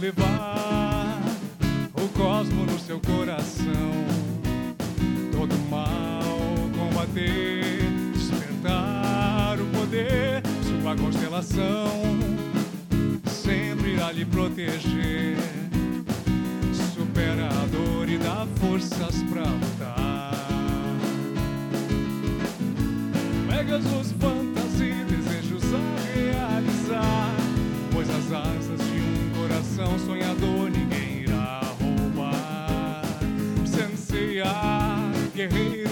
Faça 0.00 0.06
elevar 0.06 0.59
guerreiro 35.34 35.89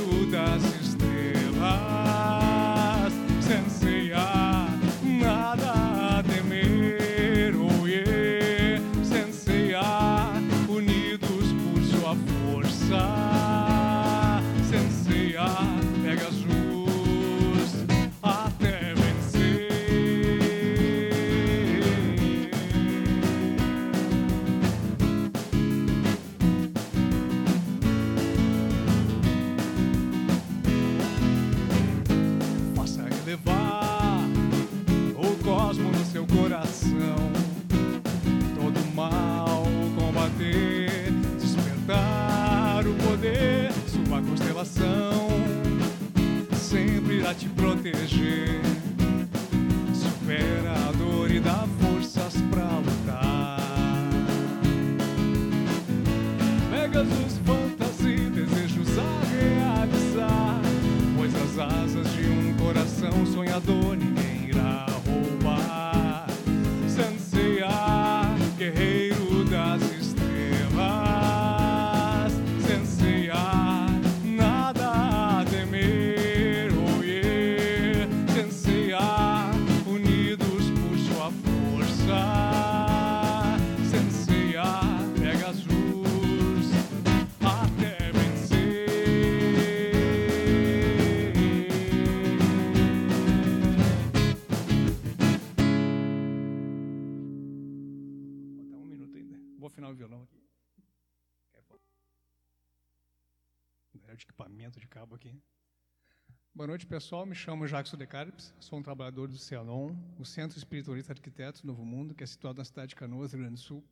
noite, 106.68 106.84
pessoal. 106.86 107.24
Me 107.24 107.34
chamo 107.34 107.66
Jacques 107.66 107.94
de 107.96 108.06
Carpes, 108.06 108.54
sou 108.60 108.78
um 108.78 108.82
trabalhador 108.82 109.26
do 109.26 109.38
CEANON, 109.38 109.96
o 110.18 110.24
Centro 110.26 110.58
Espiritualista 110.58 111.14
Arquitetos 111.14 111.62
Novo 111.62 111.82
Mundo, 111.82 112.14
que 112.14 112.22
é 112.22 112.26
situado 112.26 112.58
na 112.58 112.64
cidade 112.66 112.90
de 112.90 112.94
Canoas, 112.96 113.32
Rio 113.32 113.40
Grande 113.40 113.54
do 113.54 113.60
Sul. 113.60 113.82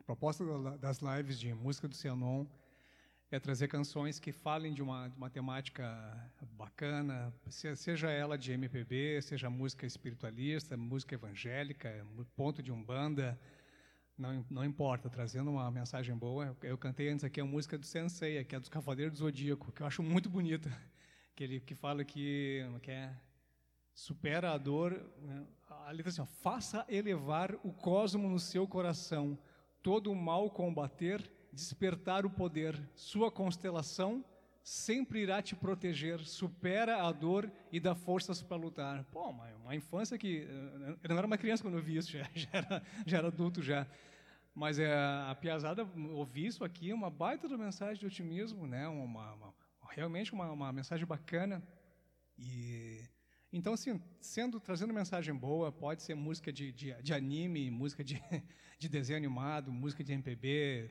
A 0.00 0.02
proposta 0.02 0.44
da- 0.44 0.76
das 0.76 0.98
lives 0.98 1.40
de 1.40 1.54
música 1.54 1.88
do 1.88 1.94
CEANON 1.94 2.46
é 3.30 3.40
trazer 3.40 3.68
canções 3.68 4.20
que 4.20 4.32
falem 4.32 4.74
de 4.74 4.82
uma, 4.82 5.08
de 5.08 5.16
uma 5.16 5.30
temática 5.30 6.30
bacana, 6.58 7.32
seja 7.48 8.10
ela 8.10 8.36
de 8.36 8.52
MPB, 8.52 9.22
seja 9.22 9.48
música 9.48 9.86
espiritualista, 9.86 10.76
música 10.76 11.14
evangélica, 11.14 12.06
ponto 12.36 12.62
de 12.62 12.70
umbanda, 12.70 13.40
não, 14.18 14.44
não 14.50 14.62
importa, 14.62 15.08
trazendo 15.08 15.50
uma 15.52 15.70
mensagem 15.70 16.14
boa. 16.14 16.54
Eu 16.62 16.76
cantei 16.76 17.08
antes 17.08 17.24
aqui 17.24 17.40
a 17.40 17.46
música 17.46 17.78
do 17.78 17.86
Sensei, 17.86 18.44
que 18.44 18.54
é 18.54 18.60
dos 18.60 18.68
Cavaleiros 18.68 19.14
do 19.14 19.18
Zodíaco, 19.20 19.72
que 19.72 19.80
eu 19.80 19.86
acho 19.86 20.02
muito 20.02 20.28
bonita, 20.28 20.70
que 21.34 21.44
ele 21.44 21.60
que 21.60 21.74
fala 21.74 22.04
que, 22.04 22.62
que 22.82 22.90
é, 22.90 23.14
supera 23.92 24.52
a 24.52 24.58
dor, 24.58 24.92
né? 25.20 25.46
a 25.68 25.90
letra 25.90 26.10
assim, 26.10 26.20
ó, 26.20 26.26
faça 26.26 26.84
elevar 26.88 27.54
o 27.62 27.72
cosmo 27.72 28.28
no 28.28 28.38
seu 28.38 28.66
coração, 28.66 29.38
todo 29.82 30.10
o 30.10 30.16
mal 30.16 30.50
combater, 30.50 31.30
despertar 31.52 32.24
o 32.24 32.30
poder, 32.30 32.80
sua 32.94 33.30
constelação 33.30 34.24
sempre 34.62 35.20
irá 35.20 35.42
te 35.42 35.54
proteger, 35.54 36.20
supera 36.20 37.02
a 37.02 37.12
dor 37.12 37.52
e 37.70 37.78
dá 37.78 37.94
forças 37.94 38.42
para 38.42 38.56
lutar. 38.56 39.04
Pô, 39.12 39.28
uma, 39.28 39.46
uma 39.56 39.76
infância 39.76 40.16
que. 40.16 40.48
Eh, 40.48 40.96
eu 41.02 41.08
não 41.10 41.18
era 41.18 41.26
uma 41.26 41.36
criança 41.36 41.62
quando 41.62 41.76
eu 41.76 41.82
vi 41.82 41.98
isso, 41.98 42.10
já, 42.16 42.26
já, 42.34 42.48
era, 42.50 42.82
já 43.06 43.18
era 43.18 43.28
adulto 43.28 43.62
já. 43.62 43.86
Mas 44.54 44.78
é, 44.78 44.90
a 44.94 45.36
piazada 45.38 45.86
ouvir 46.12 46.46
isso 46.46 46.64
aqui, 46.64 46.92
uma 46.92 47.10
baita 47.10 47.46
mensagem 47.58 47.98
de 47.98 48.06
otimismo, 48.06 48.66
né? 48.66 48.88
Uma, 48.88 49.32
uma 49.34 49.54
realmente 49.94 50.32
uma, 50.32 50.50
uma, 50.50 50.72
mensagem 50.72 51.06
bacana. 51.06 51.62
E 52.36 53.00
então, 53.52 53.72
assim, 53.74 54.00
sendo 54.20 54.58
trazendo 54.58 54.92
mensagem 54.92 55.34
boa, 55.34 55.70
pode 55.70 56.02
ser 56.02 56.14
música 56.16 56.52
de, 56.52 56.72
de, 56.72 56.92
de 57.00 57.14
anime, 57.14 57.70
música 57.70 58.02
de, 58.02 58.20
de 58.78 58.88
desenho 58.88 59.16
animado, 59.16 59.70
música 59.70 60.02
de 60.02 60.12
MPB, 60.12 60.90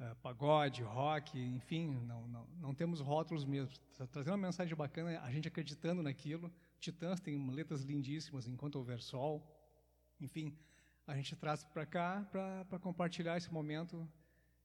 uh, 0.00 0.16
pagode, 0.16 0.82
rock, 0.82 1.38
enfim, 1.38 1.94
não, 2.04 2.26
não, 2.26 2.46
não 2.58 2.74
temos 2.74 3.00
rótulos 3.00 3.44
mesmo. 3.44 3.72
Trazendo 4.10 4.32
uma 4.32 4.46
mensagem 4.48 4.74
bacana, 4.74 5.20
a 5.20 5.30
gente 5.30 5.46
acreditando 5.46 6.02
naquilo. 6.02 6.52
Titãs 6.80 7.20
tem 7.20 7.48
letras 7.50 7.82
lindíssimas, 7.82 8.48
enquanto 8.48 8.74
houver 8.74 9.00
sol. 9.00 9.46
Enfim, 10.20 10.58
a 11.06 11.14
gente 11.14 11.36
traz 11.36 11.62
para 11.64 11.86
cá 11.86 12.28
para 12.30 12.78
compartilhar 12.80 13.36
esse 13.36 13.52
momento 13.52 14.06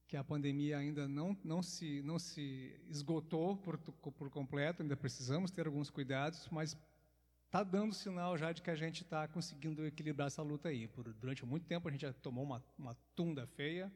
que 0.06 0.16
a 0.16 0.24
pandemia 0.24 0.78
ainda 0.78 1.08
não, 1.08 1.36
não, 1.42 1.62
se, 1.62 2.02
não 2.02 2.18
se 2.18 2.78
esgotou 2.88 3.56
por, 3.56 3.78
por 3.78 4.30
completo, 4.30 4.82
ainda 4.82 4.96
precisamos 4.96 5.50
ter 5.50 5.66
alguns 5.66 5.90
cuidados, 5.90 6.48
mas 6.50 6.76
está 7.46 7.62
dando 7.62 7.94
sinal 7.94 8.36
já 8.36 8.52
de 8.52 8.60
que 8.60 8.70
a 8.70 8.74
gente 8.74 9.02
está 9.02 9.26
conseguindo 9.28 9.86
equilibrar 9.86 10.26
essa 10.26 10.42
luta 10.42 10.68
aí. 10.68 10.88
Por, 10.88 11.12
durante 11.14 11.44
muito 11.46 11.66
tempo 11.66 11.88
a 11.88 11.90
gente 11.90 12.02
já 12.02 12.12
tomou 12.12 12.44
uma, 12.44 12.62
uma 12.78 12.94
tunda 13.14 13.46
feia, 13.46 13.92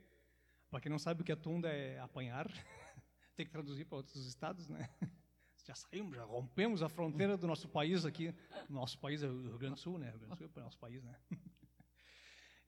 para 0.70 0.80
quem 0.80 0.90
não 0.90 0.98
sabe 0.98 1.22
o 1.22 1.24
que 1.24 1.32
é 1.32 1.36
tunda 1.36 1.68
é 1.68 1.98
apanhar, 1.98 2.46
tem 3.36 3.44
que 3.44 3.52
traduzir 3.52 3.84
para 3.84 3.96
outros 3.96 4.26
estados, 4.26 4.68
né? 4.68 4.88
Já 5.64 5.74
saímos, 5.74 6.16
já 6.16 6.24
rompemos 6.24 6.82
a 6.82 6.88
fronteira 6.88 7.36
do 7.36 7.46
nosso 7.46 7.68
país 7.68 8.06
aqui. 8.06 8.34
Nosso 8.70 8.98
país 8.98 9.22
é 9.22 9.28
o 9.28 9.42
Rio 9.48 9.58
Grande 9.58 9.74
do 9.74 9.80
Sul, 9.80 9.98
né? 9.98 10.08
Rio 10.08 10.20
Grande 10.20 10.34
do 10.34 10.38
Sul 10.38 10.50
é 10.56 10.60
o 10.60 10.64
nosso 10.64 10.78
país, 10.78 11.04
né? 11.04 11.14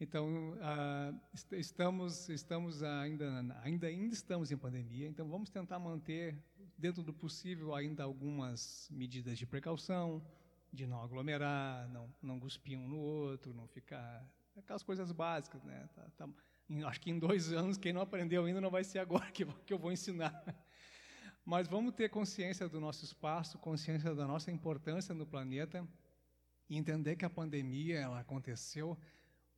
Então, 0.02 0.54
uh, 0.54 1.20
estamos, 1.52 2.30
estamos 2.30 2.82
ainda, 2.82 3.54
ainda, 3.62 3.86
ainda 3.86 4.14
estamos 4.14 4.50
em 4.50 4.56
pandemia, 4.56 5.06
então 5.06 5.28
vamos 5.28 5.50
tentar 5.50 5.78
manter, 5.78 6.42
dentro 6.78 7.02
do 7.02 7.12
possível, 7.12 7.74
ainda 7.74 8.02
algumas 8.02 8.88
medidas 8.90 9.38
de 9.38 9.44
precaução, 9.44 10.24
de 10.72 10.86
não 10.86 11.02
aglomerar, 11.02 11.86
não, 11.90 12.08
não 12.22 12.40
cuspir 12.40 12.78
um 12.78 12.88
no 12.88 12.96
outro, 12.96 13.52
não 13.52 13.68
ficar... 13.68 14.26
Aquelas 14.56 14.82
coisas 14.82 15.12
básicas, 15.12 15.62
né? 15.64 15.86
Tá, 15.94 16.06
tá, 16.16 16.28
acho 16.86 17.00
que 17.02 17.10
em 17.10 17.18
dois 17.18 17.52
anos, 17.52 17.76
quem 17.76 17.92
não 17.92 18.00
aprendeu 18.00 18.46
ainda 18.46 18.60
não 18.60 18.70
vai 18.70 18.84
ser 18.84 19.00
agora 19.00 19.30
que, 19.30 19.44
que 19.44 19.72
eu 19.72 19.78
vou 19.78 19.92
ensinar. 19.92 20.42
Mas 21.44 21.68
vamos 21.68 21.92
ter 21.92 22.08
consciência 22.08 22.66
do 22.70 22.80
nosso 22.80 23.04
espaço, 23.04 23.58
consciência 23.58 24.14
da 24.14 24.26
nossa 24.26 24.50
importância 24.50 25.14
no 25.14 25.26
planeta 25.26 25.86
e 26.70 26.78
entender 26.78 27.16
que 27.16 27.24
a 27.26 27.30
pandemia 27.30 27.98
ela 27.98 28.20
aconteceu 28.20 28.96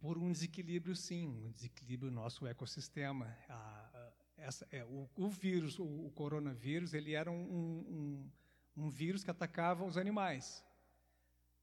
por 0.02 0.18
um 0.18 0.32
desequilíbrio, 0.32 0.96
sim, 0.96 1.28
um 1.28 1.52
desequilíbrio 1.52 2.10
no 2.10 2.20
nosso 2.20 2.44
ecossistema. 2.44 3.38
A, 3.48 3.54
a, 3.54 4.12
essa, 4.36 4.66
é, 4.72 4.84
o, 4.84 5.08
o, 5.16 5.28
vírus, 5.28 5.78
o, 5.78 5.84
o, 5.84 6.10
coronavírus, 6.10 6.92
ele 6.92 7.14
era 7.14 7.30
um, 7.30 7.40
um, 7.40 8.30
um, 8.76 8.90
vírus 8.90 9.22
que 9.22 9.30
atacava 9.30 9.84
os 9.84 9.96
animais. 9.96 10.64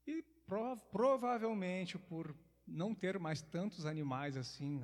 E 0.07 0.23
prov, 0.47 0.79
provavelmente 0.89 1.99
por 1.99 2.33
não 2.65 2.95
ter 2.95 3.19
mais 3.19 3.41
tantos 3.41 3.85
animais 3.85 4.37
assim, 4.37 4.81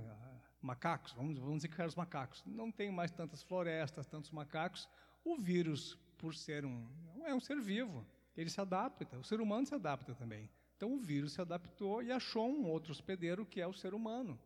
macacos, 0.62 1.14
vamos, 1.14 1.40
vamos 1.40 1.56
dizer 1.56 1.70
que 1.70 1.76
eram 1.76 1.88
os 1.88 1.96
macacos, 1.96 2.44
não 2.46 2.70
tem 2.70 2.92
mais 2.92 3.10
tantas 3.10 3.42
florestas, 3.42 4.06
tantos 4.06 4.32
macacos, 4.32 4.90
o 5.24 5.38
vírus, 5.38 5.96
por 6.18 6.36
ser 6.36 6.66
um, 6.66 6.86
é 7.24 7.34
um 7.34 7.40
ser 7.40 7.62
vivo, 7.62 8.06
ele 8.36 8.50
se 8.50 8.60
adapta, 8.60 9.18
o 9.18 9.24
ser 9.24 9.40
humano 9.40 9.66
se 9.66 9.74
adapta 9.74 10.14
também. 10.14 10.50
Então 10.76 10.94
o 10.94 11.00
vírus 11.00 11.34
se 11.34 11.42
adaptou 11.42 12.04
e 12.04 12.12
achou 12.12 12.50
um 12.50 12.66
outro 12.66 12.92
hospedeiro 12.92 13.46
que 13.46 13.62
é 13.62 13.68
o 13.68 13.74
ser 13.74 13.94
humano. 13.94 14.40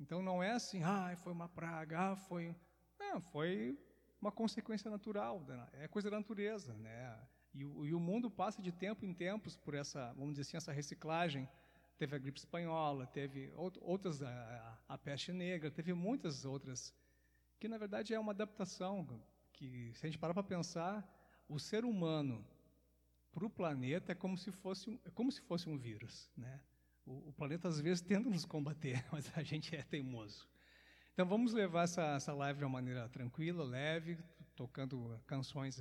Então 0.00 0.22
não 0.22 0.42
é 0.42 0.52
assim, 0.52 0.82
ah, 0.82 1.14
foi 1.16 1.32
uma 1.32 1.48
praga, 1.48 2.12
ah, 2.12 2.16
foi. 2.16 2.54
Não, 2.98 3.20
foi 3.20 3.78
uma 4.20 4.32
consequência 4.32 4.90
natural, 4.90 5.44
é 5.72 5.86
coisa 5.88 6.10
da 6.10 6.18
natureza. 6.18 6.72
Né? 6.74 7.18
E, 7.54 7.60
e 7.60 7.94
o 7.94 8.00
mundo 8.00 8.30
passa 8.30 8.62
de 8.62 8.72
tempo 8.72 9.04
em 9.04 9.12
tempos 9.12 9.56
por 9.56 9.74
essa, 9.74 10.12
vamos 10.14 10.30
dizer 10.30 10.42
assim, 10.42 10.56
essa 10.56 10.72
reciclagem 10.72 11.48
teve 11.98 12.14
a 12.14 12.18
gripe 12.18 12.38
espanhola, 12.38 13.06
teve 13.06 13.52
outras, 13.54 14.22
a, 14.22 14.78
a, 14.88 14.96
peste 14.96 15.32
negra, 15.32 15.70
teve 15.70 15.92
muitas 15.92 16.44
outras, 16.44 16.94
que 17.58 17.66
na 17.66 17.76
verdade 17.76 18.14
é 18.14 18.20
uma 18.20 18.32
adaptação, 18.32 19.06
que 19.52 19.92
se 19.94 20.06
a 20.06 20.08
gente 20.08 20.18
parar 20.18 20.32
para 20.32 20.44
pensar, 20.44 21.04
o 21.48 21.58
ser 21.58 21.84
humano 21.84 22.46
para 23.38 23.46
o 23.46 23.50
planeta 23.50 24.10
é 24.10 24.14
como 24.14 24.36
se 24.36 24.50
fosse 24.50 24.90
um, 24.90 24.98
é 25.04 25.10
como 25.10 25.30
se 25.30 25.40
fosse 25.42 25.68
um 25.68 25.78
vírus, 25.78 26.28
né? 26.36 26.60
O, 27.06 27.28
o, 27.28 27.32
planeta 27.32 27.68
às 27.68 27.80
vezes 27.80 28.02
tenta 28.02 28.28
nos 28.28 28.44
combater, 28.44 29.04
mas 29.12 29.30
a 29.36 29.42
gente 29.42 29.74
é 29.76 29.82
teimoso. 29.82 30.48
Então 31.12 31.24
vamos 31.24 31.52
levar 31.52 31.84
essa, 31.84 32.02
essa 32.16 32.32
live 32.34 32.58
de 32.58 32.64
uma 32.64 32.70
maneira 32.70 33.08
tranquila, 33.08 33.64
leve, 33.64 34.18
tocando 34.56 35.20
canções 35.24 35.80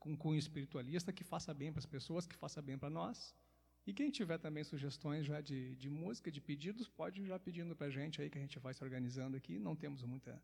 com 0.00 0.16
cunho 0.16 0.38
espiritualista 0.38 1.12
que 1.12 1.22
faça 1.22 1.54
bem 1.54 1.72
para 1.72 1.78
as 1.78 1.86
pessoas, 1.86 2.26
que 2.26 2.34
faça 2.34 2.60
bem 2.60 2.76
para 2.76 2.90
nós. 2.90 3.34
E 3.86 3.92
quem 3.92 4.10
tiver 4.10 4.38
também 4.38 4.64
sugestões 4.64 5.24
já 5.24 5.40
de, 5.40 5.76
de 5.76 5.88
música, 5.88 6.30
de 6.30 6.40
pedidos, 6.40 6.88
pode 6.88 7.22
ir 7.22 7.26
já 7.26 7.38
pedindo 7.38 7.76
para 7.76 7.86
a 7.86 7.90
gente 7.90 8.20
aí, 8.20 8.28
que 8.28 8.36
a 8.36 8.40
gente 8.40 8.58
vai 8.58 8.74
se 8.74 8.82
organizando 8.82 9.36
aqui. 9.36 9.60
Não 9.60 9.76
temos 9.76 10.02
muita, 10.02 10.42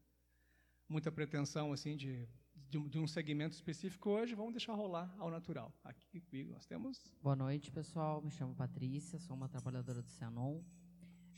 muita 0.88 1.10
pretensão 1.10 1.72
assim 1.72 1.96
de, 1.96 2.28
de, 2.72 2.88
de, 2.88 2.98
um 2.98 3.06
segmento 3.06 3.54
específico 3.54 4.08
hoje, 4.08 4.34
vamos 4.34 4.54
deixar 4.54 4.72
rolar 4.72 5.14
ao 5.18 5.30
natural. 5.30 5.70
Aqui 5.84 6.22
comigo 6.22 6.52
nós 6.52 6.64
temos... 6.64 7.12
Boa 7.20 7.36
noite, 7.36 7.70
pessoal. 7.70 8.22
Me 8.22 8.30
chamo 8.30 8.54
Patrícia, 8.54 9.18
sou 9.18 9.36
uma 9.36 9.46
trabalhadora 9.46 10.00
do 10.00 10.08
Cianon. 10.08 10.62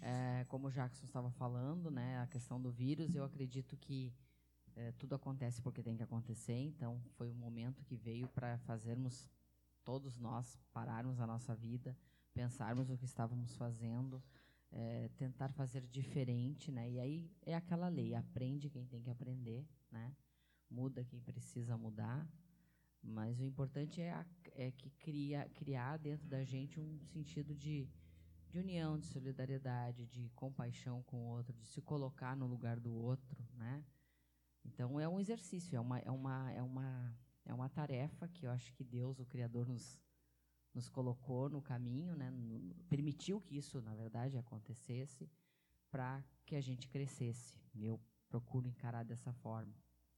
É, 0.01 0.45
como 0.45 0.69
o 0.69 0.71
Jackson 0.71 1.05
estava 1.05 1.33
falando, 1.33 1.91
né, 1.91 2.21
a 2.21 2.29
questão 2.29 2.63
do 2.63 2.71
vírus, 2.71 3.17
eu 3.17 3.25
acredito 3.25 3.77
que 3.77 4.15
é, 4.77 4.93
tudo 4.93 5.17
acontece 5.17 5.61
porque 5.61 5.83
tem 5.83 5.97
que 5.97 6.05
acontecer, 6.05 6.55
então 6.55 7.03
foi 7.17 7.33
um 7.33 7.35
momento 7.35 7.83
que 7.83 7.97
veio 7.97 8.29
para 8.29 8.57
fazermos 8.59 9.29
todos 9.83 10.21
nós 10.21 10.57
pararmos 10.73 11.19
a 11.19 11.27
nossa 11.27 11.53
vida, 11.53 11.99
pensarmos 12.33 12.91
o 12.91 12.97
que 12.97 13.07
estávamos 13.07 13.57
fazendo, 13.57 14.23
é, 14.71 15.09
tentar 15.17 15.53
fazer 15.53 15.85
diferente, 15.89 16.71
né? 16.71 16.89
E 16.89 17.01
aí 17.01 17.31
é 17.43 17.57
aquela 17.57 17.89
lei, 17.89 18.15
aprende 18.15 18.71
quem 18.71 18.87
tem 18.87 19.03
que 19.03 19.11
aprender, 19.11 19.67
né? 19.91 20.15
Muda 20.71 21.05
quem 21.05 21.21
precisa 21.21 21.77
mudar, 21.77 22.29
mas 23.03 23.39
o 23.39 23.45
importante 23.45 24.01
é, 24.01 24.13
a, 24.13 24.27
é 24.53 24.71
que 24.73 24.91
cria, 24.91 25.49
criar 25.55 25.99
dentro 25.99 26.27
da 26.27 26.43
gente 26.43 26.81
um 26.81 26.99
sentido 27.05 27.55
de, 27.55 27.89
de 28.49 28.59
união, 28.59 28.99
de 28.99 29.07
solidariedade, 29.07 30.07
de 30.07 30.31
compaixão 30.31 31.03
com 31.03 31.19
o 31.19 31.29
outro, 31.29 31.53
de 31.53 31.67
se 31.67 31.81
colocar 31.81 32.37
no 32.37 32.47
lugar 32.47 32.81
do 32.81 32.93
outro, 32.93 33.47
né? 33.55 33.85
Então 34.65 34.99
é 34.99 35.07
um 35.07 35.21
exercício, 35.21 35.77
é 35.77 35.81
uma, 35.81 35.99
é 35.99 36.11
uma, 36.11 36.51
é 36.53 36.63
uma 36.63 37.15
é 37.45 37.53
uma 37.53 37.69
tarefa 37.69 38.27
que 38.29 38.47
eu 38.47 38.51
acho 38.51 38.73
que 38.73 38.83
Deus, 38.83 39.21
o 39.21 39.27
Criador, 39.27 39.69
nos, 39.69 40.01
nos 40.73 40.89
colocou 40.89 41.49
no 41.49 41.61
caminho, 41.61 42.17
né? 42.17 42.33
permitiu 42.89 43.41
que 43.41 43.57
isso, 43.57 43.81
na 43.83 43.95
verdade, 43.95 44.39
acontecesse 44.39 45.31
para 45.91 46.25
que 46.47 46.57
a 46.57 46.61
gente 46.61 46.89
crescesse. 46.89 47.61
Eu 47.75 48.01
procuro 48.29 48.67
encarar 48.67 49.05
dessa 49.05 49.33
forma. 49.33 49.75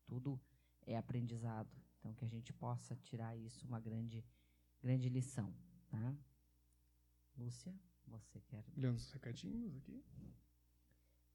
Tudo 0.06 0.40
é 0.86 0.96
aprendizado. 0.96 1.70
Então, 1.98 2.14
que 2.14 2.24
a 2.24 2.28
gente 2.28 2.52
possa 2.52 2.94
tirar 2.96 3.36
isso 3.36 3.66
uma 3.66 3.80
grande, 3.80 4.24
grande 4.80 5.08
lição. 5.08 5.52
Tá? 5.88 6.16
Lúcia, 7.36 7.74
você 8.06 8.40
quer. 8.40 8.64
Lendo 8.76 8.96
os 8.96 9.10
recadinhos 9.10 9.76
aqui. 9.76 10.02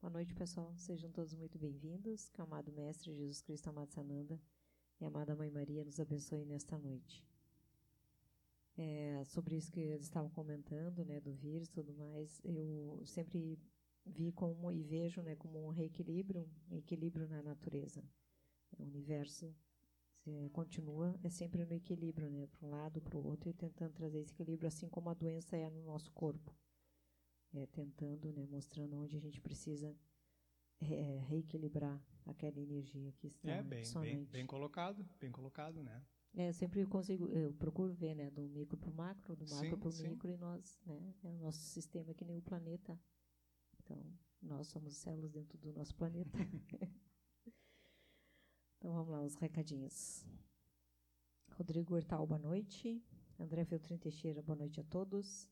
Boa 0.01 0.11
noite, 0.11 0.33
pessoal. 0.33 0.73
Sejam 0.77 1.11
todos 1.11 1.33
muito 1.33 1.59
bem-vindos. 1.59 2.29
Que 2.29 2.39
o 2.39 2.43
amado 2.43 2.71
Mestre 2.71 3.13
Jesus 3.13 3.41
Cristo 3.41 3.69
Amado 3.69 3.91
Sananda 3.91 4.41
e 4.99 5.05
amada 5.05 5.35
Mãe 5.35 5.49
Maria 5.49 5.83
nos 5.83 5.99
abençoe 5.99 6.45
nesta 6.45 6.77
noite. 6.77 7.23
É, 8.77 9.23
sobre 9.25 9.57
isso 9.57 9.71
que 9.71 9.79
eles 9.79 10.05
estavam 10.05 10.29
comentando, 10.29 11.03
né, 11.03 11.19
do 11.19 11.33
vírus 11.33 11.67
e 11.67 11.71
tudo 11.71 11.93
mais, 11.93 12.39
eu 12.43 13.03
sempre 13.05 13.59
vi 14.05 14.31
como 14.31 14.71
e 14.71 14.81
vejo, 14.81 15.21
né, 15.21 15.35
como 15.35 15.67
um 15.67 15.69
reequilíbrio, 15.69 16.49
um 16.69 16.77
equilíbrio 16.77 17.27
na 17.27 17.43
natureza. 17.43 18.03
O 18.77 18.83
universo 18.83 19.53
é, 20.25 20.49
continua, 20.49 21.17
é 21.23 21.29
sempre 21.29 21.65
no 21.65 21.73
equilíbrio, 21.73 22.29
né? 22.29 22.47
Para 22.47 22.67
um 22.67 22.71
lado, 22.71 23.01
para 23.01 23.17
o 23.17 23.25
outro, 23.25 23.49
e 23.49 23.53
tentando 23.53 23.93
trazer 23.93 24.19
esse 24.19 24.33
equilíbrio, 24.33 24.67
assim 24.67 24.87
como 24.87 25.09
a 25.09 25.13
doença 25.13 25.57
é 25.57 25.69
no 25.69 25.83
nosso 25.83 26.11
corpo. 26.11 26.53
É, 27.53 27.65
tentando, 27.67 28.31
né, 28.31 28.45
mostrando 28.45 28.95
onde 28.95 29.17
a 29.17 29.19
gente 29.19 29.41
precisa 29.41 29.93
é, 30.79 31.19
reequilibrar 31.27 32.01
aquela 32.25 32.57
energia 32.59 33.11
que 33.13 33.27
está 33.27 33.49
É, 33.51 33.61
bem, 33.61 33.83
bem, 33.99 34.23
bem 34.25 34.45
colocado, 34.45 35.05
bem 35.19 35.31
colocado, 35.31 35.83
né? 35.83 36.01
É, 36.33 36.47
eu 36.47 36.53
sempre 36.53 36.85
consigo, 36.85 37.27
eu 37.27 37.53
procuro 37.55 37.93
ver, 37.93 38.15
né, 38.15 38.29
do 38.31 38.47
micro 38.47 38.77
para 38.77 38.89
o 38.89 38.93
macro, 38.93 39.35
do 39.35 39.45
macro 39.49 39.77
para 39.77 39.89
o 39.89 39.93
micro, 39.93 40.31
e 40.31 40.37
nós, 40.37 40.79
né, 40.85 41.13
é 41.23 41.27
o 41.27 41.37
nosso 41.39 41.59
sistema 41.59 42.13
que 42.13 42.23
nem 42.23 42.37
o 42.37 42.41
planeta. 42.41 42.97
Então, 43.83 44.01
nós 44.41 44.67
somos 44.67 44.95
células 44.95 45.31
dentro 45.31 45.57
do 45.57 45.73
nosso 45.73 45.93
planeta. 45.95 46.37
então, 48.81 48.93
vamos 48.93 49.11
lá, 49.11 49.21
os 49.21 49.35
recadinhos. 49.35 50.25
Rodrigo 51.51 51.95
Hertal, 51.95 52.25
boa 52.25 52.39
noite. 52.39 52.99
André 53.39 53.63
Feltrin 53.63 53.99
Teixeira, 53.99 54.41
boa 54.41 54.55
noite 54.55 54.79
a 54.79 54.83
todos. 54.83 55.47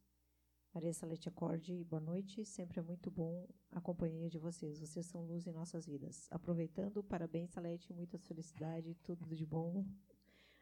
Maria 0.74 0.92
Salete 0.92 1.30
Acorde, 1.30 1.84
boa 1.84 2.00
noite. 2.00 2.44
Sempre 2.44 2.80
é 2.80 2.82
muito 2.82 3.12
bom 3.12 3.48
a 3.72 3.80
companhia 3.80 4.28
de 4.32 4.40
vocês. 4.40 4.80
Vocês 4.80 5.06
são 5.06 5.28
luz 5.28 5.46
em 5.46 5.52
nossas 5.52 5.86
vidas. 5.86 6.28
Aproveitando, 6.32 7.04
parabéns, 7.04 7.52
Salete, 7.52 7.94
muitas 7.94 8.26
felicidades, 8.26 8.98
tudo 8.98 9.24
de 9.36 9.46
bom. 9.46 9.86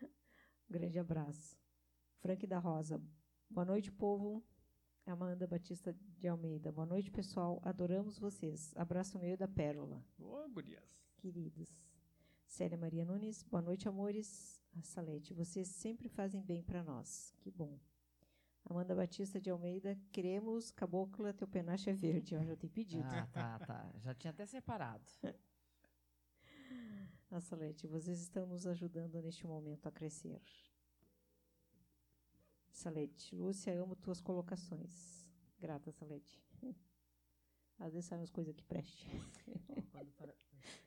Um 0.03 0.11
grande 0.69 0.99
abraço. 0.99 1.57
Frank 2.19 2.45
da 2.45 2.59
Rosa. 2.59 3.01
Boa 3.49 3.63
noite, 3.63 3.93
povo. 3.93 4.43
Amanda 5.05 5.47
Batista 5.47 5.95
de 6.17 6.27
Almeida. 6.27 6.69
Boa 6.69 6.85
noite, 6.85 7.09
pessoal. 7.09 7.61
Adoramos 7.63 8.19
vocês. 8.19 8.73
Abraço 8.75 9.17
meio 9.17 9.37
da 9.37 9.47
Pérola. 9.47 10.03
Boa, 10.17 10.45
gurias. 10.49 11.01
Queridos. 11.15 11.96
Célia 12.47 12.77
Maria 12.77 13.05
Nunes. 13.05 13.43
Boa 13.43 13.61
noite, 13.61 13.87
amores. 13.87 14.59
A 14.75 14.81
Salete, 14.81 15.33
vocês 15.33 15.67
sempre 15.67 16.07
fazem 16.07 16.41
bem 16.41 16.63
para 16.63 16.81
nós. 16.81 17.33
Que 17.39 17.51
bom. 17.51 17.77
Amanda 18.65 18.95
Batista 18.95 19.39
de 19.39 19.49
Almeida, 19.49 19.97
queremos 20.11 20.71
cabocla, 20.71 21.33
teu 21.33 21.47
penache 21.47 21.89
é 21.89 21.93
verde. 21.93 22.35
Eu 22.35 22.43
já 22.43 22.55
tenho 22.55 22.71
pedido. 22.71 23.07
Ah, 23.07 23.27
tá, 23.27 23.59
tá. 23.59 23.91
Já 23.99 24.15
tinha 24.15 24.31
até 24.31 24.45
separado. 24.45 25.05
A 27.29 27.41
Salete, 27.41 27.85
vocês 27.85 28.21
estão 28.21 28.47
nos 28.47 28.65
ajudando 28.65 29.21
neste 29.21 29.45
momento 29.45 29.85
a 29.85 29.91
crescer. 29.91 30.41
Salete, 32.71 33.35
Lúcia, 33.35 33.73
amo 33.73 33.97
tuas 33.97 34.21
colocações. 34.21 35.25
Grata, 35.59 35.91
Salete. 35.91 36.41
Às 37.77 37.93
vezes 37.93 38.05
saem 38.07 38.21
umas 38.21 38.31
coisas 38.31 38.55
que 38.55 38.63
preste. 38.63 39.09
Uhum. 39.45 40.33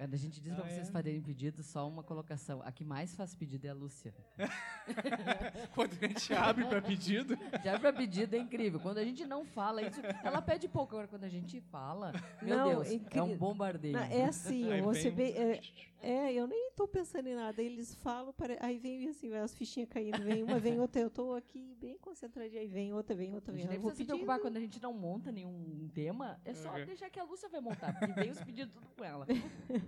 a 0.00 0.16
gente 0.16 0.40
diz 0.40 0.52
Ah, 0.52 0.56
para 0.56 0.64
vocês 0.70 0.88
é? 0.88 0.92
fazerem 0.92 1.20
pedido, 1.20 1.62
só 1.62 1.88
uma 1.88 2.02
colocação. 2.02 2.62
A 2.64 2.70
que 2.72 2.84
mais 2.84 3.14
faz 3.16 3.34
pedido 3.34 3.66
é 3.66 3.70
a 3.70 3.74
Lúcia. 3.74 4.14
Quando 5.74 5.92
a 5.92 6.06
gente 6.06 6.32
abre 6.32 6.64
para 6.64 6.80
pedido, 6.82 7.36
Já 7.64 7.78
para 7.78 7.92
pedido 7.92 8.34
é 8.34 8.38
incrível. 8.38 8.80
Quando 8.80 8.98
a 8.98 9.04
gente 9.04 9.24
não 9.26 9.44
fala 9.44 9.82
isso, 9.82 10.00
ela 10.24 10.40
pede 10.40 10.68
pouco. 10.68 10.94
Agora, 10.94 11.08
quando 11.08 11.24
a 11.24 11.28
gente 11.28 11.60
fala, 11.60 12.12
meu 12.42 12.56
Não, 12.56 12.68
Deus, 12.82 12.88
é 13.10 13.22
um 13.22 13.36
bombardeio. 13.36 13.94
Não, 13.94 14.02
é 14.04 14.24
assim, 14.24 14.70
Aí 14.72 14.82
ser 14.94 15.10
vem- 15.10 15.32
bem- 15.34 15.36
é, 15.36 15.60
é, 16.00 16.32
eu 16.32 16.46
nem 16.46 16.68
estou 16.68 16.86
pensando 16.88 17.26
em 17.28 17.34
nada. 17.34 17.60
Eles 17.62 17.94
falam, 17.96 18.32
aí 18.60 18.78
vem 18.78 19.08
assim, 19.08 19.32
as 19.34 19.54
fichinhas 19.54 19.88
caindo, 19.88 20.22
vem 20.22 20.42
uma, 20.42 20.58
vem 20.58 20.78
outra. 20.80 21.00
Eu 21.02 21.08
estou 21.08 21.34
aqui 21.34 21.76
bem 21.80 21.98
concentradinha, 21.98 22.60
aí 22.62 22.68
vem 22.68 22.92
outra, 22.92 23.14
vem 23.14 23.34
outra, 23.34 23.52
A 23.52 23.54
vem 23.54 23.62
gente 23.64 23.70
nem 23.72 23.80
precisa 23.80 24.02
se 24.02 24.06
preocupar 24.06 24.38
quando 24.40 24.56
a 24.56 24.60
gente 24.60 24.80
não 24.80 24.92
monta 24.94 25.30
nenhum 25.32 25.88
tema. 25.92 26.40
É 26.44 26.54
só 26.54 26.72
Uhum. 26.74 26.86
deixar 26.86 27.10
que 27.10 27.18
a 27.20 27.24
Lúcia 27.24 27.48
vai 27.48 27.60
montar, 27.60 27.92
porque 27.98 28.12
vem 28.20 28.30
os 28.30 28.40
pedidos 28.42 28.72
tudo 28.74 28.86
com 28.96 29.04
ela. 29.04 29.26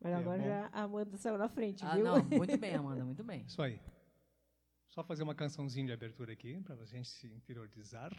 Mas 0.00 0.12
É 0.12 0.14
agora 0.16 0.38
bom. 0.38 0.44
já 0.44 0.66
a 0.72 0.82
Amanda 0.82 1.16
saiu 1.16 1.38
na 1.38 1.48
frente, 1.48 1.84
Ah, 1.84 1.94
viu? 1.94 2.04
não, 2.04 2.22
muito 2.24 2.56
bem, 2.58 2.74
Amanda, 2.74 3.04
muito 3.04 3.22
bem. 3.22 3.42
Isso 3.46 3.62
aí. 3.62 3.80
Só 4.88 5.02
fazer 5.04 5.22
uma 5.22 5.34
cançãozinha 5.34 5.86
de 5.86 5.92
abertura 5.92 6.32
aqui, 6.32 6.60
para 6.62 6.74
a 6.74 6.84
gente 6.84 7.08
se 7.08 7.26
interiorizar. 7.32 8.10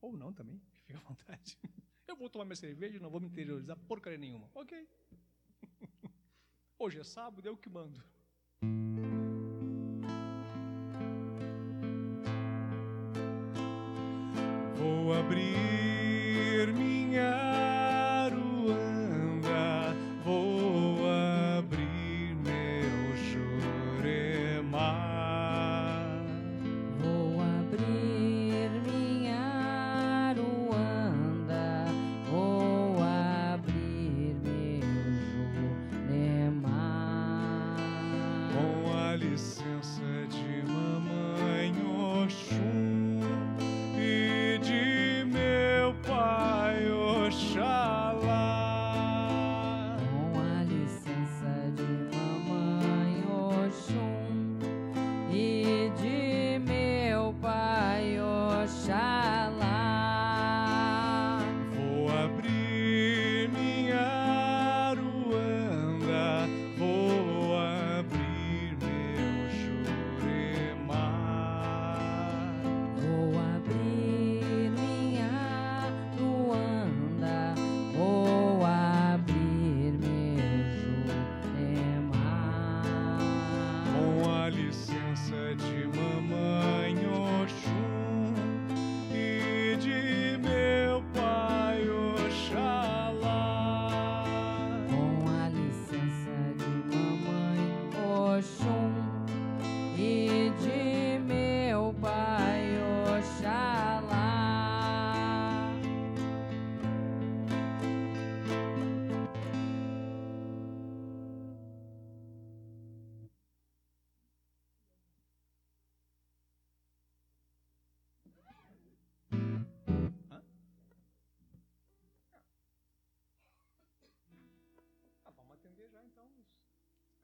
Ou 0.00 0.16
não 0.16 0.32
também, 0.32 0.60
fica 0.86 0.96
à 0.98 1.00
vontade. 1.00 1.58
Eu 2.06 2.16
vou 2.16 2.30
tomar 2.30 2.44
minha 2.44 2.56
cerveja 2.56 2.96
e 2.96 3.00
não 3.00 3.10
vou 3.10 3.20
me 3.20 3.26
interiorizar 3.26 3.76
porcaria 3.88 4.18
nenhuma. 4.18 4.48
Ok. 4.54 4.88
Hoje 6.78 7.00
é 7.00 7.04
sábado, 7.04 7.46
eu 7.48 7.56
que 7.56 7.68
mando. 7.68 8.02
Vou 14.76 15.12
abrir 15.14 16.72
minha 16.74 17.45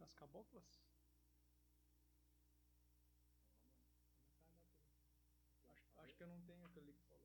os, 0.03 0.09
as 0.09 0.15
caboclas. 0.15 0.65
Acho, 5.69 6.01
acho 6.01 6.17
que 6.17 6.23
eu 6.23 6.27
não 6.27 6.41
tenho 6.43 6.65
aquele 6.67 6.93
que 6.93 7.03
falou. 7.03 7.23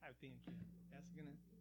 Ah, 0.00 0.08
eu 0.08 0.14
tenho 0.14 0.36
aqui. 0.36 0.56
Essa 0.90 1.10
aqui, 1.10 1.22
né? 1.22 1.57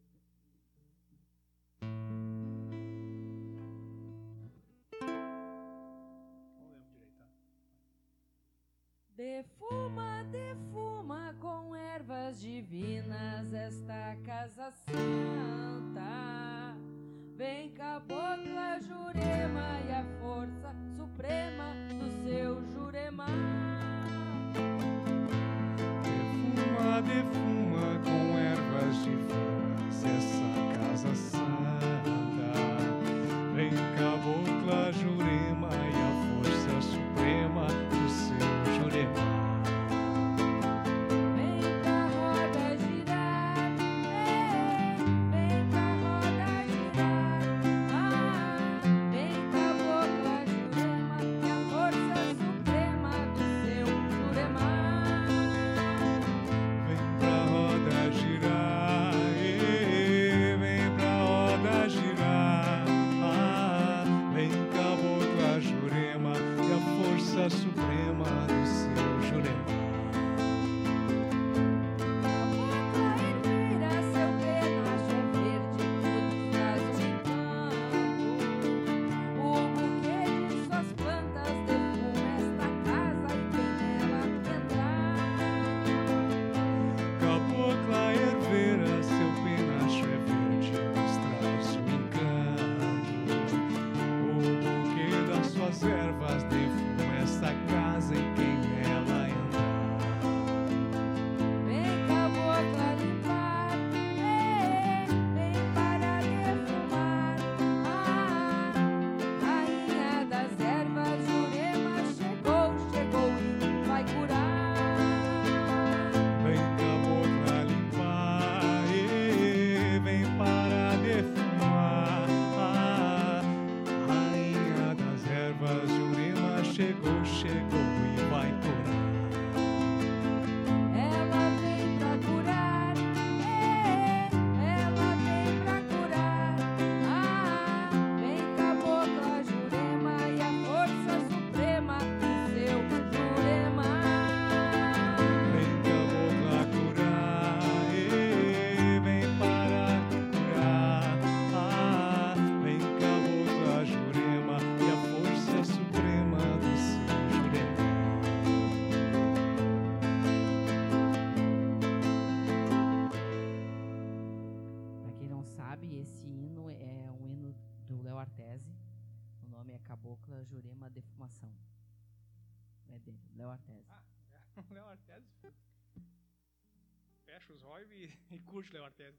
Defuma, 9.18 10.24
defuma 10.32 11.34
com 11.40 11.76
ervas 11.76 12.40
divinas 12.40 13.52
esta 13.52 14.16
casa 14.24 14.72
santa. 14.86 16.78
Vem 17.36 17.72
cabocla 17.72 18.80
Jurema 18.80 19.82
e 19.88 19.92
a 19.92 20.06
força 20.22 20.72
suprema 20.96 21.74
do 21.90 22.12
seu 22.24 22.64
Jurema. 22.68 23.26
Defuma, 26.04 27.02
defuma 27.02 28.00
com 28.06 28.38
ervas 28.38 29.04
divinas 29.04 30.04
essa 30.04 30.78
casa 30.78 31.16
santa. 31.16 31.77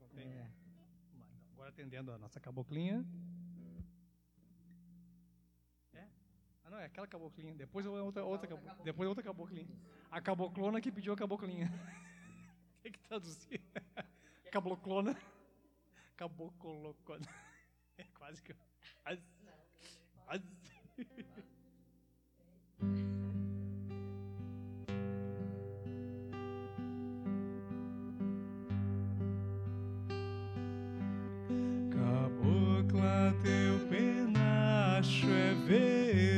não 0.00 0.08
tem? 0.08 0.26
É. 0.26 0.50
Então, 1.14 1.26
agora 1.52 1.70
atendendo 1.70 2.12
a 2.12 2.18
nossa 2.18 2.40
caboclinha. 2.40 3.04
É? 5.92 6.06
Ah, 6.64 6.70
não, 6.70 6.78
é 6.78 6.86
aquela 6.86 7.06
caboclinha. 7.06 7.54
Depois 7.54 7.86
outra, 7.86 8.02
outra, 8.02 8.24
outra, 8.24 8.48
caboclinha. 8.48 8.84
Depois 8.84 9.08
outra 9.08 9.22
caboclinha. 9.22 9.78
A 10.10 10.20
caboclona 10.20 10.80
que 10.80 10.90
pediu 10.90 11.12
a 11.12 11.16
caboclinha. 11.16 11.70
tem 12.82 12.92
que 12.92 12.98
traduzir. 13.00 13.60
caboclona. 14.50 15.16
Cabocolocona. 16.16 17.28
É 17.96 18.04
quase 18.14 18.42
que. 18.42 18.54
Quase. 19.04 19.22
quase. 20.24 20.44
contempla 32.98 33.34
teu 33.42 33.78
penacho 33.88 35.26
é 35.30 35.54
ver. 35.66 36.37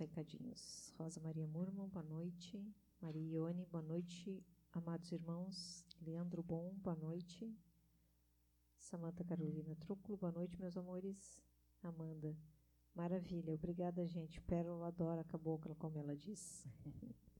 recadinhos. 0.00 0.92
Rosa 0.96 1.20
Maria 1.20 1.46
Murman, 1.46 1.88
boa 1.88 2.02
noite. 2.02 2.58
Maria 3.00 3.36
Ione, 3.36 3.66
boa 3.66 3.82
noite. 3.82 4.42
Amados 4.72 5.12
irmãos, 5.12 5.84
Leandro 6.00 6.42
Bom, 6.42 6.74
boa 6.78 6.96
noite. 6.96 7.54
Samanta 8.78 9.22
Carolina 9.22 9.76
Trúculo, 9.76 10.16
boa 10.16 10.32
noite, 10.32 10.58
meus 10.58 10.76
amores. 10.76 11.38
Amanda, 11.82 12.34
maravilha, 12.94 13.54
obrigada, 13.54 14.06
gente. 14.06 14.40
Pérola 14.40 14.88
adora 14.88 15.20
a 15.20 15.24
cabocla, 15.24 15.74
como 15.74 15.98
ela 15.98 16.16
diz. 16.16 16.66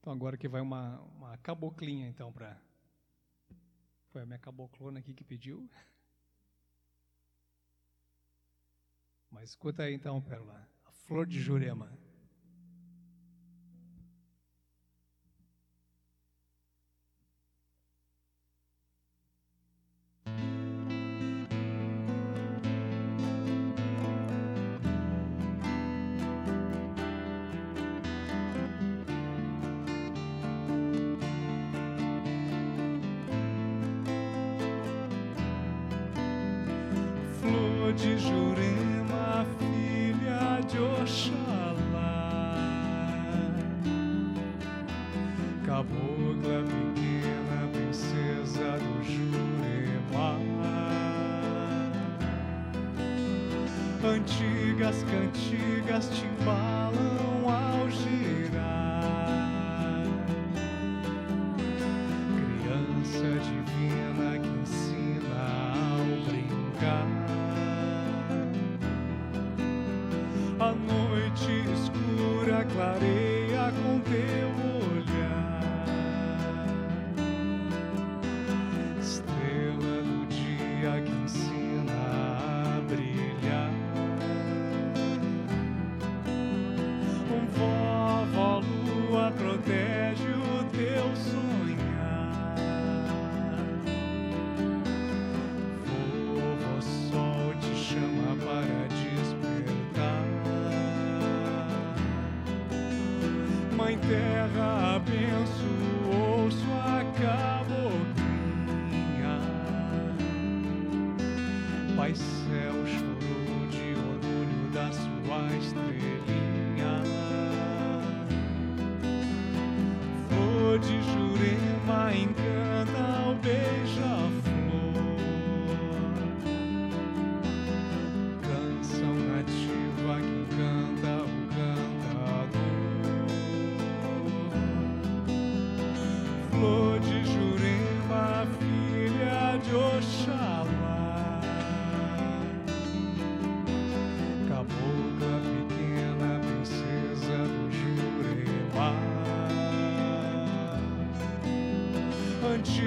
Então, 0.00 0.12
agora 0.12 0.38
que 0.38 0.48
vai 0.48 0.62
uma, 0.62 1.00
uma 1.02 1.36
caboclinha, 1.38 2.08
então, 2.08 2.32
para. 2.32 2.58
Foi 4.06 4.22
a 4.22 4.26
minha 4.26 4.38
caboclona 4.38 5.00
aqui 5.00 5.12
que 5.12 5.24
pediu. 5.24 5.68
Mas 9.30 9.50
escuta 9.50 9.82
aí 9.82 9.94
então, 9.94 10.20
Pérola, 10.20 10.68
a 10.86 10.92
flor 10.92 11.26
de 11.26 11.40
Jurema. 11.40 11.90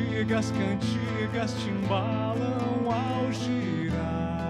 cantigas, 0.01 0.51
cantigas 0.51 1.53
te 1.53 1.69
embalam 1.69 2.87
ao 2.87 3.31
girar. 3.31 4.40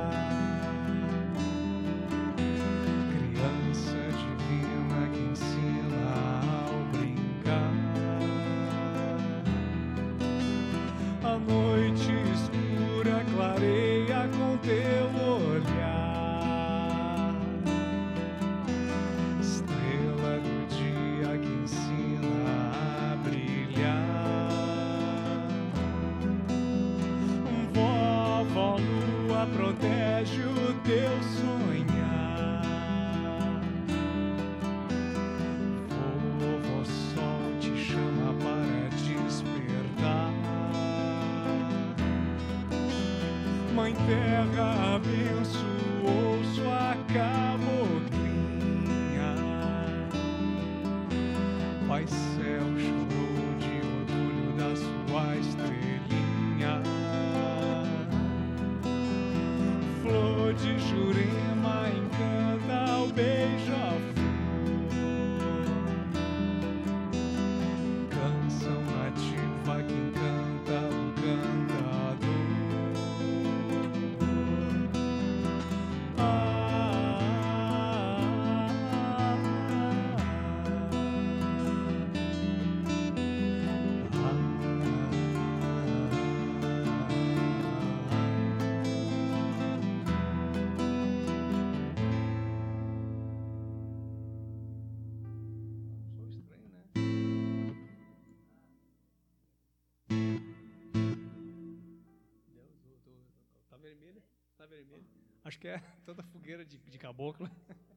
De, 106.72 106.78
de 106.78 106.98
caboclo. 106.98 107.48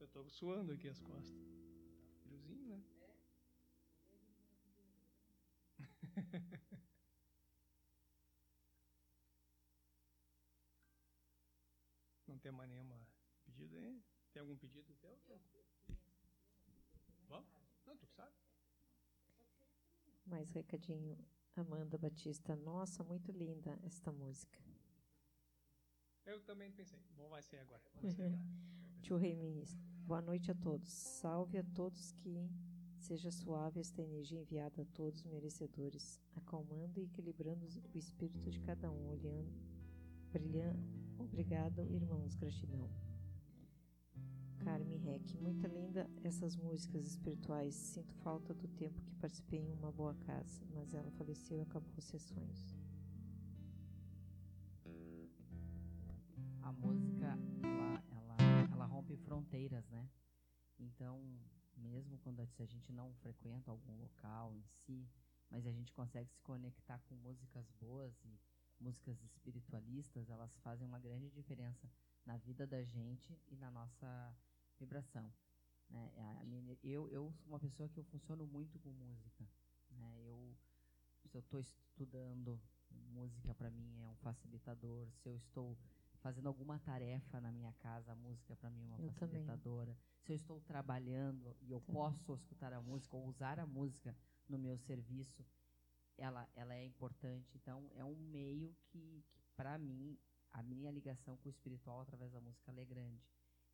Eu 0.00 0.08
tô 0.08 0.28
suando 0.28 0.72
aqui 0.72 0.88
as 0.88 1.00
costas. 1.00 1.32
Friozinho, 2.22 2.66
né? 2.66 2.82
Não 12.26 12.36
tem 12.38 12.50
mais 12.50 12.68
nenhuma 12.68 13.00
pedido 13.44 13.76
aí? 13.76 14.02
Tem 14.32 14.40
algum 14.40 14.56
pedido 14.56 14.92
teu? 14.96 15.16
Vamos? 17.28 17.48
Não, 17.86 17.96
tu 17.96 18.08
que 18.08 18.14
sabe. 18.14 18.34
Mais 20.26 20.50
recadinho. 20.50 21.16
Amanda 21.56 21.96
Batista. 21.96 22.56
Nossa, 22.56 23.04
muito 23.04 23.30
linda 23.32 23.78
esta 23.84 24.10
música. 24.10 24.58
Eu 26.26 26.40
também 26.40 26.70
pensei. 26.72 26.98
Bom, 27.16 27.28
vai 27.28 27.42
ser 27.42 27.58
agora. 27.58 27.82
Vai 28.00 28.10
ser 28.10 28.22
agora. 28.22 28.42
Tio 29.02 29.16
Rei 29.16 29.36
Ministro. 29.36 29.78
Boa 30.06 30.22
noite 30.22 30.50
a 30.50 30.54
todos. 30.54 30.90
Salve 30.90 31.58
a 31.58 31.64
todos 31.74 32.12
que 32.12 32.50
seja 32.98 33.30
suave 33.30 33.80
esta 33.80 34.00
energia 34.02 34.40
enviada 34.40 34.82
a 34.82 34.86
todos 34.86 35.20
os 35.20 35.26
merecedores, 35.26 36.20
acalmando 36.34 36.98
e 36.98 37.04
equilibrando 37.04 37.66
o 37.92 37.98
espírito 37.98 38.50
de 38.50 38.60
cada 38.60 38.90
um, 38.90 39.08
olhando, 39.08 39.52
brilhando. 40.32 40.82
Obrigado, 41.18 41.82
irmãos. 41.82 42.34
Gratidão. 42.34 42.90
Carmen 44.64 44.98
Reck, 44.98 45.36
muito 45.36 45.66
linda 45.66 46.08
essas 46.22 46.56
músicas 46.56 47.04
espirituais. 47.06 47.74
Sinto 47.74 48.14
falta 48.16 48.54
do 48.54 48.66
tempo 48.68 49.00
que 49.02 49.14
participei 49.16 49.60
em 49.60 49.72
uma 49.72 49.92
boa 49.92 50.14
casa, 50.26 50.62
mas 50.72 50.94
ela 50.94 51.10
faleceu 51.12 51.58
e 51.58 51.60
acabou 51.60 51.92
as 51.98 52.04
sessões. 52.04 52.74
a 56.62 56.72
música 56.72 57.38
ela, 58.10 58.36
ela, 58.38 58.72
ela 58.72 58.86
rompe 58.86 59.16
fronteiras, 59.18 59.86
né? 59.90 60.08
Então, 60.78 61.22
mesmo 61.76 62.18
quando 62.18 62.40
a 62.40 62.64
gente 62.64 62.90
não 62.90 63.12
frequenta 63.16 63.70
algum 63.70 63.94
local 63.98 64.54
em 64.54 64.64
si, 64.64 65.06
mas 65.50 65.66
a 65.66 65.72
gente 65.72 65.92
consegue 65.92 66.30
se 66.30 66.40
conectar 66.40 66.98
com 67.00 67.14
músicas 67.16 67.70
boas 67.72 68.18
e 68.24 68.40
músicas 68.80 69.22
espiritualistas, 69.22 70.30
elas 70.30 70.56
fazem 70.58 70.86
uma 70.86 70.98
grande 70.98 71.30
diferença 71.30 71.86
na 72.24 72.38
vida 72.38 72.66
da 72.66 72.82
gente 72.82 73.38
e 73.48 73.56
na 73.56 73.70
nossa 73.70 74.34
vibração. 74.78 75.32
Né? 75.90 76.12
A 76.40 76.44
minha- 76.44 76.76
eu, 76.82 77.08
eu 77.10 77.32
sou 77.32 77.46
uma 77.48 77.60
pessoa 77.60 77.88
que 77.88 77.98
eu 77.98 78.04
funciono 78.04 78.46
muito 78.46 78.78
com 78.80 78.90
música. 78.90 79.46
Né? 79.90 80.20
Eu, 80.26 80.56
se 81.26 81.36
eu 81.36 81.40
estou 81.40 81.60
estudando, 81.60 82.60
música 83.12 83.54
para 83.54 83.70
mim 83.70 84.00
é 84.00 84.06
um 84.08 84.16
facilitador. 84.16 85.08
Se 85.22 85.28
eu 85.28 85.36
estou 85.36 85.76
fazendo 86.20 86.46
alguma 86.48 86.78
tarefa 86.78 87.40
na 87.40 87.52
minha 87.52 87.72
casa, 87.74 88.12
a 88.12 88.16
música 88.16 88.56
para 88.56 88.70
mim 88.70 88.82
é 88.82 88.86
uma 88.86 88.98
Eu 88.98 89.12
também. 89.12 89.44
facilitadora. 89.44 89.96
Se 90.22 90.32
eu 90.32 90.36
estou 90.36 90.60
trabalhando 90.62 91.54
e 91.60 91.70
eu 91.70 91.80
posso 91.80 92.34
escutar 92.34 92.72
a 92.72 92.80
música 92.80 93.16
ou 93.16 93.26
usar 93.26 93.58
a 93.58 93.66
música 93.66 94.16
no 94.48 94.58
meu 94.58 94.78
serviço, 94.78 95.44
ela, 96.16 96.48
ela 96.54 96.74
é 96.74 96.84
importante. 96.84 97.56
Então, 97.56 97.90
é 97.94 98.04
um 98.04 98.16
meio 98.16 98.74
que, 98.86 99.22
que 99.34 99.42
para 99.56 99.76
mim, 99.78 100.16
a 100.50 100.62
minha 100.62 100.90
ligação 100.90 101.36
com 101.36 101.48
o 101.48 101.50
espiritual 101.50 102.00
através 102.00 102.32
da 102.32 102.40
música 102.40 102.72
é 102.72 102.84
grande. 102.84 103.22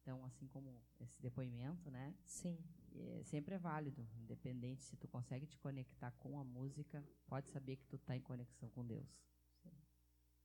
Então, 0.03 0.25
assim 0.25 0.47
como 0.49 0.83
esse 0.99 1.21
depoimento, 1.21 1.91
né, 1.91 2.15
Sim, 2.25 2.59
é, 2.95 3.23
sempre 3.25 3.55
é 3.55 3.59
válido, 3.59 4.09
independente 4.17 4.83
se 4.83 4.97
tu 4.97 5.07
consegue 5.07 5.47
te 5.47 5.59
conectar 5.59 6.11
com 6.13 6.39
a 6.39 6.45
música, 6.45 7.05
pode 7.27 7.51
saber 7.51 7.77
que 7.77 7.87
tu 7.87 7.97
está 7.97 8.17
em 8.17 8.21
conexão 8.21 8.69
com 8.71 8.85
Deus. 8.85 9.23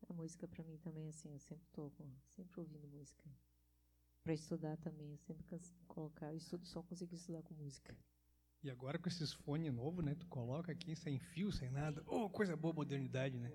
a 0.10 0.14
música 0.14 0.48
para 0.48 0.64
mim 0.64 0.78
também 0.78 1.08
assim, 1.08 1.32
eu 1.32 1.40
sempre 1.40 1.68
tô 1.72 1.90
com- 1.92 2.14
sempre 2.28 2.60
ouvindo 2.60 2.88
música. 2.88 3.24
Para 4.24 4.34
estudar 4.34 4.78
também, 4.78 5.12
eu 5.12 5.18
sempre 5.18 5.44
colocar, 5.88 6.32
eu 6.32 6.38
estudo, 6.38 6.66
só 6.66 6.84
consigo 6.84 7.14
estudar 7.16 7.42
com 7.44 7.54
música. 7.56 7.96
E 8.64 8.70
agora 8.70 8.98
com 9.00 9.08
esses 9.08 9.32
fones 9.34 9.72
novos, 9.74 10.04
né? 10.04 10.16
Tu 10.16 10.28
coloca 10.28 10.72
aqui 10.72 10.96
sem 10.96 11.20
fio, 11.20 11.52
sem 11.52 11.70
nada. 11.70 12.04
Oh, 12.08 12.30
coisa 12.30 12.56
boa, 12.58 12.74
modernidade, 12.74 13.38
né? 13.40 13.52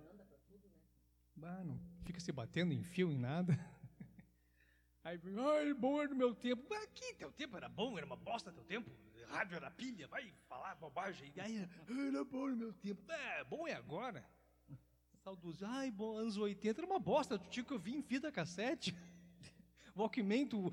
Bah, 1.37 1.65
não 1.65 1.79
fica 2.05 2.21
se 2.21 2.31
batendo 2.33 2.73
em 2.73 2.83
fio, 2.83 3.11
em 3.11 3.19
nada. 3.19 3.53
Aí, 5.03 5.19
ai, 5.39 5.75
bom 5.75 6.01
era 6.01 6.11
no 6.11 6.17
meu 6.17 6.35
tempo. 6.35 6.63
Mas 6.69 6.85
aqui, 6.85 7.15
teu 7.15 7.33
tempo 7.33 7.57
era 7.57 7.69
bom, 7.69 7.97
era 7.97 8.07
uma 8.07 8.17
bosta 8.17 8.53
teu 8.53 8.65
tempo. 8.65 8.91
Rádio 9.29 9.57
era 9.57 9.71
pilha, 9.71 10.09
vai 10.09 10.33
falar 10.49 10.75
bobagem. 10.75 11.33
Aí, 11.39 11.57
era 11.59 12.25
bom 12.25 12.49
no 12.49 12.57
meu 12.57 12.73
tempo. 12.73 13.01
É, 13.11 13.45
bom 13.45 13.67
é 13.67 13.75
agora. 13.75 14.25
Saudoso. 15.23 15.65
Ai, 15.65 15.91
bom, 15.91 16.17
anos 16.17 16.37
80 16.37 16.81
era 16.81 16.87
uma 16.87 16.99
bosta. 16.99 17.39
Tu 17.39 17.49
tinha 17.49 17.65
que 17.65 17.73
ouvir 17.73 17.95
em 17.95 18.03
fita 18.03 18.31
cassete. 18.31 18.95
Walkman, 19.97 20.47
tu 20.47 20.73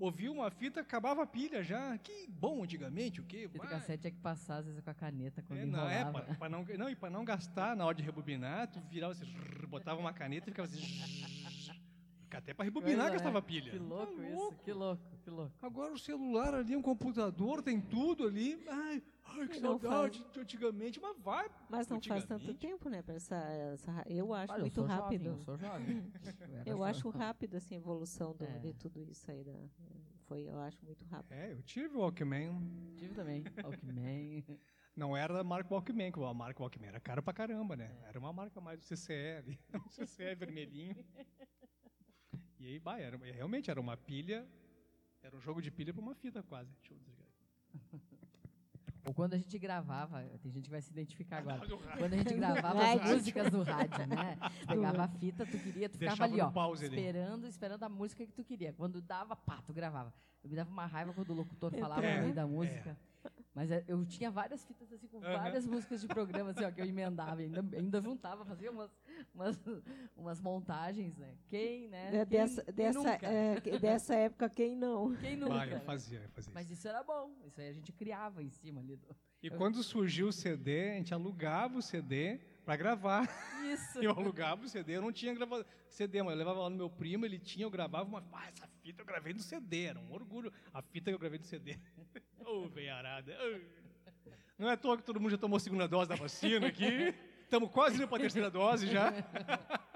ouvia 0.00 0.30
uma 0.30 0.50
fita, 0.50 0.80
acabava 0.80 1.22
a 1.22 1.26
pilha 1.26 1.62
já. 1.62 1.96
Que 1.98 2.26
bom 2.28 2.64
antigamente, 2.64 3.20
o 3.20 3.24
quê? 3.24 3.48
Fita 3.48 3.66
cassete 3.66 4.02
tinha 4.02 4.10
que 4.12 4.20
passar, 4.20 4.58
às 4.58 4.66
vezes, 4.66 4.80
com 4.80 4.90
a 4.90 4.94
caneta 4.94 5.42
quando 5.42 5.60
É, 5.60 5.66
não, 5.66 5.88
é, 5.88 6.04
pra, 6.04 6.22
pra 6.34 6.48
não, 6.48 6.64
não, 6.64 6.88
e 6.88 6.96
para 6.96 7.10
não 7.10 7.24
gastar 7.24 7.76
na 7.76 7.84
hora 7.84 7.96
de 7.96 8.02
rebobinar, 8.02 8.68
tu 8.68 8.80
virava 8.90 9.12
assim, 9.12 9.26
botava 9.68 10.00
uma 10.00 10.12
caneta 10.12 10.48
e 10.48 10.52
ficava 10.52 10.68
assim. 10.68 10.80
Até 12.30 12.52
para 12.54 12.64
rebobinar 12.64 13.08
Coisa, 13.08 13.12
gastava 13.12 13.40
né? 13.40 13.46
pilha. 13.46 13.70
Que 13.70 13.78
louco 13.78 14.16
Tá 14.16 14.28
isso, 14.28 14.52
que 14.64 14.72
louco, 14.72 15.02
que 15.24 15.30
louco. 15.30 15.52
Agora 15.62 15.92
o 15.92 15.98
celular 15.98 16.54
ali, 16.54 16.76
um 16.76 16.82
computador, 16.82 17.62
tem 17.62 17.80
tudo 17.80 18.26
ali. 18.26 18.62
Ai, 18.68 19.02
ai 19.24 19.48
que 19.48 19.60
Não 19.60 19.78
saudade 19.78 20.24
de 20.32 20.40
antigamente, 20.40 21.00
mas 21.00 21.18
vai. 21.18 21.50
Mas 21.70 21.88
não 21.88 22.00
faz 22.00 22.24
tanto 22.24 22.52
tempo, 22.54 22.88
né? 22.88 23.02
Pra 23.02 23.14
essa, 23.14 23.36
essa 23.72 24.04
eu 24.06 24.32
acho 24.34 24.52
eu 24.54 24.60
muito 24.60 24.74
sou 24.74 24.84
rápido. 24.84 25.24
Jovem, 25.24 25.38
eu 25.38 25.44
sou 25.44 25.58
jovem. 25.58 26.12
Eu 26.66 26.84
acho 26.84 27.08
rápido 27.08 27.56
assim, 27.56 27.74
a 27.76 27.78
evolução 27.78 28.34
do- 28.34 28.44
É. 28.44 28.58
de 28.58 28.74
tudo 28.74 29.00
isso 29.02 29.30
aí. 29.30 29.42
Da, 29.42 29.52
foi, 30.26 30.42
eu 30.42 30.58
acho 30.60 30.84
muito 30.84 31.04
rápido. 31.06 31.32
É, 31.32 31.52
eu 31.52 31.62
tive 31.62 31.96
o 31.96 32.00
Walkman. 32.00 32.60
Tive 32.96 33.14
também. 33.14 33.42
Walkman. 33.64 34.44
Não 34.94 35.16
era 35.16 35.32
da 35.32 35.44
marca 35.44 35.72
Walkman, 35.72 36.10
que 36.10 36.20
a 36.22 36.34
marca 36.34 36.60
Walkman 36.60 36.88
era 36.88 36.98
caro 37.00 37.22
pra 37.22 37.32
caramba, 37.32 37.76
né? 37.76 37.96
Era 38.06 38.18
uma 38.18 38.32
marca 38.32 38.60
mais 38.60 38.80
do 38.80 38.84
CCE 38.84 39.36
ali. 39.38 39.58
O 39.74 39.88
CCE 39.88 40.34
vermelhinho. 40.34 40.96
E 42.60 42.66
aí, 42.66 42.78
vai, 42.78 43.02
era, 43.02 43.16
realmente 43.18 43.70
era 43.70 43.80
uma 43.80 43.96
pilha. 43.96 44.46
Era 45.22 45.36
um 45.36 45.40
jogo 45.40 45.60
de 45.60 45.70
pilha 45.70 45.92
pra 45.92 46.02
uma 46.02 46.14
fita 46.14 46.42
quase. 46.42 46.70
Deixa 46.80 46.94
eu 46.94 46.98
desligar. 46.98 47.28
Ou 49.06 49.14
quando 49.14 49.32
a 49.34 49.38
gente 49.38 49.58
gravava, 49.58 50.22
tem 50.42 50.52
gente 50.52 50.64
que 50.64 50.70
vai 50.70 50.82
se 50.82 50.90
identificar 50.90 51.38
agora. 51.38 51.60
Quando 51.96 52.12
a 52.12 52.16
gente 52.18 52.34
gravava 52.34 52.78
as 52.92 53.10
músicas 53.10 53.50
do 53.50 53.62
rádio, 53.62 54.06
né? 54.06 54.36
Tu 54.60 54.66
pegava 54.66 55.04
a 55.04 55.08
fita, 55.08 55.46
tu 55.46 55.58
queria, 55.58 55.88
tu 55.88 55.96
ficava 55.96 56.16
Deixava 56.16 56.24
ali, 56.24 56.36
no 56.36 56.44
ó, 56.46 56.50
pause 56.50 56.84
ali. 56.84 56.96
esperando, 56.96 57.46
esperando 57.46 57.82
a 57.84 57.88
música 57.88 58.26
que 58.26 58.32
tu 58.32 58.44
queria. 58.44 58.72
Quando 58.74 59.00
dava, 59.00 59.34
pá, 59.34 59.62
tu 59.62 59.72
gravava. 59.72 60.12
Eu 60.44 60.50
me 60.50 60.56
dava 60.56 60.70
uma 60.70 60.84
raiva 60.84 61.14
quando 61.14 61.30
o 61.30 61.34
locutor 61.34 61.72
falava 61.74 62.04
É, 62.04 62.16
no 62.16 62.22
meio 62.22 62.34
da 62.34 62.42
é. 62.42 62.44
música. 62.44 62.98
Mas 63.54 63.70
é, 63.70 63.82
eu 63.88 64.04
tinha 64.04 64.30
várias 64.30 64.64
fitas 64.66 64.92
assim, 64.92 65.08
com 65.08 65.20
várias 65.20 65.66
músicas 65.66 66.00
de 66.02 66.06
programa 66.06 66.50
assim, 66.50 66.64
ó, 66.64 66.70
que 66.70 66.80
eu 66.80 66.84
emendava, 66.86 67.40
ainda, 67.40 67.64
ainda 67.76 68.00
juntava, 68.00 68.44
fazia 68.44 68.70
umas, 68.70 68.90
umas, 69.34 69.60
umas 70.16 70.40
montagens, 70.40 71.16
né? 71.16 71.36
Quem, 71.48 71.88
né? 71.88 72.08
É, 72.08 72.10
Quem- 72.10 72.26
dessa, 72.26 72.64
quem 72.64 72.74
dessa, 72.74 72.98
nunca? 72.98 73.26
é, 73.26 73.60
dessa 73.78 74.14
época, 74.14 74.48
quem 74.48 74.76
não? 74.76 75.14
Quem 75.16 75.36
nunca? 75.36 75.54
Vai, 75.54 75.74
eu 75.74 75.80
fazia, 75.80 76.20
eu 76.20 76.28
fazia 76.30 76.52
Mas 76.54 76.66
isso. 76.66 76.74
isso 76.74 76.88
era 76.88 77.02
bom, 77.02 77.32
isso 77.46 77.60
aí 77.60 77.68
a 77.68 77.72
gente 77.72 77.92
criava 77.92 78.42
em 78.42 78.50
cima 78.50 78.80
ali 78.80 78.96
do... 78.96 79.08
E 79.42 79.48
quando 79.50 79.82
surgiu 79.84 80.28
o 80.28 80.32
CD, 80.32 80.90
a 80.90 80.94
gente 80.94 81.14
alugava 81.14 81.78
o 81.78 81.82
CD 81.82 82.40
para 82.64 82.76
gravar. 82.76 83.28
Isso! 83.64 83.98
Eu 84.02 84.10
alugava 84.10 84.64
o 84.64 84.68
CD, 84.68 84.96
eu 84.96 85.02
não 85.02 85.12
tinha 85.12 85.32
gravado 85.32 85.64
CD, 85.88 86.22
mas 86.22 86.32
eu 86.32 86.38
levava 86.38 86.60
lá 86.60 86.70
no 86.70 86.76
meu 86.76 86.90
primo, 86.90 87.24
ele 87.24 87.38
tinha, 87.38 87.64
eu 87.64 87.70
gravava 87.70 88.08
uma. 88.08 88.22
Ah, 88.32 88.48
essa 88.48 88.66
fita 88.82 89.00
eu 89.00 89.06
gravei 89.06 89.32
no 89.32 89.40
CD, 89.40 89.84
era 89.84 89.98
um 89.98 90.12
orgulho. 90.12 90.52
A 90.72 90.82
fita 90.82 91.10
que 91.10 91.14
eu 91.14 91.18
gravei 91.18 91.38
no 91.38 91.44
CD. 91.44 91.78
Ô, 92.44 92.64
oh, 92.64 92.68
veiarada. 92.68 93.32
ô. 93.32 93.60
Não 94.58 94.68
é 94.68 94.72
à 94.72 94.76
toa 94.76 94.96
que 94.96 95.04
todo 95.04 95.20
mundo 95.20 95.30
já 95.30 95.38
tomou 95.38 95.56
a 95.56 95.60
segunda 95.60 95.86
dose 95.86 96.08
da 96.08 96.16
vacina 96.16 96.66
aqui. 96.66 97.14
Estamos 97.48 97.70
quase 97.70 97.96
indo 97.96 98.06
para 98.06 98.18
a 98.18 98.20
terceira 98.20 98.50
dose 98.50 98.86
já. 98.86 99.10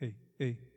Ei, 0.00 0.14
ei. 0.38 0.73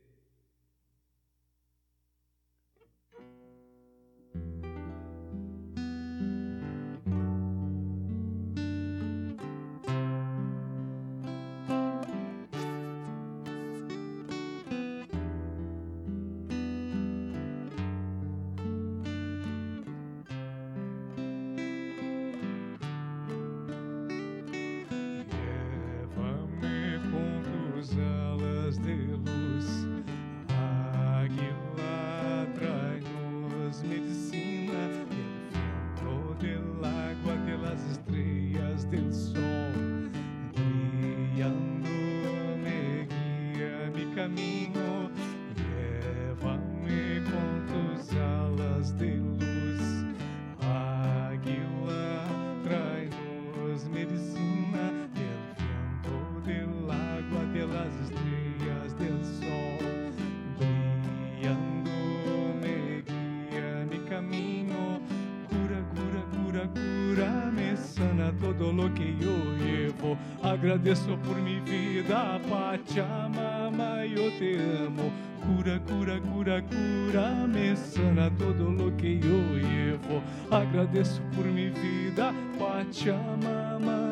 Agradeço 70.88 71.18
por 71.18 71.36
mi 71.36 71.60
vida, 71.60 72.40
Pachamama, 72.48 74.06
yo 74.06 74.32
te 74.40 74.56
amo. 74.86 75.12
Cura, 75.46 75.82
cura, 75.82 76.18
cura, 76.22 76.62
cura, 76.62 77.46
me 77.46 77.76
sana 77.76 78.32
todo 78.38 78.72
lo 78.72 78.96
que 78.96 79.20
yo 79.20 79.58
llevo. 79.58 80.24
Agradeço 80.50 81.22
por 81.36 81.44
mi 81.44 81.72
vida, 81.72 82.34
Pachamama, 82.58 84.07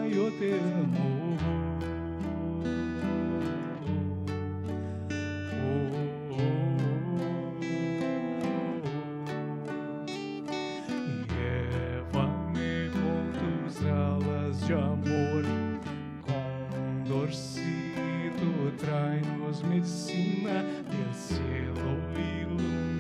condorcito, 18.35 18.71
trai-nos 18.77 19.63
medicina, 19.63 20.63
del 20.89 21.13
cielo 21.13 21.97
ilumina 22.13 22.94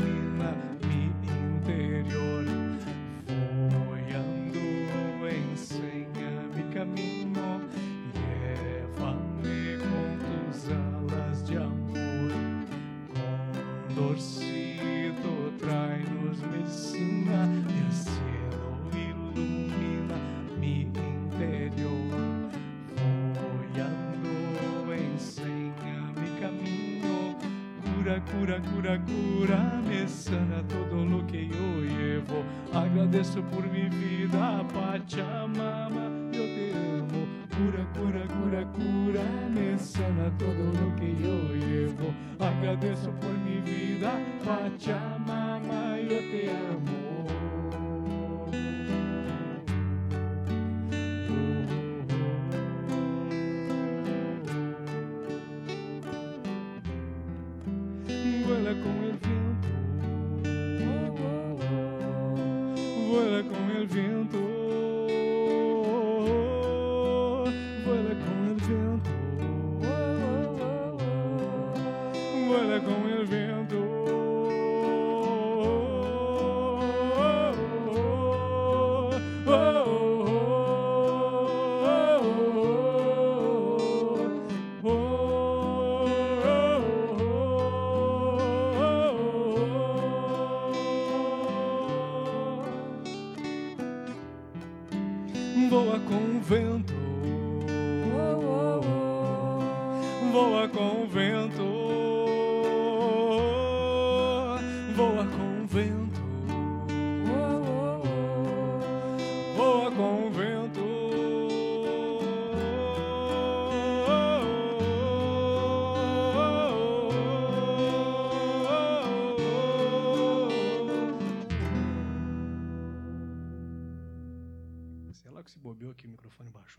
agradeço 33.25 33.41
por 33.43 33.65
mi 33.67 33.89
vida, 33.89 34.63
Pachamama, 34.73 36.11
yo 36.31 36.43
te 36.43 36.71
amo, 36.99 37.27
cura, 37.55 37.85
cura, 37.93 38.27
cura, 38.27 38.65
cura, 38.73 39.23
me 39.49 39.77
sana 39.79 40.31
todo 40.37 40.65
lo 40.79 40.95
que 40.95 41.15
yo 41.15 41.55
llevo, 41.55 42.13
agradeço 42.39 43.11
por 43.19 43.34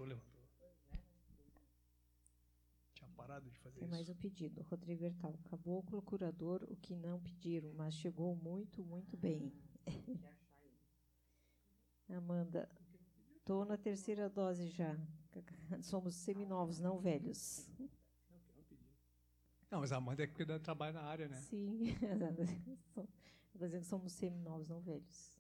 levantou. 0.06 0.36
Tinha 2.94 3.08
parado 3.16 3.50
de 3.50 3.58
fazer 3.58 3.80
Tem 3.80 3.88
mais 3.88 4.02
isso. 4.02 4.12
um 4.12 4.16
pedido. 4.16 4.62
Rodrigo 4.62 5.04
Hertal. 5.04 5.34
Caboclo, 5.44 6.00
curador, 6.02 6.62
o 6.68 6.76
que 6.76 6.94
não 6.94 7.20
pediram, 7.20 7.72
mas 7.74 7.94
chegou 7.94 8.34
muito, 8.36 8.84
muito 8.84 9.16
bem. 9.16 9.52
Amanda, 12.08 12.68
estou 13.38 13.64
na 13.64 13.76
terceira 13.76 14.28
dose 14.28 14.68
já. 14.68 14.96
Somos 15.82 16.14
seminovos, 16.14 16.78
não 16.78 16.98
velhos. 16.98 17.68
Não, 19.70 19.80
mas 19.80 19.90
a 19.92 19.96
Amanda 19.96 20.22
é 20.22 20.26
que 20.26 20.44
dá 20.44 20.58
trabalho 20.58 20.94
na 20.94 21.02
área, 21.02 21.28
né? 21.28 21.36
Sim. 21.36 21.82
Está 23.52 23.66
dizendo 23.66 23.80
que 23.80 23.86
somos 23.86 24.12
seminovos, 24.12 24.68
não 24.68 24.80
velhos. 24.80 25.35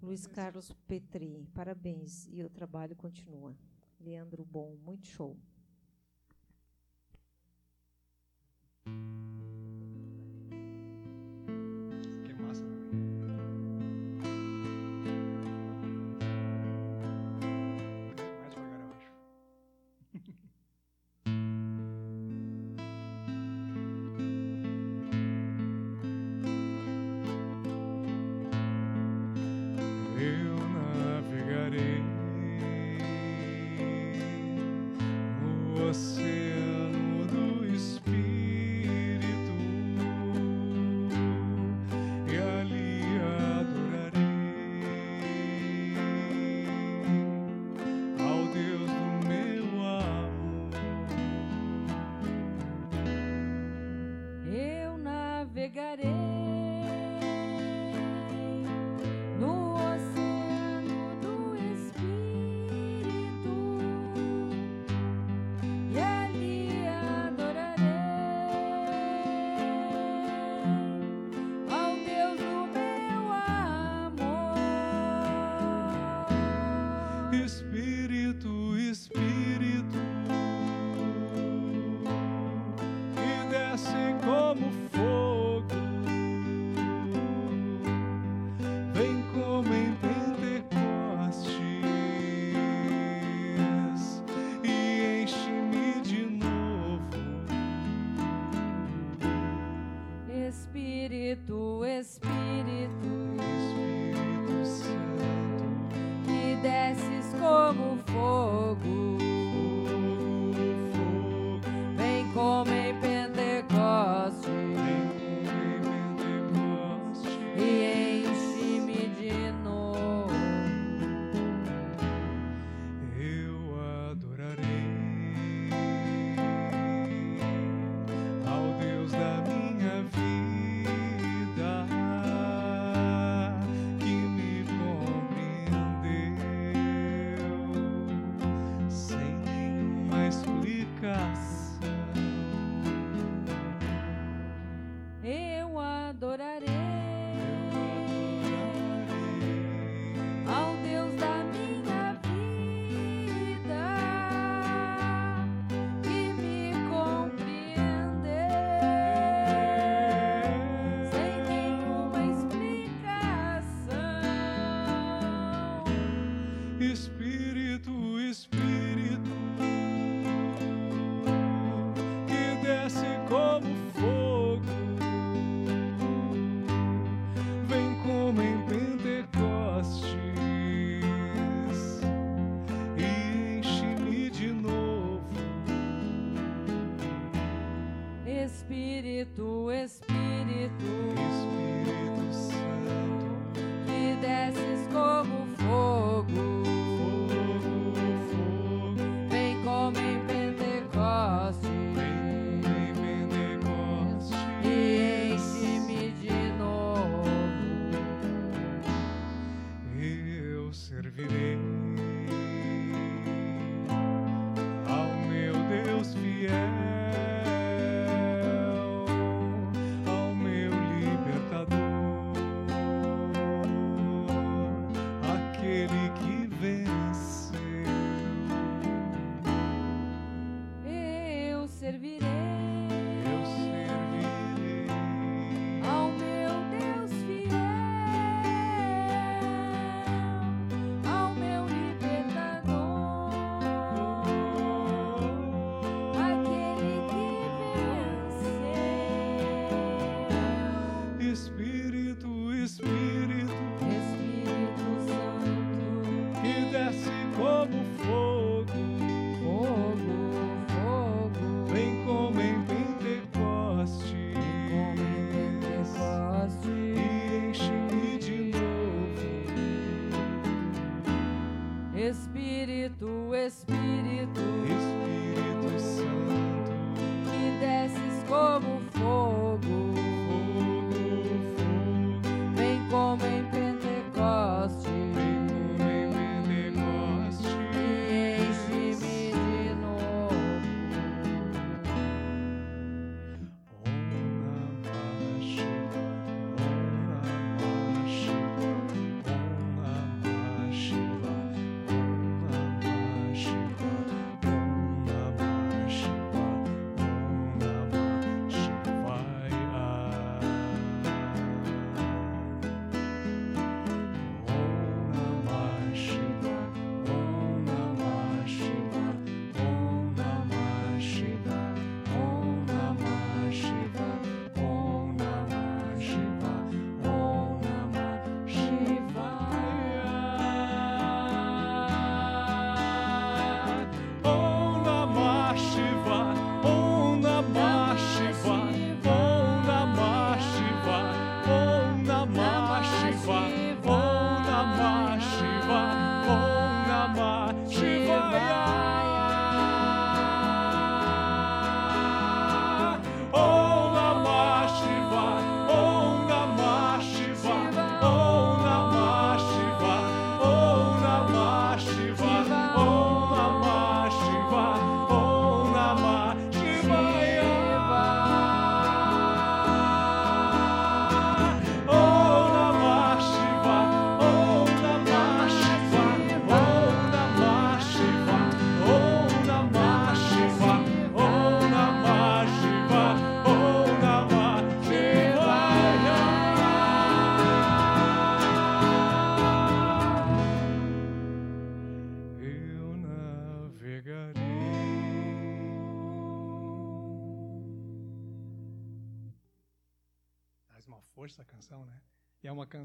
Luiz 0.00 0.26
Carlos 0.26 0.72
Petri, 0.86 1.46
parabéns. 1.54 2.28
E 2.30 2.42
o 2.42 2.48
trabalho 2.48 2.94
continua. 2.94 3.54
Leandro 4.00 4.44
Bom, 4.44 4.76
muito 4.84 5.06
show. 5.06 5.36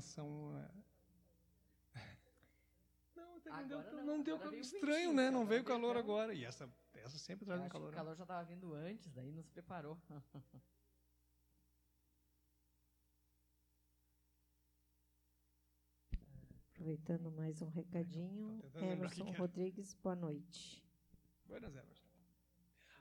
Canção. 0.04 0.54
é, 1.96 1.96
Não, 3.16 3.38
até 3.38 3.50
não 3.50 3.68
deu, 3.68 3.80
Agora 3.80 3.96
não, 4.04 4.18
não, 4.18 4.24
deu 4.24 4.36
estranho, 4.60 4.92
ventinho, 4.96 5.14
né? 5.14 5.28
só 5.28 5.32
Não 5.32 5.46
veio 5.46 5.64
calor 5.64 5.96
calor. 5.96 5.98
agora. 5.98 6.34
E 6.34 6.44
essa, 6.44 6.70
essa 6.94 7.18
sempre 7.18 7.46
traz 7.46 7.62
um 7.62 7.70
calor. 7.70 7.88
o 7.88 7.92
né? 7.92 7.98
calor 7.98 8.16
já 8.16 8.24
estava 8.24 8.44
vindo 8.44 8.74
antes, 8.74 9.10
daí 9.12 9.32
nos 9.32 9.48
preparou. 9.48 9.98
Aproveitando 16.74 17.32
mais 17.32 17.62
um 17.62 17.70
recadinho. 17.70 18.62
Emerson. 18.76 19.32
Rodrigues, 19.32 19.94
boa 19.94 20.18
noite. 20.18 20.84
Buenas, 21.46 21.74
Emerson. 21.74 22.04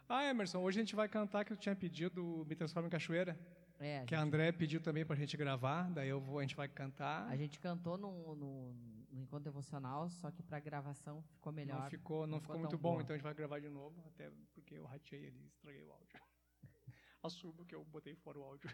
Ah, 0.08 0.24
Emerson, 0.24 0.60
hoje 0.62 0.78
a 0.78 0.82
gente 0.82 0.94
vai 0.94 1.08
cantar 1.08 1.44
que 1.44 1.52
eu 1.52 1.56
tinha 1.56 1.74
pedido 1.74 2.44
Me 2.46 2.54
Transforma 2.54 2.86
em 2.86 2.90
Cachoeira. 2.90 3.36
É, 3.82 3.98
a 3.98 4.04
Que 4.04 4.14
a 4.14 4.20
André 4.22 4.52
pediu 4.52 4.80
também 4.80 5.04
pra 5.04 5.16
gente 5.16 5.36
gravar. 5.36 5.90
Daí 5.90 6.08
eu 6.08 6.20
vou, 6.20 6.38
a 6.38 6.42
gente 6.42 6.54
vai 6.54 6.68
cantar. 6.68 7.26
a 7.26 7.36
gente 7.36 7.58
cantou 7.58 7.98
no, 7.98 8.36
no, 8.36 8.72
no 9.10 9.20
encontro 9.20 9.44
devocional, 9.44 10.08
só 10.08 10.30
que 10.30 10.40
para 10.42 10.60
gravação 10.60 11.20
ficou 11.22 11.52
melhor. 11.52 11.80
Não 11.80 11.90
ficou, 11.90 12.20
não 12.20 12.32
não 12.34 12.40
ficou 12.40 12.54
ficou 12.54 12.60
muito 12.60 12.78
bom, 12.78 12.90
boa. 12.92 13.02
então 13.02 13.14
a 13.14 13.16
gente 13.16 13.24
vai 13.24 13.34
gravar 13.34 13.58
de 13.58 13.68
novo, 13.68 14.00
até 14.06 14.30
porque 14.54 14.76
eu 14.76 14.84
ratei 14.84 15.26
ali, 15.26 15.46
estraguei 15.48 15.82
o 15.82 15.92
áudio. 15.92 16.20
Assumo 17.22 17.66
que 17.66 17.74
eu 17.74 17.84
botei 17.84 18.14
fora 18.14 18.38
o 18.38 18.44
áudio. 18.44 18.70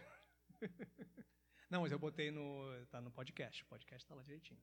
Não, 1.71 1.83
mas 1.83 1.93
eu 1.93 1.99
botei 1.99 2.31
no. 2.31 2.87
tá 2.87 3.01
no 3.01 3.11
podcast. 3.11 3.63
O 3.63 3.67
podcast 3.67 4.07
tá 4.07 4.15
lá 4.15 4.23
direitinho. 4.23 4.61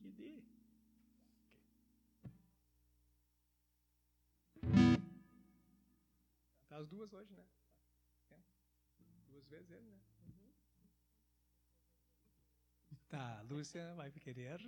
Que 0.00 0.12
dê. 0.12 0.42
Tá 6.68 6.76
as 6.78 6.88
duas 6.88 7.12
hoje, 7.12 7.32
né? 7.32 7.44
É. 9.54 9.58
Ele, 9.58 9.80
né? 9.80 10.00
Tá, 13.08 13.42
Lúcia 13.48 13.94
vai 13.94 14.10
querer. 14.10 14.60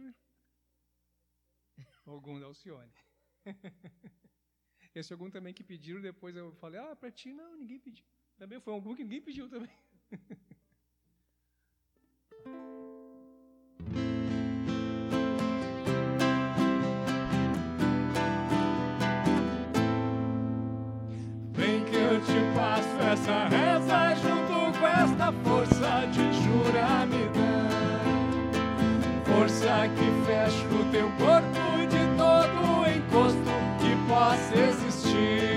Algum 2.07 2.39
da 2.39 2.47
Alcione. 2.47 2.93
Esse 4.95 5.13
algum 5.13 5.29
também 5.29 5.53
que 5.53 5.63
pediram, 5.63 6.01
depois 6.01 6.35
eu 6.35 6.55
falei, 6.55 6.81
ah, 6.81 6.97
pra 6.97 7.11
ti 7.11 7.31
não, 7.31 7.55
ninguém 7.57 7.79
pediu. 7.79 8.07
Também 8.39 8.59
foi 8.61 8.73
algum 8.73 8.95
que 8.95 9.03
ninguém 9.03 9.21
pediu 9.21 9.47
também. 9.47 9.69
Vem 21.53 21.85
que 21.85 21.97
eu 21.97 22.21
te 22.25 22.41
passo 22.55 22.99
essa 23.01 23.49
reza 23.49 23.66
força 25.45 26.07
de 26.13 26.33
juramidão. 26.43 27.67
Força 29.25 29.89
que 29.97 30.27
fecha 30.27 30.67
o 30.75 30.85
teu 30.91 31.09
corpo 31.19 31.87
de 31.89 32.03
todo 32.17 32.89
encosto 32.89 33.53
que 33.81 33.97
possa 34.09 34.55
existir. 34.57 35.56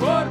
Corpo 0.00 0.29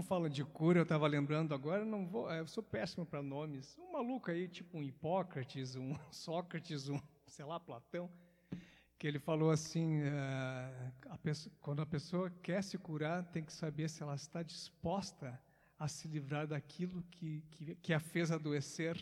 Canção 0.00 0.02
fala 0.02 0.30
de 0.30 0.44
cura, 0.44 0.78
eu 0.78 0.82
estava 0.82 1.06
lembrando 1.06 1.54
agora, 1.54 1.84
não 1.84 2.06
vou, 2.06 2.30
eu 2.32 2.46
sou 2.46 2.62
péssimo 2.62 3.04
para 3.04 3.22
nomes. 3.22 3.76
Um 3.78 3.92
maluco 3.92 4.30
aí, 4.30 4.48
tipo 4.48 4.78
um 4.78 4.82
Hipócrates, 4.82 5.76
um 5.76 5.94
Sócrates, 6.10 6.88
um, 6.88 6.98
sei 7.26 7.44
lá, 7.44 7.60
Platão, 7.60 8.10
que 8.98 9.06
ele 9.06 9.18
falou 9.18 9.50
assim: 9.50 10.00
uh, 10.00 10.92
a 11.10 11.18
pessoa, 11.18 11.54
quando 11.60 11.82
a 11.82 11.86
pessoa 11.86 12.30
quer 12.42 12.62
se 12.62 12.78
curar, 12.78 13.24
tem 13.24 13.44
que 13.44 13.52
saber 13.52 13.90
se 13.90 14.02
ela 14.02 14.14
está 14.14 14.42
disposta 14.42 15.38
a 15.78 15.86
se 15.86 16.08
livrar 16.08 16.46
daquilo 16.46 17.02
que, 17.10 17.42
que, 17.50 17.74
que 17.74 17.92
a 17.92 18.00
fez 18.00 18.30
adoecer. 18.30 18.96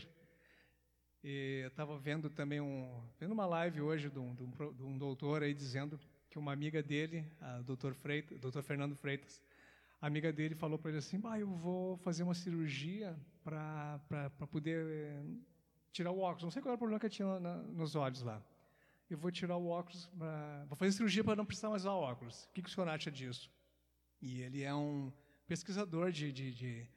E 1.23 1.61
eu 1.63 1.69
estava 1.69 1.97
vendo 1.97 2.29
também 2.29 2.61
um, 2.61 3.03
vendo 3.21 3.33
uma 3.33 3.47
live 3.47 3.81
hoje 3.81 4.11
de 4.11 4.19
um, 4.19 4.35
de, 4.35 4.43
um, 4.43 4.73
de 4.73 4.83
um, 4.83 4.99
doutor 4.99 5.43
aí 5.43 5.55
dizendo 5.55 5.99
que 6.29 6.39
uma 6.39 6.53
amiga 6.53 6.83
dele, 6.83 7.25
a 7.41 7.61
doutor 7.63 7.95
Freitas, 7.95 8.39
doutor 8.41 8.63
Fernando 8.63 8.97
Freitas, 8.97 9.41
a 10.01 10.07
amiga 10.07 10.33
dele 10.33 10.55
falou 10.55 10.79
para 10.79 10.91
ele 10.91 10.99
assim, 10.99 11.19
bah, 11.19 11.39
eu 11.39 11.49
vou 11.49 11.97
fazer 11.99 12.23
uma 12.23 12.35
cirurgia 12.35 13.19
para 13.43 14.01
poder 14.51 14.87
eh, 14.87 15.25
tirar 15.91 16.13
o 16.13 16.21
óculos. 16.21 16.45
Não 16.45 16.51
sei 16.51 16.63
qual 16.63 16.71
era 16.71 16.77
o 16.77 16.79
problema 16.79 17.01
que 17.01 17.07
eu 17.07 17.11
tinha 17.11 17.41
na, 17.41 17.57
nos 17.57 17.95
olhos 17.97 18.23
lá. 18.23 18.43
Eu 19.11 19.19
vou 19.19 19.31
tirar 19.31 19.57
o 19.57 19.67
óculos, 19.69 20.07
pra, 20.07 20.65
vou 20.67 20.77
fazer 20.77 20.93
cirurgia 20.93 21.25
para 21.25 21.35
não 21.35 21.47
precisar 21.47 21.71
mais 21.71 21.83
usar 21.83 21.93
óculos. 21.93 22.45
O 22.45 22.53
que, 22.53 22.63
que 22.63 22.69
o 22.69 22.73
senhor 22.73 22.89
acha 22.89 23.11
disso? 23.11 23.51
E 24.21 24.43
ele 24.43 24.63
é 24.63 24.75
um 24.75 25.13
pesquisador 25.47 26.13
de, 26.13 26.31
de, 26.31 26.55
de, 26.55 26.89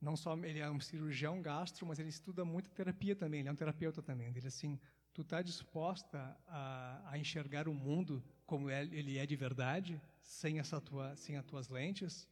não 0.00 0.16
só 0.16 0.36
ele 0.38 0.58
é 0.58 0.70
um 0.70 0.80
cirurgião 0.80 1.40
gastro, 1.40 1.86
mas 1.86 1.98
ele 1.98 2.08
estuda 2.08 2.44
muito 2.44 2.70
terapia 2.70 3.14
também. 3.14 3.40
Ele 3.40 3.48
é 3.48 3.52
um 3.52 3.56
terapeuta 3.56 4.02
também. 4.02 4.28
Ele 4.28 4.46
assim, 4.46 4.78
tu 5.14 5.22
está 5.22 5.40
disposta 5.40 6.36
a, 6.46 7.10
a, 7.10 7.18
enxergar 7.18 7.68
o 7.68 7.74
mundo 7.74 8.22
como 8.48 8.70
é, 8.70 8.82
ele 8.82 9.18
é 9.18 9.26
de 9.26 9.36
verdade, 9.36 10.00
sem 10.22 10.58
essa 10.58 10.80
tua, 10.80 11.14
sem 11.14 11.36
as 11.36 11.44
tuas 11.44 11.68
lentes? 11.68 12.26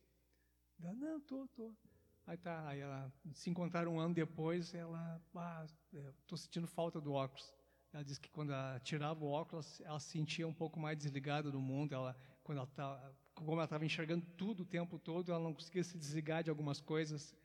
Não, 0.78 1.20
tô, 1.20 1.46
tô. 1.48 1.70
Aí 2.26 2.38
tá, 2.38 2.66
aí 2.66 2.80
ela 2.80 3.12
se 3.34 3.50
encontraram 3.50 3.94
um 3.94 4.00
ano 4.00 4.14
depois, 4.14 4.74
ela, 4.74 5.20
ah, 5.34 5.66
estou 6.22 6.38
sentindo 6.38 6.66
falta 6.66 6.98
do 7.02 7.12
óculos. 7.12 7.52
Ela 7.92 8.02
disse 8.02 8.18
que 8.18 8.30
quando 8.30 8.52
ela 8.52 8.80
tirava 8.80 9.22
o 9.22 9.28
óculos, 9.28 9.80
ela 9.82 10.00
se 10.00 10.08
sentia 10.08 10.48
um 10.48 10.54
pouco 10.54 10.80
mais 10.80 10.96
desligada 10.96 11.50
do 11.50 11.60
mundo. 11.60 11.94
Ela, 11.94 12.16
quando 12.42 12.66
ela 12.78 13.14
como 13.34 13.52
ela 13.52 13.64
estava 13.64 13.84
enxergando 13.84 14.24
tudo 14.38 14.62
o 14.62 14.66
tempo 14.66 14.98
todo, 14.98 15.30
ela 15.30 15.44
não 15.44 15.52
conseguia 15.52 15.84
se 15.84 15.98
desligar 15.98 16.42
de 16.42 16.48
algumas 16.48 16.80
coisas. 16.80 17.36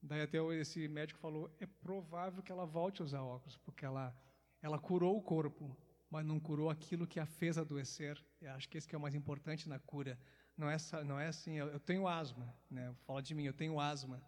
Daí 0.00 0.22
até 0.22 0.38
esse 0.54 0.86
médico 0.86 1.18
falou, 1.18 1.50
é 1.58 1.66
provável 1.66 2.40
que 2.40 2.52
ela 2.52 2.64
volte 2.64 3.02
a 3.02 3.04
usar 3.04 3.22
óculos, 3.22 3.58
porque 3.58 3.84
ela, 3.84 4.16
ela 4.62 4.78
curou 4.78 5.16
o 5.16 5.22
corpo, 5.22 5.76
mas 6.10 6.24
não 6.24 6.38
curou 6.38 6.70
aquilo 6.70 7.06
que 7.06 7.18
a 7.18 7.26
fez 7.26 7.58
adoecer. 7.58 8.22
Eu 8.40 8.52
acho 8.52 8.68
que 8.68 8.78
esse 8.78 8.86
que 8.86 8.94
é 8.94 8.98
o 8.98 9.00
mais 9.00 9.14
importante 9.14 9.68
na 9.68 9.78
cura. 9.78 10.18
Não 10.56 10.70
é, 10.70 10.76
não 11.04 11.18
é 11.18 11.26
assim, 11.26 11.54
eu, 11.54 11.68
eu 11.68 11.80
tenho 11.80 12.08
asma, 12.08 12.54
né? 12.70 12.94
fala 13.06 13.22
de 13.22 13.34
mim, 13.34 13.44
eu 13.44 13.52
tenho 13.52 13.78
asma. 13.78 14.22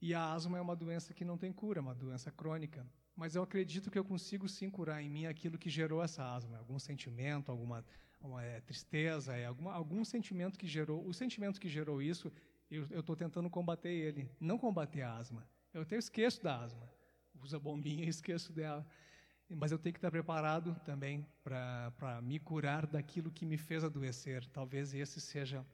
E 0.00 0.12
a 0.12 0.32
asma 0.32 0.58
é 0.58 0.60
uma 0.60 0.76
doença 0.76 1.14
que 1.14 1.24
não 1.24 1.38
tem 1.38 1.52
cura, 1.52 1.78
é 1.78 1.82
uma 1.82 1.94
doença 1.94 2.30
crônica. 2.30 2.86
Mas 3.14 3.34
eu 3.34 3.42
acredito 3.42 3.90
que 3.90 3.98
eu 3.98 4.04
consigo 4.04 4.46
sim 4.46 4.68
curar 4.68 5.02
em 5.02 5.08
mim 5.08 5.26
aquilo 5.26 5.56
que 5.56 5.70
gerou 5.70 6.02
essa 6.02 6.22
asma, 6.22 6.58
algum 6.58 6.78
sentimento, 6.78 7.50
alguma 7.50 7.82
uma 8.20 8.42
é, 8.42 8.60
tristeza, 8.60 9.36
é 9.36 9.46
alguma, 9.46 9.72
algum 9.72 10.04
sentimento 10.04 10.58
que 10.58 10.66
gerou. 10.66 11.06
O 11.06 11.14
sentimento 11.14 11.60
que 11.60 11.68
gerou 11.68 12.02
isso, 12.02 12.32
eu 12.70 13.00
estou 13.00 13.16
tentando 13.16 13.48
combater 13.48 13.90
ele, 13.90 14.30
não 14.40 14.58
combater 14.58 15.02
a 15.02 15.14
asma. 15.14 15.48
Eu 15.72 15.82
até 15.82 15.96
esqueço 15.96 16.42
da 16.42 16.60
asma. 16.60 16.90
Uso 17.42 17.56
a 17.56 17.60
bombinha 17.60 18.04
e 18.04 18.08
esqueço 18.10 18.52
dela. 18.52 18.86
Mas 19.48 19.70
eu 19.70 19.78
tenho 19.78 19.92
que 19.92 19.98
estar 19.98 20.10
preparado 20.10 20.74
também 20.84 21.24
para 21.44 22.20
me 22.22 22.38
curar 22.38 22.86
daquilo 22.86 23.30
que 23.30 23.46
me 23.46 23.56
fez 23.56 23.84
adoecer. 23.84 24.44
Talvez 24.46 24.92
esse 24.92 25.20
seja 25.20 25.64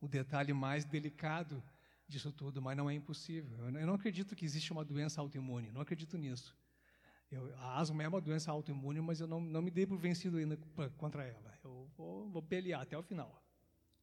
o 0.00 0.06
detalhe 0.06 0.52
mais 0.52 0.84
delicado 0.84 1.62
disso 2.06 2.32
tudo, 2.32 2.62
mas 2.62 2.76
não 2.76 2.88
é 2.88 2.94
impossível. 2.94 3.58
Eu 3.66 3.86
não 3.86 3.94
acredito 3.94 4.36
que 4.36 4.44
existe 4.44 4.72
uma 4.72 4.84
doença 4.84 5.20
autoimune, 5.20 5.70
não 5.72 5.80
acredito 5.80 6.16
nisso. 6.16 6.56
Eu, 7.30 7.54
a 7.58 7.78
asma 7.78 8.02
é 8.02 8.08
uma 8.08 8.20
doença 8.20 8.50
autoimune, 8.50 9.00
mas 9.00 9.20
eu 9.20 9.26
não, 9.26 9.40
não 9.40 9.62
me 9.62 9.70
dei 9.70 9.86
por 9.86 9.96
vencido 9.96 10.36
ainda 10.36 10.56
contra 10.96 11.24
ela. 11.24 11.54
Eu 11.62 11.88
vou, 11.96 12.28
vou 12.28 12.42
pelear 12.42 12.80
até 12.80 12.98
o 12.98 13.02
final. 13.02 13.40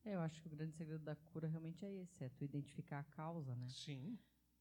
É, 0.05 0.15
eu 0.15 0.21
acho 0.21 0.41
que 0.41 0.47
o 0.47 0.51
grande 0.51 0.73
segredo 0.73 1.03
da 1.03 1.15
cura 1.15 1.47
realmente 1.47 1.83
é 1.85 1.93
esse, 1.93 2.23
é 2.23 2.29
tu 2.29 2.45
identificar 2.45 2.99
a 2.99 3.03
causa, 3.03 3.53
né? 3.55 3.67
Sim. 3.67 4.17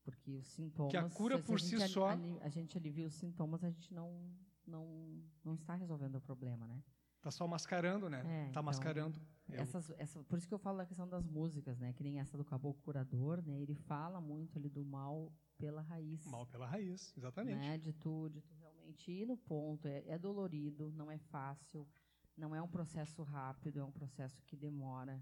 Porque 0.06 0.36
os 0.36 0.46
sintomas... 0.46 0.92
Que 0.92 0.96
a 0.96 1.10
cura 1.10 1.36
por 1.42 1.60
si 1.60 1.74
a 1.74 1.88
só... 1.88 2.10
a 2.40 2.48
gente 2.48 2.78
alivia 2.78 3.08
os 3.08 3.14
sintomas, 3.14 3.64
a 3.64 3.68
gente 3.68 3.92
não, 3.92 4.32
não, 4.64 5.20
não 5.44 5.54
está 5.54 5.74
resolvendo 5.74 6.14
o 6.14 6.20
problema, 6.20 6.64
né? 6.68 6.80
Está 7.16 7.32
só 7.32 7.48
mascarando, 7.48 8.08
né? 8.08 8.20
É, 8.20 8.44
tá 8.44 8.50
então, 8.50 8.62
mascarando. 8.62 9.20
Essas, 9.48 9.90
essa, 9.98 10.22
por 10.22 10.38
isso 10.38 10.46
que 10.46 10.54
eu 10.54 10.60
falo 10.60 10.78
da 10.78 10.86
questão 10.86 11.08
das 11.08 11.26
músicas, 11.26 11.76
né? 11.76 11.92
Que 11.92 12.04
nem 12.04 12.20
essa 12.20 12.36
do 12.36 12.44
Caboclo 12.44 12.80
Curador, 12.84 13.42
né? 13.42 13.60
Ele 13.60 13.74
fala 13.74 14.20
muito 14.20 14.56
ali 14.56 14.68
do 14.68 14.84
mal 14.84 15.32
pela 15.58 15.82
raiz. 15.82 16.24
Mal 16.26 16.46
pela 16.46 16.68
raiz, 16.68 17.12
exatamente. 17.16 17.58
Né? 17.58 17.78
De, 17.78 17.92
tu, 17.92 18.28
de 18.28 18.40
tu 18.42 18.54
realmente 18.54 19.10
ir 19.10 19.26
no 19.26 19.36
ponto. 19.36 19.88
É, 19.88 20.04
é 20.06 20.16
dolorido, 20.16 20.92
não 20.92 21.10
é 21.10 21.18
fácil, 21.18 21.88
não 22.36 22.54
é 22.54 22.62
um 22.62 22.68
processo 22.68 23.24
rápido, 23.24 23.80
é 23.80 23.84
um 23.84 23.90
processo 23.90 24.40
que 24.44 24.56
demora. 24.56 25.20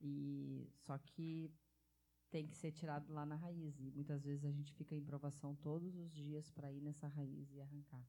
E 0.00 0.70
só 0.76 0.96
que 0.98 1.50
tem 2.30 2.46
que 2.46 2.56
ser 2.56 2.72
tirado 2.72 3.12
lá 3.12 3.26
na 3.26 3.36
raiz. 3.36 3.78
E 3.80 3.90
muitas 3.90 4.22
vezes 4.24 4.44
a 4.44 4.50
gente 4.50 4.72
fica 4.72 4.94
em 4.94 5.02
provação 5.02 5.54
todos 5.56 5.96
os 5.96 6.10
dias 6.12 6.50
para 6.50 6.72
ir 6.72 6.80
nessa 6.80 7.08
raiz 7.08 7.52
e 7.52 7.60
arrancar. 7.60 8.06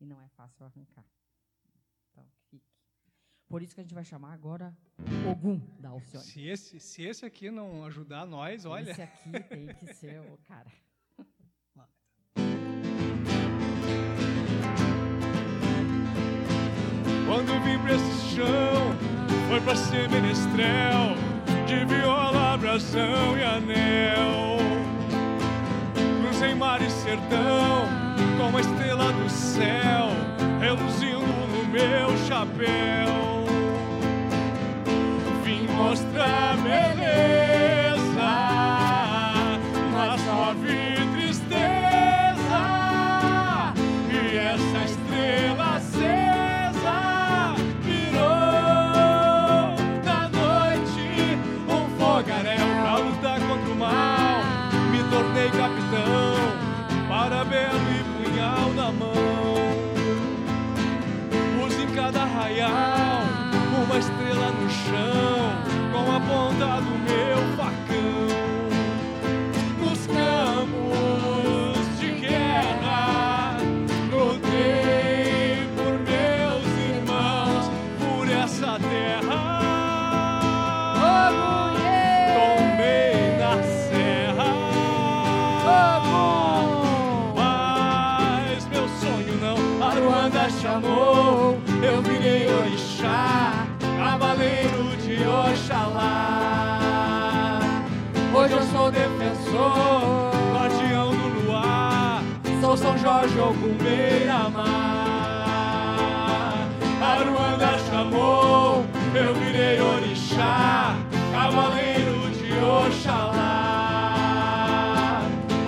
E 0.00 0.06
não 0.06 0.20
é 0.20 0.28
fácil 0.30 0.64
arrancar. 0.64 1.04
Então, 2.10 2.26
fique. 2.50 2.66
Por 3.48 3.62
isso 3.62 3.74
que 3.74 3.80
a 3.80 3.84
gente 3.84 3.94
vai 3.94 4.04
chamar 4.04 4.32
agora 4.32 4.76
Ogum 5.30 5.58
da 5.78 5.90
Alcione. 5.90 6.24
Se 6.24 6.46
esse, 6.46 6.80
se 6.80 7.02
esse 7.02 7.24
aqui 7.24 7.50
não 7.50 7.84
ajudar 7.84 8.26
nós, 8.26 8.64
olha. 8.64 8.90
Esse 8.90 9.02
aqui 9.02 9.30
tem 9.48 9.66
que 9.74 9.86
ser 9.94 10.20
o 10.20 10.38
cara. 10.38 10.70
Quando 17.26 17.52
vim 17.62 17.78
pra 17.82 17.94
esse 17.94 18.34
chão, 18.34 18.96
foi 19.48 19.60
pra 19.60 19.76
ser 19.76 20.08
menestrel, 20.08 21.14
de 21.66 21.84
viola, 21.84 22.37
brasão 22.58 23.36
e 23.38 23.42
anel. 23.42 24.58
Cruzei 26.20 26.54
mar 26.54 26.80
e 26.82 26.90
sertão, 26.90 27.86
com 28.36 28.56
a 28.56 28.60
estrela 28.60 29.12
do 29.12 29.30
céu, 29.30 30.08
reluzindo 30.60 31.20
no 31.20 31.64
meu 31.66 32.16
chapéu. 32.26 33.46
Vim 35.44 35.66
mostrar 35.68 36.56
beleza, 36.58 37.47
jogo 103.34 103.68
beira-mar. 103.82 104.68
Aruanda 107.00 107.78
chamou, 107.78 108.84
eu 109.14 109.34
virei 109.34 109.80
orixá, 109.80 110.96
cavaleiro 111.32 112.30
de 112.30 112.52
Oxalá. 112.64 113.48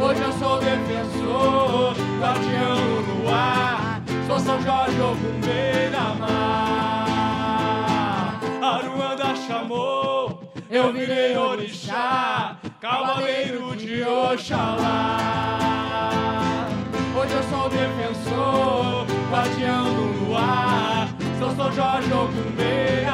Hoje 0.03 0.23
eu 0.23 0.33
sou 0.33 0.59
defensor, 0.59 1.95
guardião 2.19 3.03
do 3.05 3.23
luar, 3.23 4.03
sou 4.27 4.39
São 4.39 4.61
Jorge 4.61 5.01
Ogum 5.01 5.41
beira-mar. 5.41 6.31
Aruanda 8.63 9.35
chamou, 9.47 10.53
eu 10.71 10.93
virei 10.93 11.37
orixá, 11.37 12.57
cavaleiro 12.81 13.77
de 13.77 14.03
Oxalá 14.03 15.40
sou 17.61 17.69
defensor, 17.69 19.07
guardião 19.31 19.95
do 19.95 20.25
luar. 20.25 21.09
Sou 21.39 21.51
São 21.55 21.73
Jorge 21.73 22.13
ou 22.13 22.29
Cumbeira. 22.29 23.10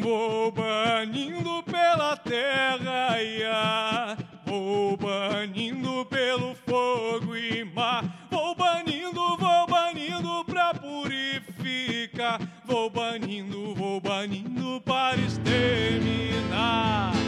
Vou 0.00 0.52
banindo 0.52 1.62
pela 1.64 2.16
terra, 2.16 3.20
ia. 3.20 4.16
vou 4.44 4.96
banindo 4.96 6.06
pelo 6.06 6.54
fogo 6.54 7.36
e 7.36 7.64
mar. 7.64 8.04
Vou 8.30 8.54
banindo, 8.54 9.36
vou 9.36 9.66
banindo 9.66 10.44
pra 10.44 10.72
purificar. 10.74 12.40
Vou 12.64 12.88
banindo, 12.90 13.74
vou 13.74 14.00
banindo 14.00 14.80
para 14.82 15.20
exterminar. 15.20 17.21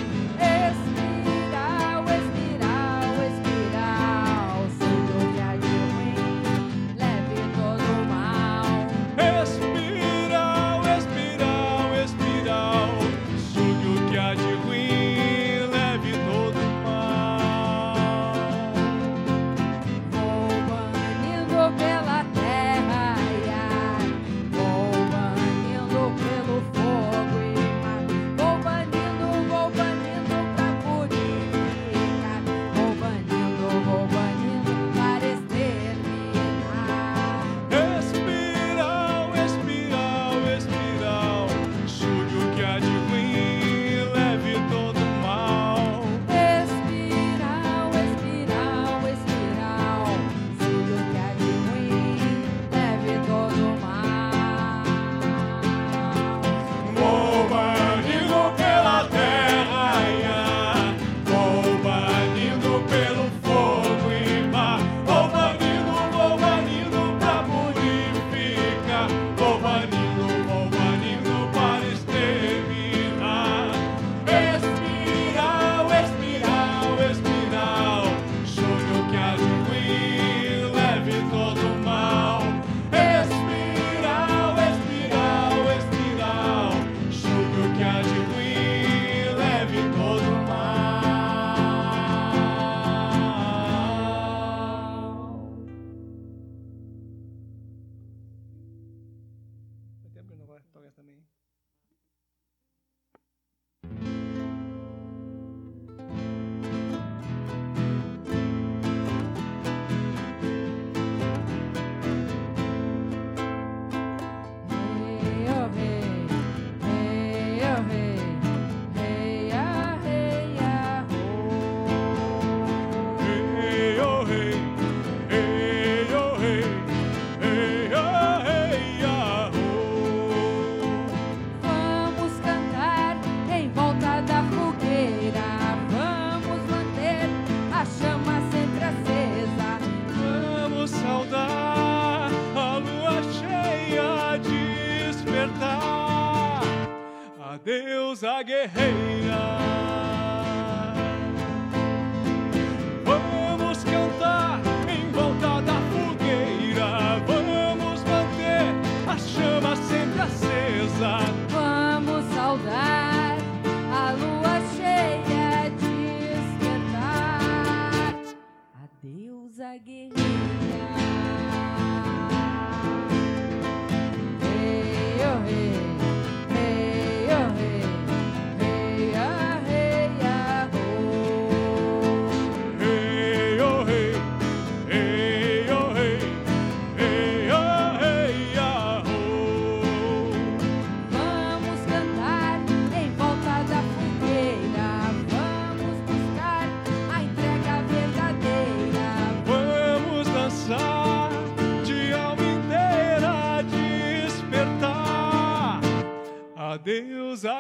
deusa 147.65 148.43
guerreira. 148.43 149.64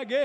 ಹಾಗೆ 0.05 0.23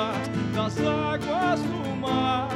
força 0.00 0.30
das 0.54 0.78
águas 0.78 1.60
do 1.62 1.96
mar. 1.96 2.48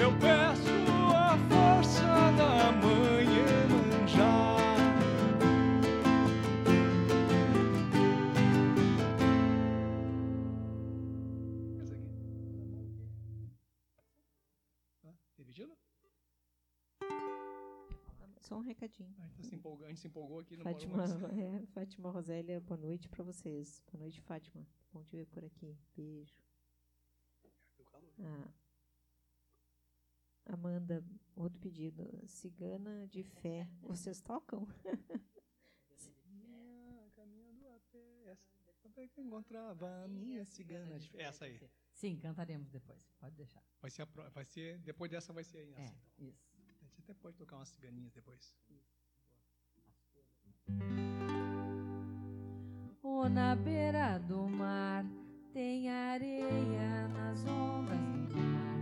Eu 0.00 0.12
peço 0.18 0.70
a 1.14 1.36
força 1.48 2.02
da 2.38 2.72
mãe 2.72 3.26
manjar. 3.70 4.56
Só 18.40 18.58
um 18.58 18.60
recadinho. 18.60 19.12
A 19.18 19.26
gente, 19.26 19.36
tá 19.38 19.42
se 19.42 19.54
empolgou, 19.56 19.88
gente 19.88 20.00
se 20.00 20.06
empolgou 20.06 20.38
aqui. 20.38 20.56
Fátima, 20.58 21.02
é, 21.34 21.66
Fátima 21.66 22.10
Rosélia, 22.12 22.60
boa 22.60 22.78
noite 22.78 23.08
para 23.08 23.24
vocês. 23.24 23.82
Boa 23.90 24.02
noite, 24.02 24.20
Fátima. 24.20 24.64
Bom 24.92 25.02
te 25.02 25.16
ver 25.16 25.26
por 25.26 25.44
aqui. 25.44 25.76
Beijo. 25.96 26.45
Ah, 28.18 28.48
Amanda, 30.46 31.04
outro 31.34 31.58
pedido. 31.60 32.04
Cigana 32.26 33.06
de 33.08 33.22
fé. 33.22 33.68
Vocês 33.82 34.20
tocam? 34.20 34.66
Caminhando 37.14 37.66
a 37.68 37.80
pé, 37.90 38.24
essa, 38.26 38.46
até 38.84 39.08
que 39.08 39.20
encontrava 39.20 40.04
a 40.04 40.08
minha 40.08 40.44
cigana 40.44 40.98
de 40.98 41.08
fé. 41.10 41.22
Essa 41.22 41.44
aí. 41.46 41.60
Sim, 41.92 42.18
cantaremos 42.18 42.70
depois. 42.70 43.00
Pode 43.18 43.34
deixar. 43.36 43.62
Vai 43.80 43.90
ser, 43.90 44.02
a, 44.02 44.06
pro- 44.06 44.30
vai 44.30 44.44
ser 44.44 44.78
depois 44.80 45.10
dessa 45.10 45.32
vai 45.32 45.42
ser 45.44 45.58
aí. 45.58 45.74
É, 45.74 45.82
Essa. 45.84 45.96
isso. 46.18 46.46
A 46.68 46.84
gente 46.84 47.00
até 47.00 47.14
pode 47.14 47.36
tocar 47.36 47.56
umas 47.56 47.68
ciganinhas 47.70 48.12
depois. 48.12 48.54
Ou 53.02 53.28
na 53.28 53.54
beira 53.56 54.18
do 54.18 54.46
mar 54.48 55.04
tem 55.56 55.88
areia 55.88 57.08
nas 57.14 57.42
ondas 57.48 57.98
do 58.28 58.36
mar. 58.36 58.76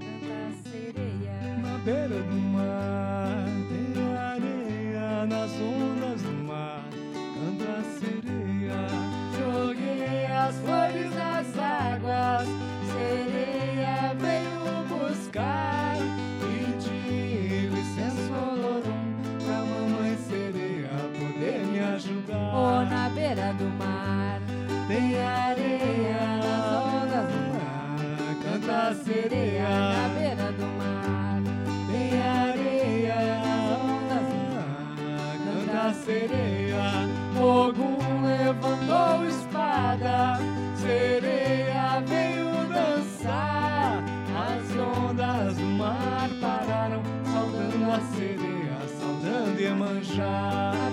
Canta 0.00 0.68
sereia. 0.68 1.56
Na 1.62 1.78
beira 1.84 2.20
do 2.20 2.36
mar 2.52 3.46
tem 3.68 4.16
areia 4.18 5.24
nas 5.26 5.52
ondas 5.52 6.22
do 6.22 6.32
mar. 6.44 6.84
Canta 7.32 7.80
sereia. 8.00 8.88
Joguei 9.38 10.26
as 10.26 10.56
flores 10.56 11.14
nas 11.14 11.46
águas. 11.56 12.48
Sereia 12.90 14.12
veio 14.18 14.84
buscar. 14.88 15.94
Pedi 16.40 17.68
licença 17.68 18.32
Olorum 18.32 19.14
pra 19.44 19.58
mamãe 19.64 20.16
sereia 20.28 20.90
poder 21.20 21.64
me 21.66 21.78
ajudar. 21.78 22.56
Ou 22.56 22.84
na 22.84 23.08
beira 23.10 23.52
do 23.52 23.64
mar 23.78 23.95
tem 24.96 25.22
areia 25.22 26.40
nas 26.42 26.72
ondas 26.72 27.28
do 27.32 27.40
mar. 27.52 27.98
Canta 28.42 28.88
a 28.88 28.94
Sereia 28.94 29.68
na 29.68 30.08
beira 30.08 30.52
do 30.52 30.66
mar. 30.78 31.42
Tem 31.90 32.22
areia 32.22 33.14
nas 33.44 33.64
ondas 33.78 34.26
do 34.32 34.38
mar. 34.54 35.36
Canta 35.44 35.88
a 35.88 35.92
sereia. 35.92 36.86
Ogum 37.38 37.98
levantou 38.24 39.26
espada. 39.28 40.38
Sereia 40.76 42.02
veio 42.06 42.50
dançar. 42.72 44.02
As 44.48 44.64
ondas 44.76 45.56
do 45.56 45.64
mar 45.64 46.28
pararam, 46.40 47.02
saudando 47.32 47.92
a 47.92 48.00
sereia, 48.16 48.78
saudando 48.98 49.60
Iemanjá. 49.60 50.72
Na 50.74 50.90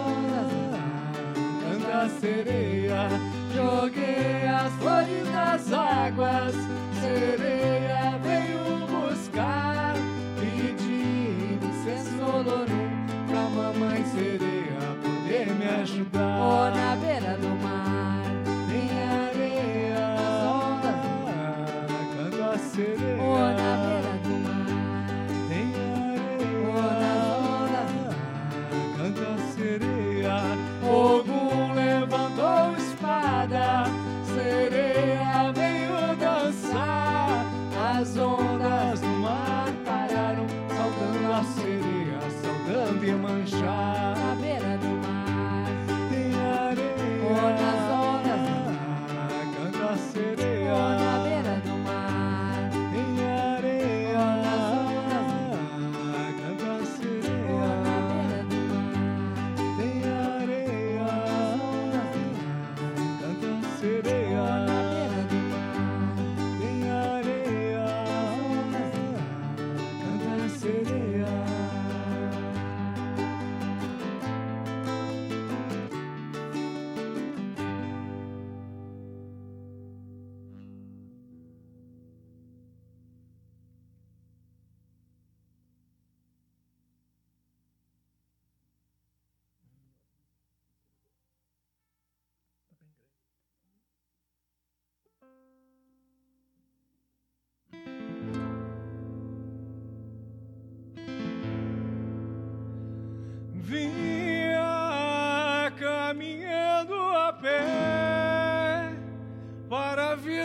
ondas 0.06 0.50
do 0.52 0.60
mar, 0.72 1.22
canta 1.62 1.94
a 1.98 2.08
sereia. 2.08 3.02
Joguei 3.54 4.48
as 4.48 4.72
flores 4.74 5.32
nas 5.32 5.72
águas, 5.72 6.54
sereia 7.00 8.18
veio 8.22 8.86
buscar. 8.86 9.94
Pedi 10.38 11.58
licença 11.60 12.24
Olorum 12.24 13.06
pra 13.26 13.42
mamãe 13.48 14.04
sereia 14.04 14.78
poder 15.02 15.46
me 15.54 15.66
ajudar. 15.82 16.28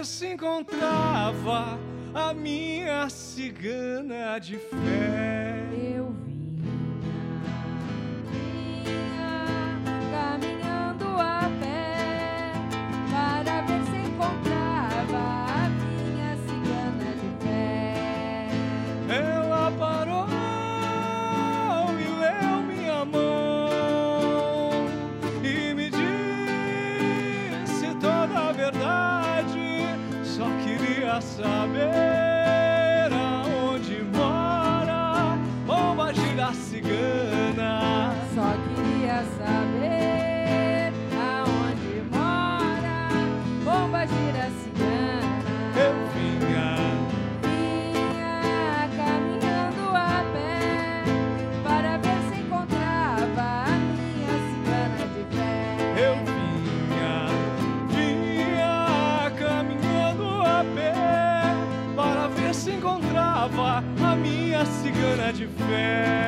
Se 0.05 0.27
encontrava 0.27 1.79
a 2.13 2.33
minha 2.33 3.09
cigana 3.09 4.37
de 4.39 4.57
fé. 4.57 5.52
Saber 31.21 32.22
cigana 65.67 66.22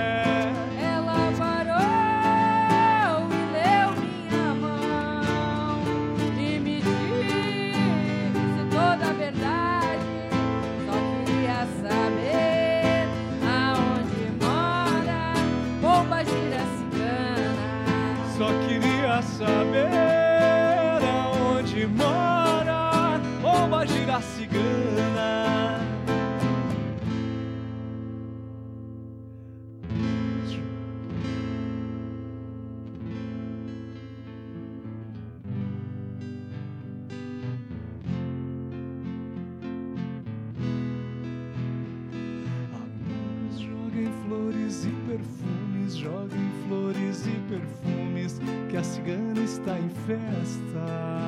festa. 50.07 51.24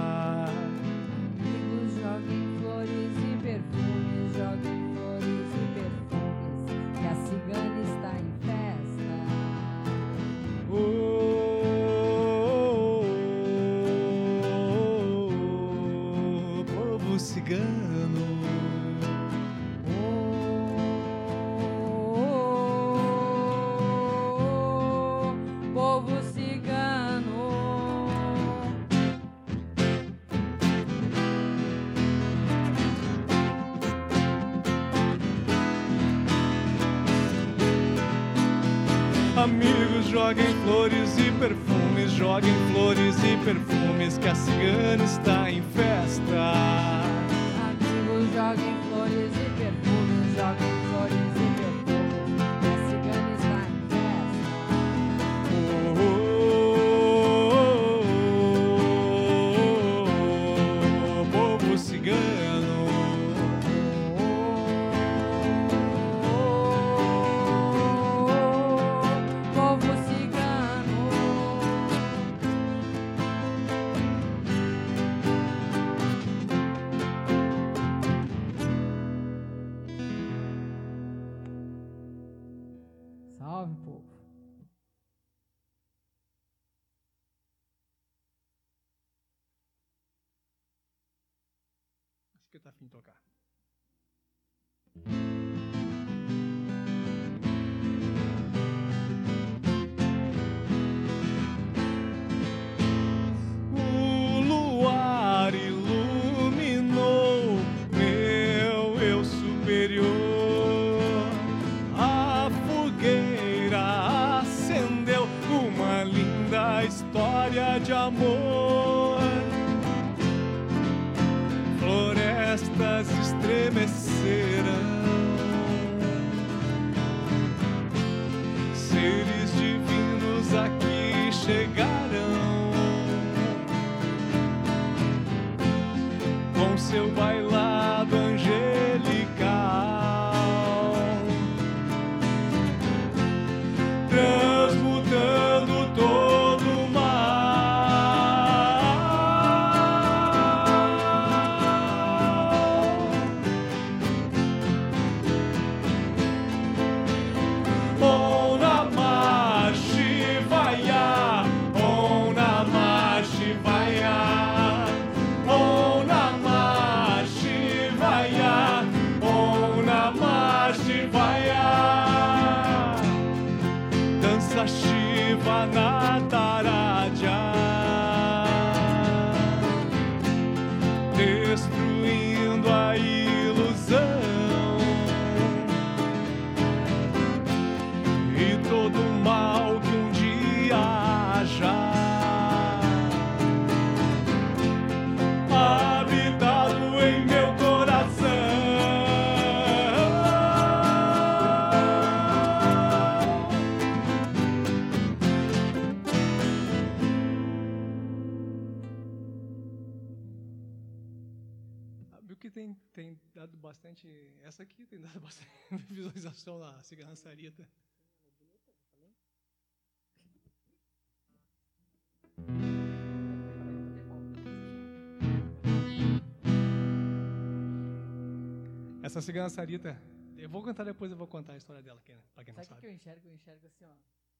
Essa 229.17 229.25
cigana 229.25 229.49
Sarita, 229.49 229.99
eu 230.37 230.47
vou 230.47 230.61
contar 230.63 230.83
depois, 230.83 231.09
eu 231.09 231.17
vou 231.17 231.25
contar 231.25 231.53
a 231.53 231.57
história 231.57 231.81
dela, 231.81 231.99
quem- 232.05 232.21
pra 232.35 232.43
quem 232.43 232.53
não 232.53 232.63
Sabe 232.63 232.65
o 232.65 232.67
que 232.75 232.81
sabe. 232.81 232.87
eu 232.87 232.91
enxergo? 232.93 233.27
Eu 233.29 233.33
enxergo 233.33 233.65
assim, 233.65 233.83
ó. 233.85 233.95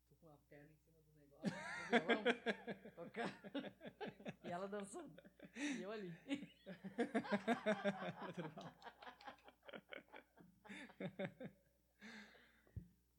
Tô 0.07 0.15
com 0.17 0.31
a 0.31 0.37
perna 0.47 0.69
em 0.71 0.77
cima 0.77 1.01
do 1.01 1.15
negócio, 1.17 1.49
do 1.49 2.05
violão. 2.05 2.23
E 4.43 4.51
ela 4.51 4.67
dançando. 4.67 5.11
E 5.55 5.81
eu 5.81 5.91
ali. 5.91 6.13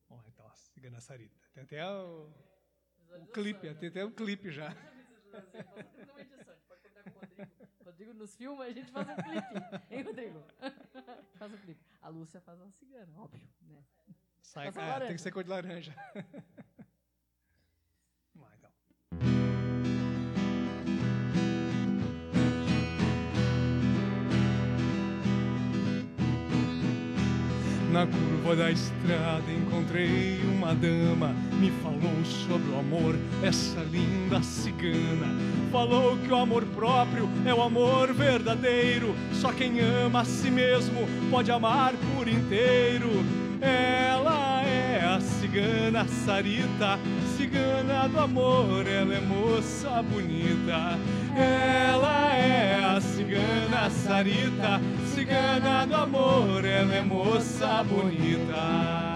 Bom, 0.09 0.23
então, 0.27 0.47
a 0.47 0.55
cigana 0.55 1.01
Sarita. 1.01 1.37
Tem 1.53 1.63
até 1.65 1.87
o, 1.87 2.33
o 3.21 3.27
clipe, 3.27 3.75
tem 3.75 3.89
até 3.89 4.05
o 4.05 4.11
clipe 4.11 4.51
já. 4.51 4.71
Rodrigo. 7.39 7.69
Rodrigo 7.85 8.15
nos 8.15 8.37
filma, 8.37 8.65
a 8.65 8.73
gente 8.73 8.91
faz 8.91 9.09
um 9.09 9.17
clipe. 9.17 9.55
Hein, 9.91 10.03
Rodrigo? 10.03 10.45
faz 11.39 11.53
um 11.53 11.57
clipe. 11.59 11.81
A 12.03 12.09
Lúcia 12.09 12.41
faz 12.41 12.61
uma 12.61 12.71
cigana, 12.73 13.13
óbvio, 13.17 13.41
né? 13.63 13.85
Sai, 14.43 14.69
é, 14.69 14.73
tem 15.01 15.17
que 15.17 15.19
ser 15.19 15.31
cor 15.31 15.45
de 15.45 15.51
laranja. 15.51 15.95
Na 27.93 28.07
curva 28.07 28.55
da 28.55 28.71
estrada 28.71 29.51
encontrei 29.51 30.39
uma 30.55 30.75
dama, 30.75 31.35
me 31.59 31.71
falou 31.83 32.23
sobre 32.25 32.71
o 32.71 32.79
amor, 32.79 33.17
essa 33.43 33.81
linda 33.81 34.43
cigana. 34.43 35.35
Falou 35.73 36.19
que 36.19 36.31
o 36.31 36.37
amor 36.37 36.65
próprio 36.67 37.27
é 37.47 37.55
o 37.55 37.63
amor 37.63 38.13
verdadeiro, 38.13 39.15
só 39.33 39.53
quem 39.53 39.81
ama 39.81 40.21
a 40.21 40.25
si 40.25 40.51
mesmo 40.51 41.09
pode 41.31 41.51
amar 41.51 41.95
por 42.15 42.29
inteiro. 42.29 43.09
Ela 43.59 44.63
é 44.65 45.05
a 45.05 45.19
cigana 45.21 46.07
Sarita, 46.07 46.99
cigana 47.49 48.07
do 48.09 48.21
amor, 48.21 48.87
ela 48.87 49.15
é 49.15 49.21
moça 49.21 50.03
bonita. 50.03 50.99
Ela 51.35 52.35
é 52.35 52.85
a 52.85 53.01
cigana 53.01 53.89
Sarita, 53.89 54.81
cigana 55.15 55.87
do 55.87 55.97
amor, 55.97 56.65
ela 56.65 56.95
é 56.95 57.01
moça 57.01 57.83
bonita. 57.85 59.15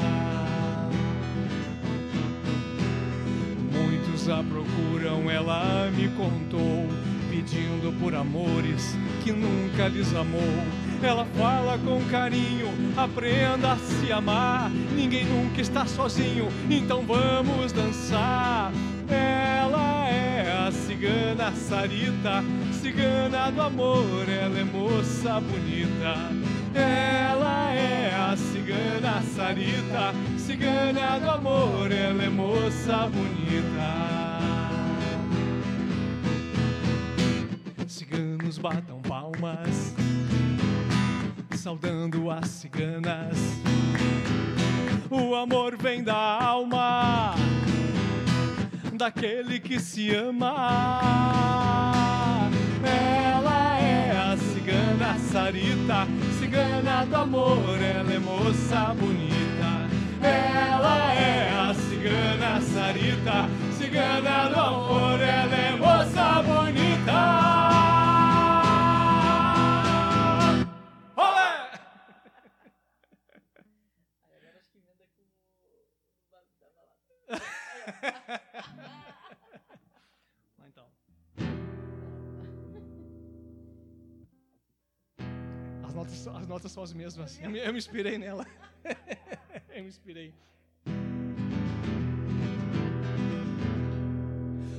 Muitos 3.70 4.28
a 4.30 4.42
procuram, 4.42 5.30
ela 5.30 5.90
me 5.90 6.08
contou, 6.08 6.88
pedindo 7.28 7.92
por 8.00 8.14
amores 8.14 8.96
que 9.22 9.30
nunca 9.30 9.88
lhes 9.88 10.14
amou. 10.14 10.81
Ela 11.04 11.24
fala 11.36 11.78
com 11.78 12.00
carinho, 12.10 12.68
aprenda 12.96 13.72
a 13.72 13.76
se 13.76 14.12
amar. 14.12 14.70
Ninguém 14.70 15.24
nunca 15.24 15.60
está 15.60 15.84
sozinho, 15.84 16.48
então 16.70 17.02
vamos 17.02 17.72
dançar. 17.72 18.72
Ela 19.08 20.08
é 20.08 20.66
a 20.66 20.70
cigana 20.70 21.52
Sarita, 21.52 22.44
cigana 22.70 23.50
do 23.50 23.62
amor, 23.62 24.28
ela 24.28 24.58
é 24.58 24.64
moça 24.64 25.40
bonita. 25.40 26.14
Ela 26.72 27.74
é 27.74 28.14
a 28.14 28.36
cigana 28.36 29.22
Sarita, 29.22 30.14
cigana 30.38 31.18
do 31.18 31.30
amor, 31.30 31.90
ela 31.90 32.22
é 32.22 32.28
moça 32.28 33.08
bonita. 33.08 34.22
Ciganos 37.88 38.56
batam 38.56 39.00
palmas, 39.02 39.94
saudando 41.62 42.28
as 42.28 42.48
ciganas. 42.48 43.38
O 45.08 45.36
amor 45.36 45.76
vem 45.76 46.02
da 46.02 46.42
alma 46.42 47.36
daquele 48.94 49.60
que 49.60 49.78
se 49.78 50.12
ama. 50.12 50.56
Ela 52.82 53.78
é 53.78 54.10
a 54.10 54.36
cigana 54.36 55.16
Sarita, 55.30 56.08
cigana 56.40 57.06
do 57.06 57.16
amor, 57.16 57.80
ela 57.80 58.12
é 58.12 58.18
moça 58.18 58.92
bonita. 58.98 59.86
Ela 60.20 61.14
é 61.14 61.70
a 61.70 61.74
cigana 61.74 62.60
Sarita, 62.60 63.48
cigana 63.78 64.48
do 64.48 64.58
amor, 64.58 65.20
ela 65.20 65.54
é 65.54 65.76
moça 65.76 66.42
bonita. 66.42 67.81
Notas, 86.02 86.28
as 86.28 86.46
notas 86.46 86.72
são 86.72 86.82
as 86.82 86.92
mesmas. 86.92 87.38
Eu 87.40 87.50
me, 87.50 87.58
eu 87.58 87.72
me 87.72 87.78
inspirei 87.78 88.18
nela. 88.18 88.46
eu 89.74 89.82
me 89.82 89.88
inspirei. 89.88 90.34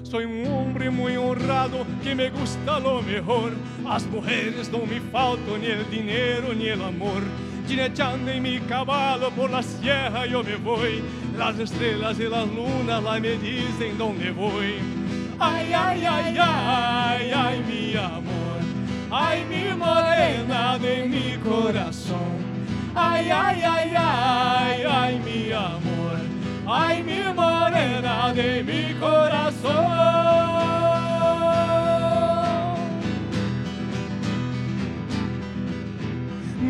Soy 0.03 0.25
un 0.25 0.45
hombre 0.45 0.91
muy 0.91 1.17
honrado 1.17 1.85
que 2.03 2.13
me 2.13 2.29
gusta 2.29 2.79
lo 2.79 3.01
mejor. 3.01 3.53
Las 3.83 4.05
mujeres 4.05 4.69
no 4.69 4.85
me 4.85 4.99
faltan 5.11 5.61
ni 5.61 5.67
el 5.67 5.89
dinero 5.89 6.53
ni 6.53 6.67
el 6.67 6.83
amor. 6.83 7.23
Jinechando 7.67 8.29
en 8.29 8.43
mi 8.43 8.59
caballo 8.59 9.31
por 9.31 9.49
la 9.49 9.63
sierra 9.63 10.27
yo 10.27 10.43
me 10.43 10.55
voy. 10.57 11.01
Las 11.35 11.57
estrellas 11.57 12.19
y 12.19 12.29
las 12.29 12.47
lunas 12.47 13.01
la 13.01 13.19
me 13.19 13.37
dicen 13.37 13.97
dónde 13.97 14.29
voy. 14.31 14.75
Ay, 15.39 15.73
ay, 15.73 16.05
ay, 16.05 16.37
ay, 16.39 17.31
ay, 17.33 17.63
mi 17.67 17.95
amor. 17.97 18.52
Ay, 19.15 19.45
mi 19.45 19.76
morena 19.76 20.80
de 20.80 21.06
mi 21.07 21.38
corazón. 21.38 22.34
Ay, 22.95 23.30
ay, 23.30 23.61
ay, 23.64 23.94
ay, 23.95 24.84
ay, 24.90 25.19
mi 25.19 25.52
amor. 25.52 26.18
Ay, 26.65 27.03
mi 27.03 27.22
morena 27.31 28.34
de 28.34 28.64
mi 28.64 28.95
corazón. 28.99 30.82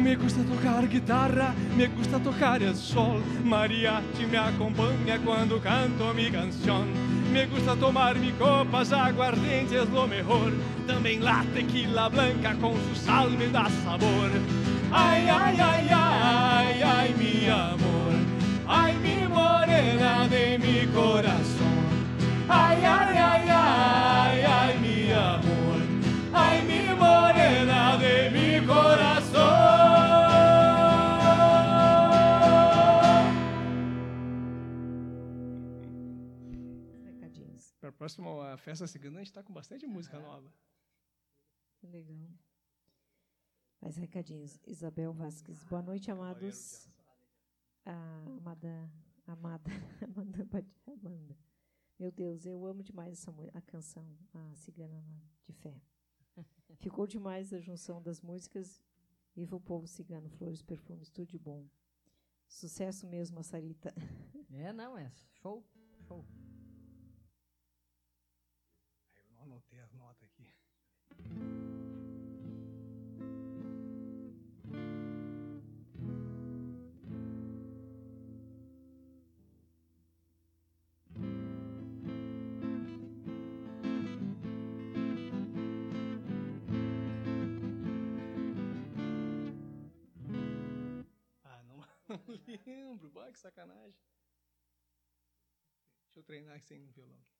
Me 0.03 0.17
gusta 0.17 0.43
tocar 0.43 0.85
guitarra, 0.89 1.53
me 1.77 1.88
gusta 1.88 2.19
tocar 2.19 2.61
el 2.61 2.75
sol. 2.75 3.23
Mariachi 3.45 4.25
me 4.30 4.38
acompaña 4.38 5.17
cuando 5.23 5.61
canto 5.61 6.13
mi 6.13 6.30
canción. 6.30 6.89
Me 7.31 7.45
gusta 7.45 7.73
tomar 7.77 8.19
mi 8.19 8.34
copas, 8.34 8.91
aguardiente 8.91 9.81
es 9.81 9.89
lo 9.91 10.05
mejor. 10.05 10.51
También 10.85 11.23
la 11.23 11.45
tequila 11.53 12.09
blanca 12.09 12.53
con 12.59 12.73
su 12.73 12.95
sal 13.05 13.31
me 13.38 13.47
da 13.47 13.69
sabor. 13.85 14.30
Ay, 14.91 15.25
ay, 15.30 15.57
ay, 15.57 15.88
ay, 15.89 16.81
ay, 16.84 17.15
mi 17.17 17.47
amor. 17.47 18.13
Ay, 18.67 18.95
mi 19.01 19.25
morena 19.30 20.27
de 20.27 20.59
mi 20.59 20.85
corazón. 20.93 21.80
Ay, 22.49 22.84
ay, 22.84 23.17
ay, 23.17 23.49
ay, 23.49 24.43
ay, 24.45 24.80
mi 24.81 25.11
amor. 25.13 25.52
Ay, 27.26 27.34
mi 27.34 27.66
morena 27.66 27.98
de 27.98 28.30
mi 28.32 28.66
corazón. 28.68 29.64
Recadinhos. 37.06 37.74
Para 37.80 37.90
a 37.90 37.94
próxima 37.94 38.58
festa 38.58 38.88
cigana, 38.88 39.18
a 39.18 39.20
gente 39.20 39.28
está 39.28 39.44
com 39.44 39.54
bastante 39.54 39.86
música 39.88 40.20
nova. 40.20 40.52
Legal. 41.84 42.30
Mais 43.82 43.98
recadinhos. 43.98 44.60
Isabel 44.66 45.14
Vasques. 45.14 45.64
Boa 45.66 45.82
noite, 45.82 46.10
amados. 46.10 46.88
A 47.86 47.91
amada, 48.38 48.90
amada, 49.28 49.70
Amanda, 50.02 50.45
Badi- 50.45 50.74
Amanda. 50.88 51.38
Meu 52.00 52.12
Deus, 52.12 52.45
eu 52.45 52.66
amo 52.66 52.82
demais 52.82 53.12
essa 53.14 53.32
a 53.54 53.62
canção, 53.62 54.06
a 54.34 54.56
Cigana 54.56 55.02
na- 55.02 55.22
de 55.45 55.54
Fé. 55.54 55.82
Ficou 56.84 57.07
demais 57.07 57.53
a 57.53 57.61
junção 57.61 58.01
das 58.01 58.19
músicas. 58.19 58.84
Viva 59.34 59.55
o 59.55 59.61
povo 59.61 59.88
cigano, 59.88 60.27
flores, 60.31 60.61
perfumes, 60.61 61.10
tudo 61.10 61.30
de 61.30 61.39
bom. 61.39 61.65
Sucesso 62.45 63.07
mesmo, 63.07 63.39
a 63.39 63.43
Sarita. 63.43 63.93
É, 64.55 64.72
não, 64.72 64.95
é 64.95 65.11
show, 65.41 65.65
show. 66.07 66.23
Eu 69.15 69.23
não 69.31 69.41
anotei 69.41 69.80
as 69.80 69.91
notas 69.93 70.23
aqui. 70.23 71.62
não, 92.07 92.19
lembro. 92.65 93.09
Bah, 93.11 93.31
que 93.31 93.39
sacanagem. 93.39 93.99
Deixa 96.05 96.19
eu 96.19 96.23
treinar 96.23 96.61
sem 96.61 96.85
violão. 96.91 97.19
Puta 97.19 97.32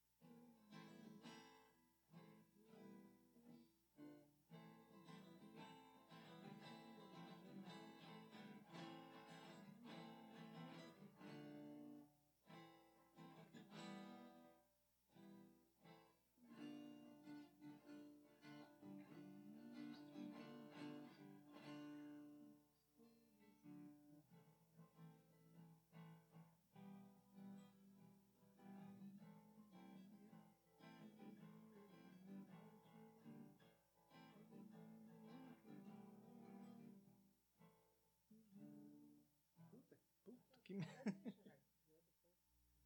tem 40.74 41.14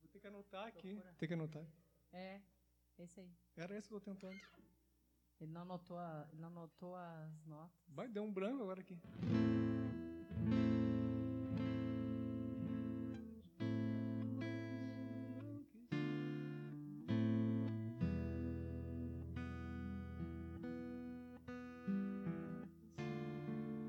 Vou 0.02 0.10
ter 0.12 0.20
que 0.20 0.28
anotar 0.28 0.68
aqui. 0.68 1.02
Tem 1.18 1.28
que 1.28 1.34
anotar. 1.34 1.66
É, 2.12 2.42
é 2.98 3.04
esse 3.04 3.20
aí. 3.20 3.32
Era 3.56 3.78
esse 3.78 3.88
que 3.88 3.94
eu 3.94 3.98
estou 3.98 4.14
tentando. 4.14 4.40
Ele 5.40 5.52
não 5.52 5.62
anotou, 5.62 5.98
a, 5.98 6.28
ele 6.32 6.42
não 6.42 6.48
anotou 6.48 6.96
as 6.96 7.46
notas. 7.46 7.78
Vai, 7.90 8.08
deu 8.10 8.24
um 8.24 8.34
branco 8.34 8.64
agora 8.64 8.82
aqui. 8.82 9.00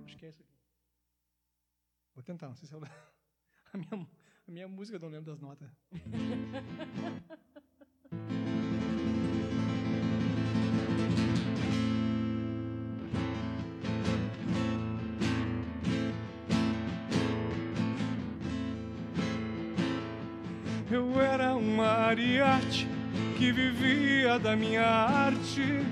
Acho 0.05 0.17
que 0.19 0.27
é 0.27 0.29
isso 0.29 0.43
aqui. 0.43 0.53
Vou 2.15 2.23
tentar, 2.23 2.49
não 2.49 2.55
sei 2.55 2.69
se 2.69 2.75
é 2.75 2.77
eu... 2.77 3.08
Minha, 3.87 4.07
a 4.49 4.51
minha 4.51 4.69
música 4.69 4.97
eu 4.97 5.01
não 5.01 5.09
lembro 5.09 5.31
das 5.31 5.41
notas. 5.41 5.69
Eu 20.91 21.21
era 21.21 21.55
um 21.55 21.77
mariachi 21.77 22.89
que 23.37 23.53
vivia 23.53 24.39
da 24.39 24.57
minha 24.57 24.83
arte, 24.83 25.85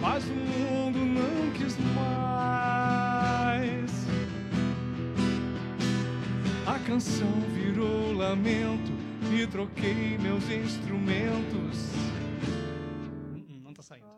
mas 0.00 0.24
o 0.28 0.34
mundo 0.34 0.98
não 1.00 1.52
quis 1.52 1.76
mais. 1.92 2.57
Canção 6.88 7.28
virou 7.54 8.14
lamento 8.14 8.90
e 9.30 9.46
troquei 9.46 10.16
meus 10.16 10.42
instrumentos. 10.44 11.76
Hum, 13.36 13.60
Não 13.60 13.74
tá 13.74 13.82
saindo. 13.82 14.08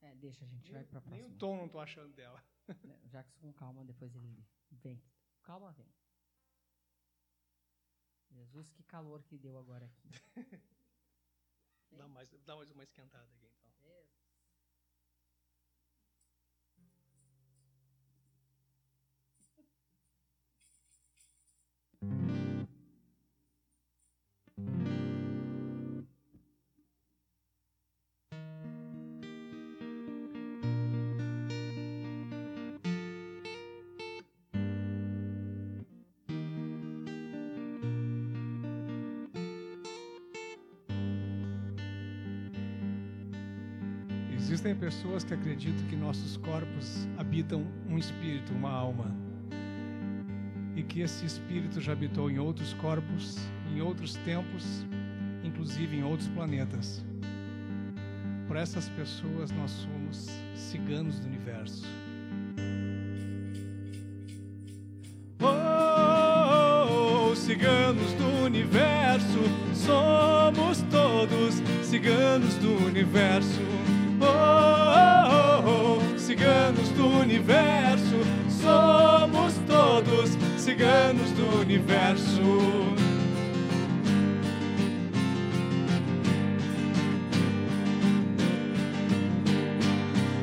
É, 0.00 0.14
deixa, 0.14 0.44
a 0.44 0.48
gente 0.48 0.70
vai 0.70 0.84
pra 0.84 1.00
Nem 1.06 1.22
o 1.22 1.24
próxima. 1.24 1.38
tom 1.40 1.56
não 1.56 1.68
tô 1.68 1.80
achando 1.80 2.12
dela. 2.14 2.40
Jackson 3.10 3.40
com 3.40 3.52
calma, 3.52 3.84
depois 3.84 4.14
ele 4.14 4.44
vem. 4.70 5.02
Calma, 5.42 5.72
vem. 5.72 5.92
Jesus, 8.30 8.70
que 8.70 8.84
calor 8.84 9.20
que 9.24 9.36
deu 9.36 9.58
agora 9.58 9.86
aqui. 9.86 10.08
Dá 11.90 12.06
mais, 12.06 12.30
dá 12.44 12.54
mais 12.54 12.70
uma 12.70 12.84
esquentada 12.84 13.24
aqui 13.24 13.50
pessoas 44.78 45.24
que 45.24 45.34
acreditam 45.34 45.86
que 45.88 45.96
nossos 45.96 46.36
corpos 46.36 47.06
habitam 47.16 47.66
um 47.88 47.98
espírito, 47.98 48.52
uma 48.52 48.70
alma. 48.70 49.14
E 50.76 50.82
que 50.82 51.00
esse 51.00 51.26
espírito 51.26 51.80
já 51.80 51.92
habitou 51.92 52.30
em 52.30 52.38
outros 52.38 52.72
corpos, 52.74 53.38
em 53.74 53.80
outros 53.80 54.14
tempos, 54.24 54.86
inclusive 55.42 55.96
em 55.96 56.04
outros 56.04 56.28
planetas. 56.28 57.04
Para 58.46 58.60
essas 58.60 58.88
pessoas, 58.90 59.50
nós 59.50 59.70
somos 59.70 60.28
ciganos 60.54 61.18
do 61.18 61.26
universo. 61.26 61.84
Oh, 65.40 67.34
ciganos 67.34 68.12
do 68.14 68.44
universo, 68.44 69.40
somos 69.74 70.82
todos 70.90 71.54
ciganos 71.82 72.54
do 72.54 72.86
universo. 72.86 73.97
Ciganos 76.16 76.88
do 76.90 77.06
universo, 77.20 78.16
somos 78.60 79.54
todos 79.66 80.36
ciganos 80.68 81.30
do 81.30 81.60
universo. 81.60 82.42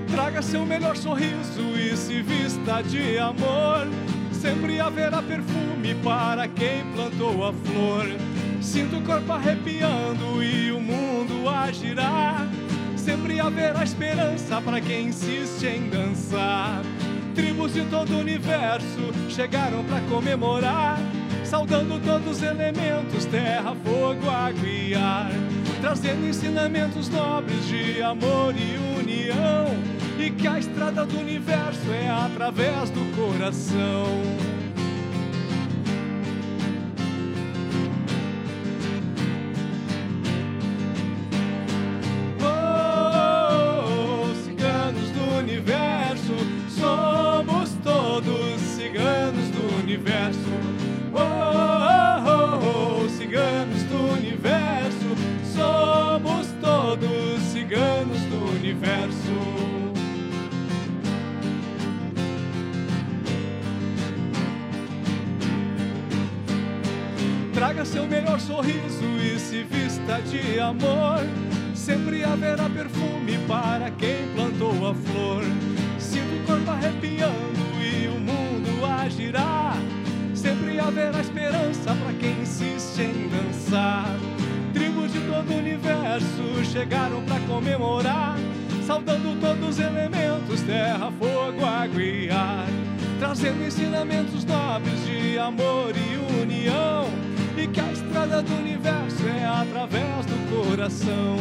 Traga 0.10 0.42
seu 0.42 0.66
melhor 0.66 0.98
sorriso 0.98 1.62
e 1.78 1.96
se 1.96 2.22
vista 2.24 2.82
de 2.82 3.20
amor. 3.20 3.88
Sempre 4.32 4.80
haverá 4.80 5.22
perfume 5.22 5.94
para 6.04 6.48
quem 6.48 6.84
plantou 6.94 7.46
a 7.46 7.54
flor. 7.54 8.06
Sinto 8.62 8.98
o 8.98 9.02
corpo 9.04 9.32
arrepiando 9.32 10.44
e 10.44 10.72
o 10.72 10.80
mundo 10.82 11.48
a 11.48 11.72
girar. 11.72 12.48
Sempre 13.06 13.40
haverá 13.40 13.84
esperança 13.84 14.60
para 14.60 14.82
quem 14.82 15.10
insiste 15.10 15.64
em 15.64 15.92
dançar. 15.92 16.82
Tribos 17.36 17.72
de 17.72 17.86
todo 17.86 18.12
o 18.16 18.18
universo 18.18 19.14
chegaram 19.30 19.84
para 19.84 20.02
comemorar, 20.10 20.98
saudando 21.44 22.04
todos 22.04 22.38
os 22.38 22.42
elementos: 22.42 23.26
terra, 23.26 23.76
fogo, 23.84 24.28
água 24.28 24.68
e 24.68 24.96
ar, 24.96 25.30
trazendo 25.82 26.26
ensinamentos 26.26 27.08
nobres 27.10 27.68
de 27.68 28.02
amor 28.02 28.56
e 28.58 29.00
união. 29.00 29.68
E 30.18 30.32
que 30.32 30.48
a 30.48 30.58
estrada 30.58 31.06
do 31.06 31.20
universo 31.20 31.92
é 31.92 32.10
através 32.10 32.90
do 32.90 33.06
coração. 33.16 34.55
Terra, 90.66 91.12
fogo, 91.12 91.64
água 91.66 92.02
e 92.02 92.30
ar. 92.30 92.68
Trazendo 93.20 93.64
ensinamentos 93.66 94.44
nobres 94.44 95.06
de 95.06 95.38
amor 95.38 95.94
e 95.96 96.42
união. 96.42 97.06
E 97.58 97.68
que 97.68 97.80
a 97.80 97.92
estrada 97.92 98.42
do 98.42 98.54
universo 98.54 99.28
é 99.28 99.46
através 99.46 100.26
do 100.26 100.36
coração. 100.50 101.38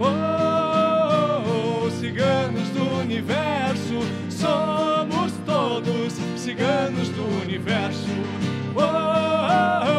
Oh, 0.00 1.90
ciganos 1.90 2.68
do 2.68 3.00
universo, 3.00 4.00
somos 4.30 5.32
todos 5.46 6.12
ciganos 6.36 7.08
do 7.08 7.42
universo. 7.42 8.06
Oh, 8.76 9.97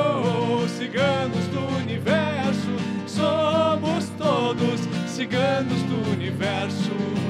ciganos 0.80 1.46
do 1.48 1.60
universo, 1.76 2.72
somos 3.06 4.08
todos 4.18 4.80
ciganos 5.10 5.84
do 5.84 6.10
universo. 6.10 7.29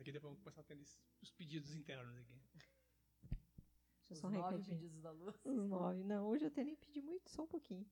Aqui, 0.00 0.12
depois 0.12 0.30
vamos 0.30 0.40
começar 0.42 0.62
a 0.62 0.64
ter 0.64 0.78
os 1.20 1.30
pedidos 1.32 1.74
internos 1.74 2.16
aqui. 2.16 2.40
Deixa 4.08 4.12
eu 4.12 4.14
Os 4.14 4.18
só 4.18 4.28
um 4.28 4.30
nove 4.30 4.56
recadinho. 4.56 4.78
pedidos 4.78 5.02
da 5.02 5.10
luz. 5.10 5.36
Os 5.44 5.68
nove. 5.68 6.02
Não, 6.04 6.26
hoje 6.26 6.44
eu 6.44 6.48
até 6.48 6.64
nem 6.64 6.74
pedi 6.74 7.02
muito, 7.02 7.28
só 7.28 7.42
um 7.42 7.46
pouquinho. 7.46 7.86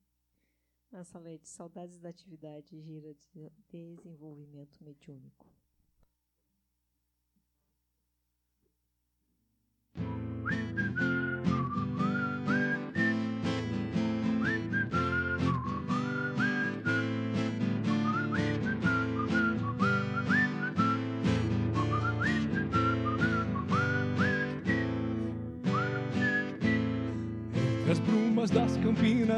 Nossa, 0.91 1.19
Lede, 1.19 1.47
saudades 1.47 1.99
da 1.99 2.09
atividade 2.09 2.81
gira 2.81 3.13
de 3.13 3.51
desenvolvimento 3.69 4.83
mediúnico. 4.83 5.47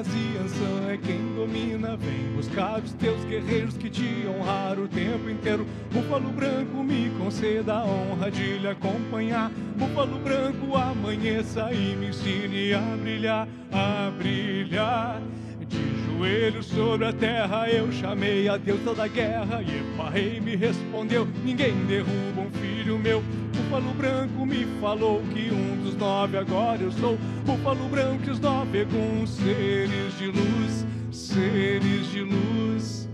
E 0.10 0.92
é 0.92 0.98
quem 0.98 1.36
domina. 1.36 1.96
Vem 1.98 2.36
buscar 2.36 2.80
os 2.80 2.94
teus 2.94 3.24
guerreiros 3.26 3.78
que 3.78 3.90
te 3.90 4.26
honraram 4.28 4.84
o 4.84 4.88
tempo 4.88 5.30
inteiro. 5.30 5.66
Búfalo 5.92 6.30
branco, 6.30 6.84
me 6.84 7.12
conceda 7.18 7.74
a 7.74 7.86
honra 7.86 8.32
de 8.32 8.58
lhe 8.58 8.68
acompanhar. 8.68 9.52
Búfalo 9.78 10.18
branco, 10.20 10.76
amanheça 10.76 11.72
e 11.72 11.96
me 11.96 12.08
ensine 12.08 12.74
a 12.74 12.98
brilhar, 12.98 13.48
a 13.72 14.12
brilhar. 14.18 15.22
De 15.68 16.18
joelhos 16.18 16.66
sobre 16.66 17.06
a 17.06 17.14
terra 17.14 17.70
eu 17.70 17.90
chamei 17.94 18.50
a 18.50 18.58
Deus 18.58 18.82
da 18.96 19.08
guerra 19.08 19.62
e 19.62 19.80
Epa 19.80 20.10
rei 20.10 20.40
me 20.42 20.56
respondeu: 20.56 21.26
Ninguém 21.46 21.74
derruba 21.86 22.42
um 22.42 22.52
filho 22.52 23.00
meu. 23.00 23.24
Búfalo 23.72 23.94
branco 23.94 24.46
me 24.46 24.66
falou 24.82 25.22
que 25.34 25.50
um 25.50 25.82
dos 25.82 25.96
nove 25.96 26.38
agora 26.38 26.82
eu 26.82 26.92
sou. 26.92 27.18
Búfalo 27.46 27.88
branco 27.88 28.22
e 28.28 28.30
os 28.30 28.38
nove 28.38 28.86
com 28.86 29.26
seres 29.26 30.18
de 30.18 30.26
luz, 30.26 30.86
seres 31.10 32.12
de 32.12 32.22
luz. 32.22 33.11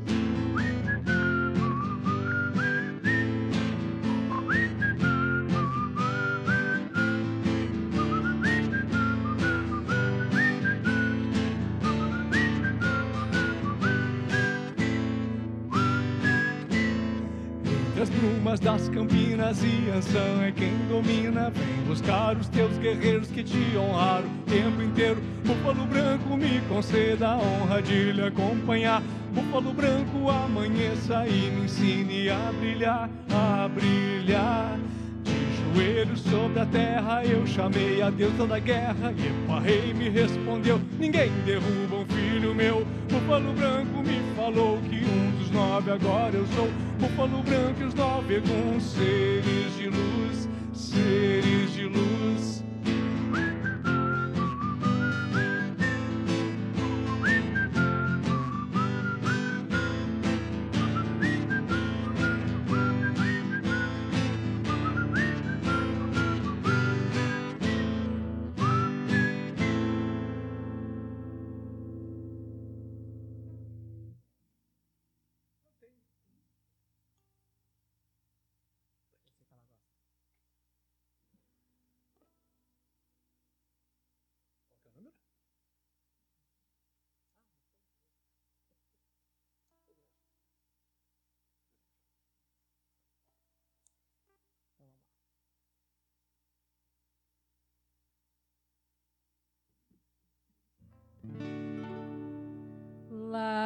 Ançã 19.49 20.44
é 20.45 20.52
quem 20.52 20.74
domina. 20.90 21.49
Vem 21.52 21.86
buscar 21.88 22.36
os 22.36 22.49
teus 22.49 22.78
guerreiros 22.80 23.30
que 23.30 23.41
te 23.41 23.78
honraram 23.78 24.28
o 24.28 24.52
tempo 24.52 24.82
inteiro. 24.82 25.22
Búfalo 25.45 25.86
branco, 25.86 26.36
me 26.36 26.60
conceda 26.68 27.30
a 27.30 27.38
honra 27.38 27.82
de 27.82 28.11
lhe 28.11 28.24
acompanhar. 28.24 29.02
Búfalo 29.32 29.72
branco, 29.72 30.30
amanheça 30.30 31.26
e 31.26 31.49
me 31.49 31.64
ensine 31.64 32.30
a 32.30 32.52
brilhar, 32.60 33.10
a 33.32 33.69
brilhar. 33.69 34.78
De 35.24 35.74
joelhos 35.74 36.19
sobre 36.24 36.60
a 36.60 36.65
terra 36.65 37.24
eu 37.24 37.48
chamei 37.48 38.02
a 38.02 38.10
deusa 38.10 38.48
da 38.48 38.60
guerra 38.60 39.14
E 39.18 39.28
Epa 39.28 39.60
rei 39.60 39.94
me 39.94 40.10
respondeu, 40.10 40.80
ninguém 40.98 41.30
derruba 41.45 41.98
um 41.98 42.06
filho 42.06 42.56
meu 42.56 42.88
Búfalo 43.10 43.52
branco 43.52 44.02
me 44.03 44.22
falou 44.36 44.80
que 44.90 45.03
um 45.03 45.27
dos 45.48 45.52
nove 45.52 45.91
agora 45.91 46.36
eu 46.36 46.45
sou 46.48 46.68
Búfalo 46.99 47.44
branco 47.44 47.82
e 47.82 47.86
os 47.86 47.94
nove 47.94 48.41
com 48.41 48.80
seres 48.80 49.78
de 49.78 49.88
luz, 49.88 50.49
seres 50.74 51.74
de 51.74 51.86
luz 51.86 52.64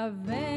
Lá 0.02 0.51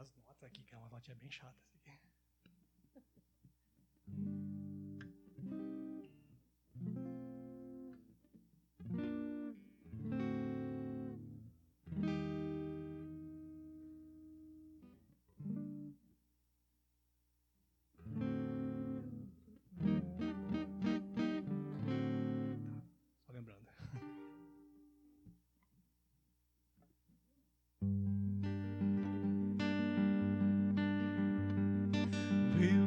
as 0.00 0.14
notas 0.14 0.44
aqui, 0.44 0.62
que 0.62 0.74
é 0.74 0.78
uma 0.78 0.88
notinha 0.88 1.16
bem 1.16 1.30
chata. 1.30 1.58
essa 1.86 2.07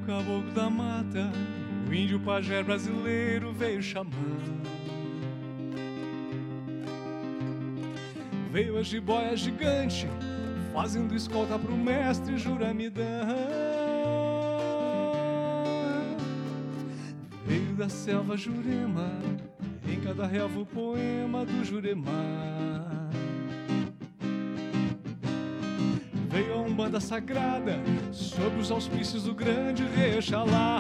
o 0.02 0.06
caboclo 0.06 0.52
da 0.54 0.70
mata, 0.70 1.32
o 1.88 1.94
índio 1.94 2.20
pajé 2.20 2.64
brasileiro 2.64 3.54
veio 3.54 3.82
chamando. 3.82 4.62
Veio 8.52 8.78
a 8.78 8.84
jiboia 8.84 9.36
gigante, 9.36 10.08
fazendo 10.74 11.16
escolta 11.16 11.58
pro 11.58 11.78
mestre 11.78 12.38
Juramidã. 12.38 13.26
Veio 17.46 17.74
da 17.76 17.88
selva 17.88 18.36
Jurema, 18.36 19.12
em 19.88 20.00
cada 20.02 20.26
relva 20.26 20.60
o 20.60 20.66
poema 20.66 21.46
do 21.46 21.64
Juremar. 21.64 22.91
Veio 26.82 26.86
a 26.86 26.88
Umbanda 26.88 27.00
sagrada, 27.00 27.80
sob 28.12 28.60
os 28.60 28.72
auspícios 28.72 29.24
do 29.24 29.36
grande 29.36 29.84
rei 29.96 30.20
Xalá. 30.22 30.80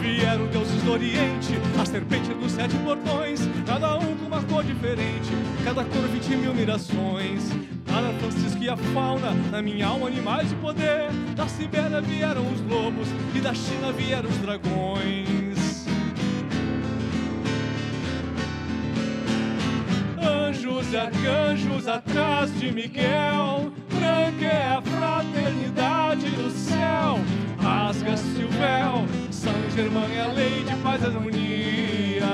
Vieram 0.00 0.46
deuses 0.46 0.82
do 0.82 0.92
Oriente, 0.92 1.54
a 1.80 1.84
serpente 1.84 2.32
dos 2.34 2.52
sete 2.52 2.76
portões, 2.78 3.40
cada 3.66 3.96
um 3.98 4.16
com 4.16 4.26
uma 4.26 4.42
cor 4.42 4.62
diferente, 4.62 5.30
cada 5.64 5.84
cor 5.84 6.02
vinte 6.08 6.36
mil 6.36 6.54
mirações. 6.54 7.50
Cada 7.86 8.12
Francisco 8.18 8.62
e 8.62 8.68
a 8.68 8.76
fauna, 8.76 9.32
na 9.52 9.62
minha 9.62 9.86
alma 9.86 10.08
animais 10.08 10.48
de 10.48 10.56
poder. 10.56 11.10
Da 11.36 11.46
Sibéria 11.46 12.00
vieram 12.00 12.42
os 12.52 12.60
lobos 12.62 13.08
e 13.34 13.40
da 13.40 13.54
China 13.54 13.92
vieram 13.92 14.28
os 14.28 14.36
dragões. 14.38 15.43
Anjos 20.94 20.96
arcanjos 20.96 21.88
atrás 21.88 22.60
de 22.60 22.70
Miguel, 22.70 23.72
branca 23.90 24.44
é 24.44 24.76
a 24.76 24.80
fraternidade 24.80 26.30
do 26.30 26.48
céu. 26.50 27.18
Rasga-se 27.60 28.44
o 28.44 28.48
véu, 28.50 29.04
São 29.28 29.52
Germão 29.74 30.04
é 30.08 30.20
a 30.20 30.28
lei 30.28 30.62
de 30.62 30.76
paz 30.76 31.02
e 31.02 31.06
harmonia. 31.06 32.26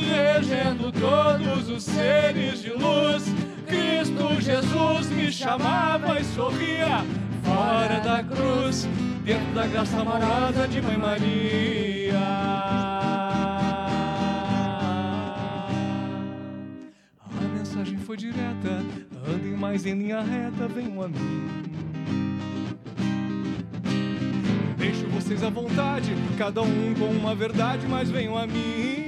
Regendo 0.00 0.90
todos 0.92 1.68
os 1.68 1.82
seres 1.82 2.62
de 2.62 2.70
luz, 2.70 3.24
Cristo 3.66 4.40
Jesus 4.40 5.10
me 5.10 5.30
chamava 5.30 6.18
e 6.18 6.24
sorria. 6.24 7.04
Fora 7.42 8.00
da 8.00 8.24
cruz, 8.24 8.88
dentro 9.24 9.54
da 9.54 9.66
graça 9.66 10.00
amorosa 10.00 10.66
de 10.68 10.80
Mãe 10.80 10.96
Maria. 10.96 11.97
Foi 18.08 18.16
direta, 18.16 18.82
andem 19.28 19.52
mais 19.52 19.84
em 19.84 19.92
linha 19.92 20.22
reta, 20.22 20.66
venham 20.66 21.02
a 21.02 21.08
mim. 21.08 21.46
Deixo 24.78 25.06
vocês 25.08 25.42
à 25.42 25.50
vontade, 25.50 26.14
cada 26.38 26.62
um 26.62 26.94
com 26.98 27.04
uma 27.04 27.34
verdade, 27.34 27.86
mas 27.86 28.08
venham 28.08 28.34
a 28.38 28.46
mim. 28.46 29.04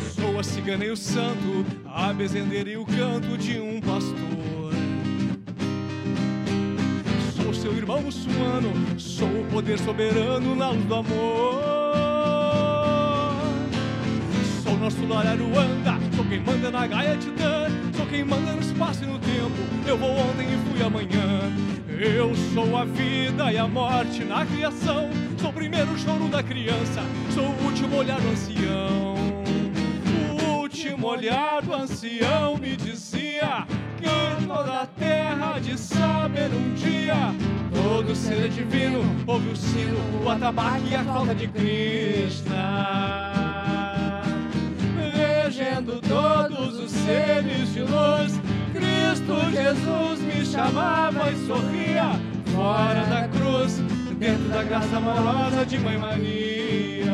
Sou 0.00 0.40
a 0.40 0.42
cigana 0.42 0.84
e 0.84 0.90
o 0.90 0.96
santo, 0.96 1.64
a 1.86 2.12
bezendeira 2.12 2.70
e 2.70 2.76
o 2.76 2.84
canto 2.84 3.38
de 3.38 3.60
um 3.60 3.80
pastor. 3.80 4.72
Sou 7.36 7.54
seu 7.54 7.72
irmão 7.72 8.02
muçulmano, 8.02 8.72
sou 8.98 9.28
o 9.28 9.46
poder 9.46 9.78
soberano 9.78 10.56
na 10.56 10.70
luz 10.70 10.84
do 10.86 10.94
amor. 10.96 11.70
Sou 14.64 14.76
nosso 14.76 15.06
lar 15.06 15.26
Aruanda, 15.26 15.89
sou 16.20 16.28
quem 16.28 16.40
manda 16.40 16.70
na 16.70 16.86
Gaia 16.86 17.16
Titã, 17.16 17.66
sou 17.96 18.04
quem 18.06 18.22
manda 18.22 18.52
no 18.52 18.60
espaço 18.60 19.04
e 19.04 19.06
no 19.06 19.18
tempo. 19.18 19.56
Eu 19.86 19.96
vou 19.96 20.10
ontem 20.10 20.48
e 20.52 20.68
fui 20.68 20.82
amanhã. 20.84 21.50
Eu 21.98 22.34
sou 22.52 22.76
a 22.76 22.84
vida 22.84 23.50
e 23.50 23.56
a 23.56 23.66
morte 23.66 24.22
na 24.24 24.44
criação. 24.44 25.08
Sou 25.38 25.48
o 25.48 25.52
primeiro 25.52 25.98
choro 25.98 26.28
da 26.28 26.42
criança, 26.42 27.02
sou 27.32 27.44
o 27.44 27.64
último 27.64 27.96
olhar 27.96 28.20
do 28.20 28.28
ancião. 28.28 29.14
O 30.30 30.60
último 30.60 31.06
olhar 31.06 31.62
do 31.62 31.72
ancião 31.72 32.58
me 32.58 32.76
dizia 32.76 33.66
que 33.96 34.46
toda 34.46 34.82
a 34.82 34.86
terra 34.86 35.58
de 35.58 35.78
saber 35.78 36.50
um 36.52 36.74
dia 36.74 37.14
todo 37.72 38.14
ser 38.14 38.50
divino. 38.50 39.00
Ouve 39.26 39.48
o 39.48 39.56
sino, 39.56 39.98
o 40.22 40.28
atabaque 40.28 40.90
e 40.90 40.94
a 40.96 41.04
falta 41.04 41.34
de 41.34 41.48
Krishna 41.48 43.29
regendo 45.60 46.00
todos 46.00 46.78
os 46.78 46.90
seres 46.90 47.72
de 47.74 47.80
luz. 47.80 48.32
Cristo 48.72 49.50
Jesus 49.50 50.20
me 50.20 50.44
chamava 50.46 51.30
e 51.30 51.46
sorria, 51.46 52.12
fora 52.54 53.04
da 53.06 53.28
cruz, 53.28 53.78
dentro 54.18 54.48
da 54.48 54.62
graça 54.64 54.96
amorosa 54.96 55.66
de 55.66 55.78
Mãe 55.78 55.98
Maria. 55.98 57.10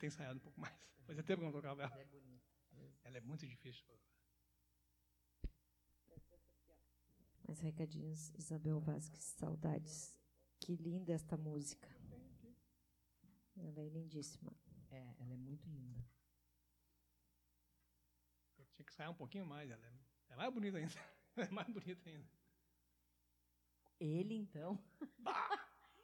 Ter 0.00 0.06
ensaiado 0.08 0.36
um 0.36 0.40
pouco 0.40 0.60
mais. 0.60 0.74
Fazia 1.06 1.22
tempo 1.22 1.40
que 1.40 1.46
eu 1.46 1.52
não 1.52 1.52
tocava 1.52 1.82
ela. 1.82 1.92
É 1.98 2.04
bonito. 2.04 2.42
Ela 3.04 3.18
é 3.18 3.20
muito 3.20 3.46
difícil. 3.46 3.84
Mais 7.46 7.53
recadinhos, 7.64 8.30
Isabel 8.38 8.78
Vasques, 8.80 9.24
saudades. 9.24 10.16
Que 10.60 10.76
linda 10.76 11.12
esta 11.12 11.36
música. 11.36 11.88
Ela 13.56 13.80
é 13.80 13.88
lindíssima. 13.88 14.52
É, 14.90 15.14
ela 15.18 15.32
é 15.32 15.36
muito 15.36 15.68
linda. 15.68 16.04
Eu 18.58 18.64
tinha 18.72 18.84
que 18.84 18.92
ensaiar 18.92 19.10
um 19.10 19.14
pouquinho 19.14 19.46
mais. 19.46 19.70
Ela 19.70 19.84
é, 19.86 19.92
ela 20.28 20.34
é 20.34 20.36
mais 20.36 20.52
bonita 20.54 20.78
ainda. 20.78 20.92
Ela 21.36 21.46
é 21.46 21.50
mais 21.50 21.68
bonita 21.68 22.08
ainda. 22.08 22.28
Ele, 23.98 24.36
então. 24.36 24.78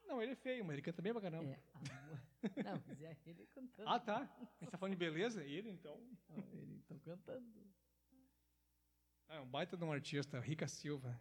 Não, 0.09 0.20
ele 0.20 0.32
é 0.32 0.37
feio, 0.37 0.65
mas 0.65 0.73
ele 0.74 0.82
canta 0.82 1.01
bem 1.01 1.12
pra 1.12 1.23
caramba. 1.23 1.49
É, 1.49 1.62
a- 1.73 2.62
não, 2.65 2.82
mas 2.85 3.01
é 3.01 3.16
ele 3.27 3.47
cantando. 3.47 3.89
Ah, 3.89 4.01
tá. 4.01 4.23
A 4.23 4.47
gente 4.65 4.70
tá 4.73 4.77
falando 4.78 4.95
de 4.95 4.99
beleza? 4.99 5.45
E 5.45 5.53
ele, 5.53 5.70
então. 5.70 5.95
Ele 6.53 6.74
então 6.78 6.99
cantando. 6.99 7.47
Ah, 9.28 9.37
é 9.37 9.41
um 9.41 9.47
baita 9.49 9.77
de 9.77 9.85
um 9.85 9.93
artista, 9.93 10.41
Rica 10.41 10.66
Silva 10.66 11.16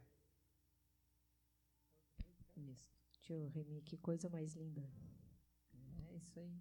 nisto. 2.59 2.99
Tio 3.21 3.47
Remy, 3.47 3.81
que 3.81 3.97
coisa 3.97 4.29
mais 4.29 4.53
linda. 4.55 4.87
É 6.09 6.15
isso 6.15 6.39
aí. 6.39 6.53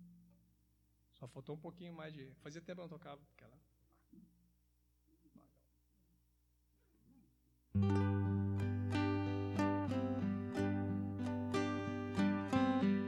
Só 1.12 1.26
faltou 1.26 1.56
um 1.56 1.58
pouquinho 1.58 1.92
mais 1.92 2.12
de. 2.14 2.32
Fazia 2.36 2.60
tempo 2.60 2.80
que 2.80 2.82
não 2.82 2.88
tocava, 2.88 3.20
aquela. 3.34 3.58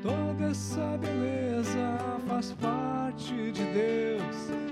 Toda 0.03 0.45
essa 0.51 0.99
beleza 0.99 2.19
faz 2.27 2.53
parte 2.55 3.53
de 3.53 3.65
Deus. 3.73 4.51
É 4.51 4.71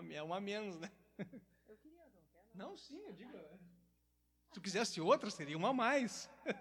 uma 0.00 0.14
é 0.14 0.22
uma 0.22 0.40
menos, 0.40 0.78
né? 0.78 0.90
Eu 1.68 1.76
queria, 1.76 2.08
não 2.08 2.22
quero. 2.24 2.48
Não, 2.54 2.70
não 2.70 2.76
sim, 2.76 2.98
eu 3.04 3.12
digo. 3.12 3.36
É. 3.36 3.58
Se 4.44 4.52
tu 4.52 4.60
quisesse 4.60 5.00
outra, 5.00 5.30
seria 5.30 5.56
uma 5.56 5.70
a 5.70 5.74
mais. 5.74 6.30
Né? 6.44 6.52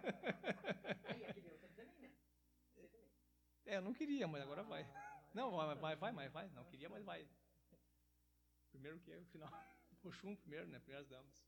É, 3.65 3.77
eu 3.77 3.81
não 3.81 3.93
queria, 3.93 4.27
mas 4.27 4.43
agora 4.43 4.63
vai. 4.63 4.85
Não, 5.33 5.51
vai, 5.51 5.95
vai, 5.95 6.13
vai, 6.13 6.29
vai. 6.29 6.49
Não 6.49 6.63
queria, 6.65 6.87
mas 6.87 7.03
vai. 7.03 7.27
Primeiro 8.69 8.99
que 8.99 9.11
é 9.11 9.17
o 9.17 9.25
final. 9.25 9.49
Oxum 10.03 10.35
primeiro, 10.35 10.67
né? 10.67 10.79
Primeiras 10.79 11.07
damas. 11.09 11.43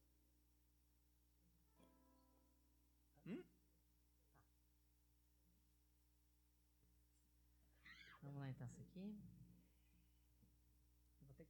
Hum? 3.28 3.44
Vamos 8.24 8.40
lá 8.40 8.50
então, 8.50 8.68
isso 8.68 8.82
aqui 8.82 9.37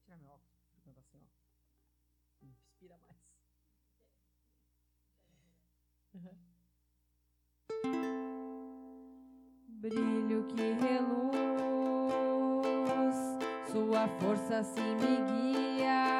tirar 0.07 0.17
meu 0.19 0.29
óculos 0.29 0.55
pra 0.71 0.81
cantar 0.83 1.01
assim, 1.01 1.19
ó. 1.21 2.45
Inspira 2.45 2.97
mais. 2.99 3.17
Uhum. 6.13 6.37
Brilho 9.67 10.47
que 10.47 10.73
reluz, 10.81 11.37
sua 13.69 14.07
força 14.19 14.63
se 14.63 14.79
me 14.79 15.17
guia. 15.27 16.16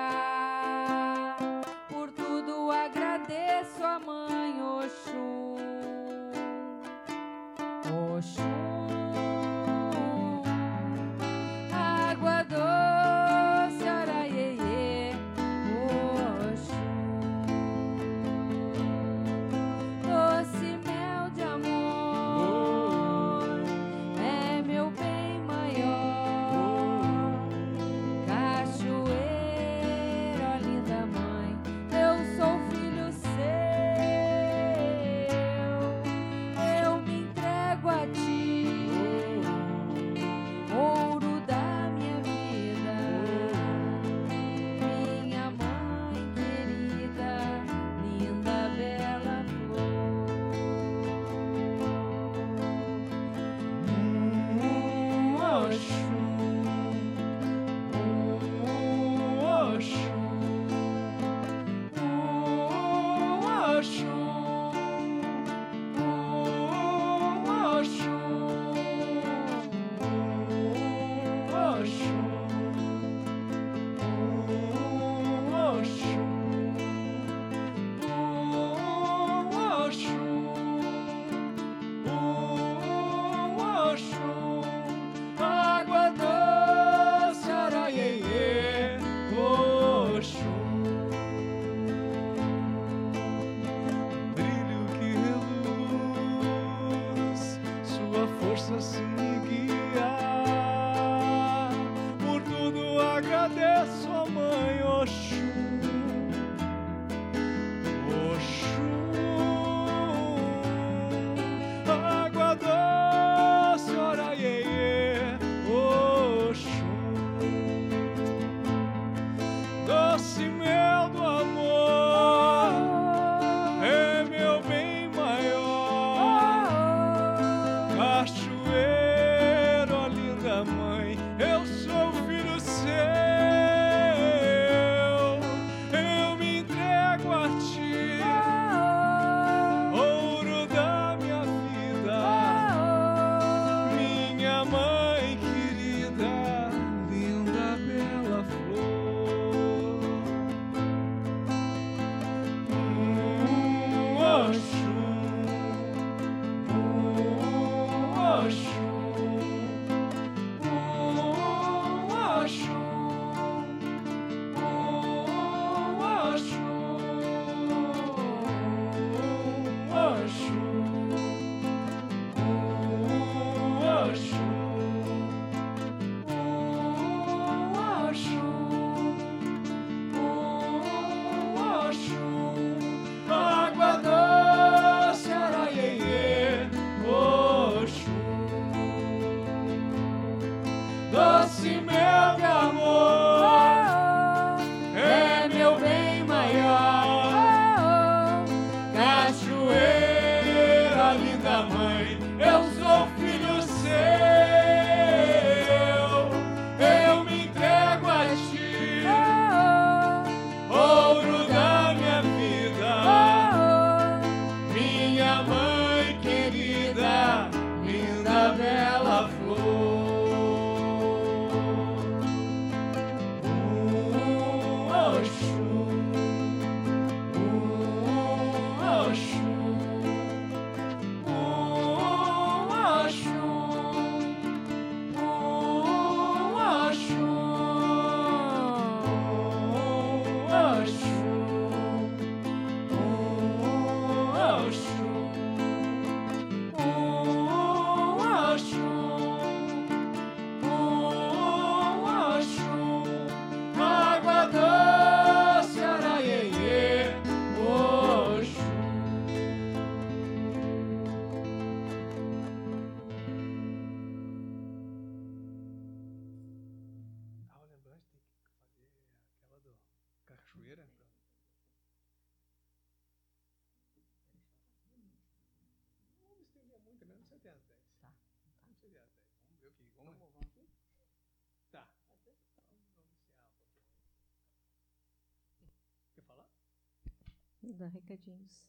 Dar 287.74 287.90
recadinhos. 287.90 288.68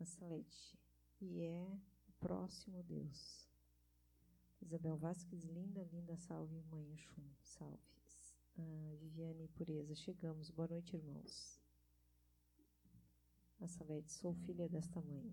A 0.00 0.04
Salete. 0.04 0.78
E 1.20 1.40
é 1.42 1.78
o 2.08 2.12
próximo 2.20 2.82
Deus. 2.84 3.48
Isabel 4.62 4.96
Vasques, 4.96 5.44
linda, 5.44 5.82
linda, 5.92 6.16
salve, 6.16 6.62
mãe 6.70 6.96
Xum, 6.96 7.24
salve. 7.42 7.82
Ah, 8.58 8.96
Viviane 9.00 9.48
Pureza, 9.48 9.94
chegamos. 9.94 10.50
Boa 10.50 10.68
noite, 10.68 10.96
irmãos. 10.96 11.60
A 13.60 13.68
Salete, 13.68 14.12
sou 14.12 14.34
filha 14.34 14.68
desta 14.68 15.00
mãe. 15.00 15.32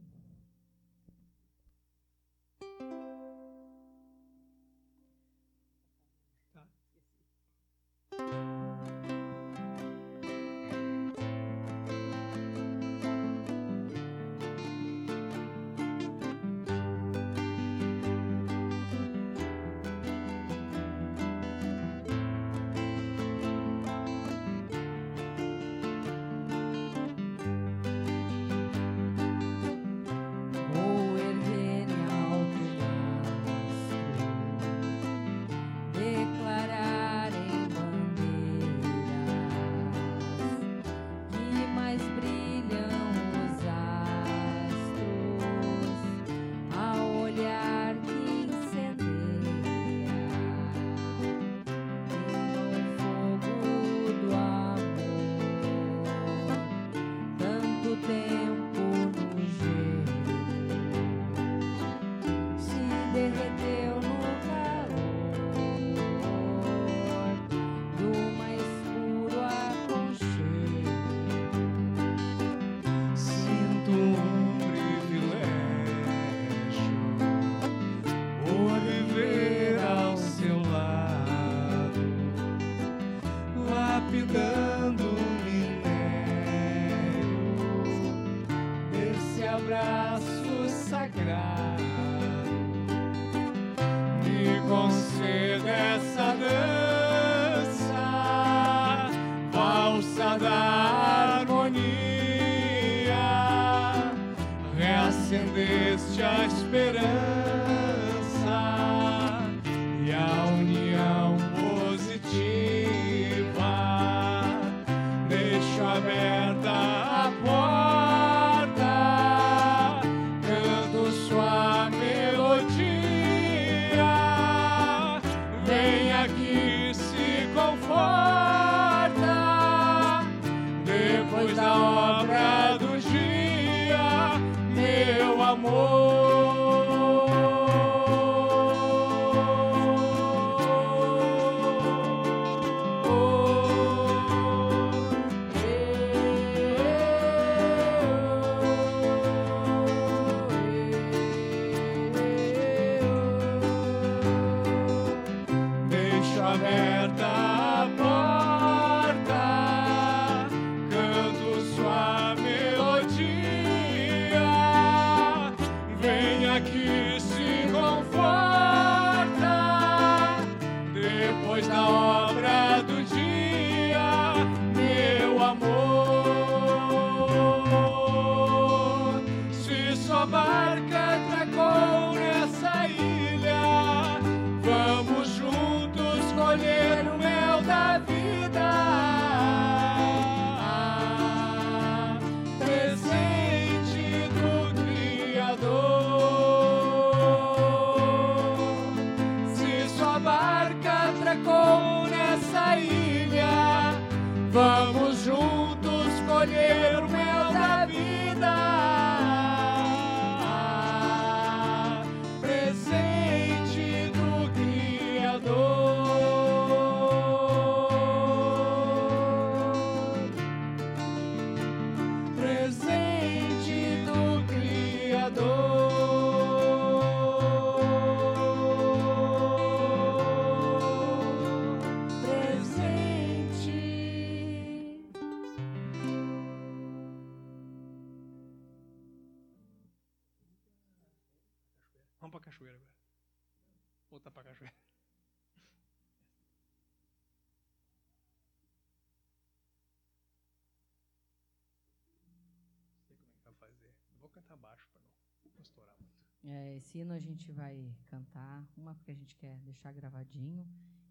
Hino 256.97 257.13
a 257.13 257.19
gente 257.19 257.51
vai 257.51 257.93
cantar, 258.05 258.65
uma 258.77 258.95
porque 258.95 259.11
a 259.11 259.13
gente 259.13 259.35
quer 259.35 259.59
deixar 259.59 259.91
gravadinho 259.91 260.65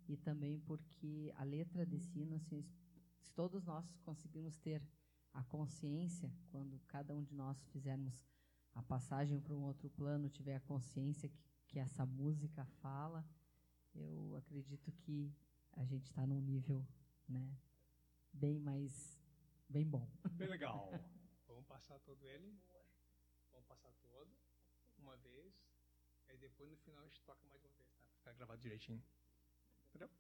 e 0.08 0.16
também 0.16 0.58
porque 0.60 1.30
a 1.36 1.44
letra 1.44 1.84
desse 1.84 2.18
hino, 2.18 2.36
assim, 2.36 2.64
se 3.20 3.30
todos 3.32 3.62
nós 3.62 3.84
conseguimos 3.98 4.56
ter 4.56 4.82
a 5.34 5.44
consciência, 5.44 6.32
quando 6.50 6.80
cada 6.88 7.14
um 7.14 7.22
de 7.22 7.34
nós 7.34 7.62
fizermos 7.66 8.18
a 8.74 8.82
passagem 8.82 9.38
para 9.38 9.54
um 9.54 9.62
outro 9.62 9.90
plano, 9.90 10.30
tiver 10.30 10.56
a 10.56 10.60
consciência 10.60 11.28
que, 11.28 11.38
que 11.68 11.78
essa 11.78 12.06
música 12.06 12.64
fala, 12.80 13.22
eu 13.94 14.34
acredito 14.36 14.90
que 14.90 15.36
a 15.72 15.84
gente 15.84 16.06
está 16.06 16.26
num 16.26 16.40
nível 16.40 16.82
né, 17.28 17.54
bem 18.32 18.58
mais, 18.58 19.20
bem 19.68 19.86
bom. 19.86 20.08
Bem 20.32 20.48
legal. 20.48 20.90
Vamos 21.46 21.66
passar 21.66 21.98
todo 22.00 22.26
ele. 22.26 22.58
Vamos 23.50 23.66
passar 23.66 23.92
todo, 24.00 24.34
uma 24.98 25.14
vez. 25.18 25.63
Aí 26.34 26.38
depois 26.38 26.68
no 26.68 26.76
final 26.78 27.00
a 27.00 27.06
gente 27.06 27.22
toca 27.22 27.40
mais 27.46 27.54
uma 27.54 27.60
vez, 27.60 27.72
tá? 27.76 27.84
Pra 27.84 28.16
ficar 28.16 28.32
gravado 28.32 28.60
direitinho. 28.60 29.00
Entendeu? 29.88 30.10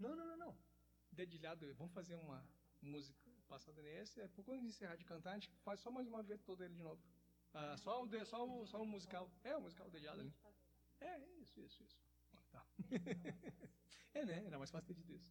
Não, 0.00 0.16
não, 0.16 0.26
não, 0.26 0.36
não. 0.36 0.58
Dedilhado, 1.12 1.72
vamos 1.76 1.92
fazer 1.92 2.16
uma 2.16 2.44
música 2.82 3.30
passada 3.46 3.80
nesse. 3.80 4.20
É, 4.20 4.26
por 4.26 4.44
quando 4.44 4.56
a 4.56 4.60
gente 4.60 4.70
encerrar 4.70 4.96
de 4.96 5.04
cantar, 5.04 5.30
a 5.30 5.34
gente 5.34 5.48
faz 5.62 5.78
só 5.78 5.88
mais 5.88 6.08
uma 6.08 6.20
vez 6.20 6.42
todo 6.42 6.64
ele 6.64 6.74
de 6.74 6.82
novo. 6.82 7.00
Ah, 7.52 7.76
só, 7.76 8.02
o 8.02 8.08
de, 8.08 8.24
só, 8.24 8.44
o, 8.44 8.66
só 8.66 8.82
o 8.82 8.86
musical. 8.86 9.30
É, 9.44 9.56
o 9.56 9.60
musical 9.60 9.88
dedilhado 9.88 10.20
ali. 10.20 10.34
É, 11.00 11.20
isso, 11.38 11.60
isso, 11.60 11.80
isso. 11.84 12.02
Ah, 12.32 12.42
tá. 12.50 12.66
é, 14.14 14.24
né? 14.24 14.44
Era 14.46 14.58
mais 14.58 14.72
fácil 14.72 14.88
ter 14.88 14.94
dito 14.94 15.12
isso. 15.12 15.30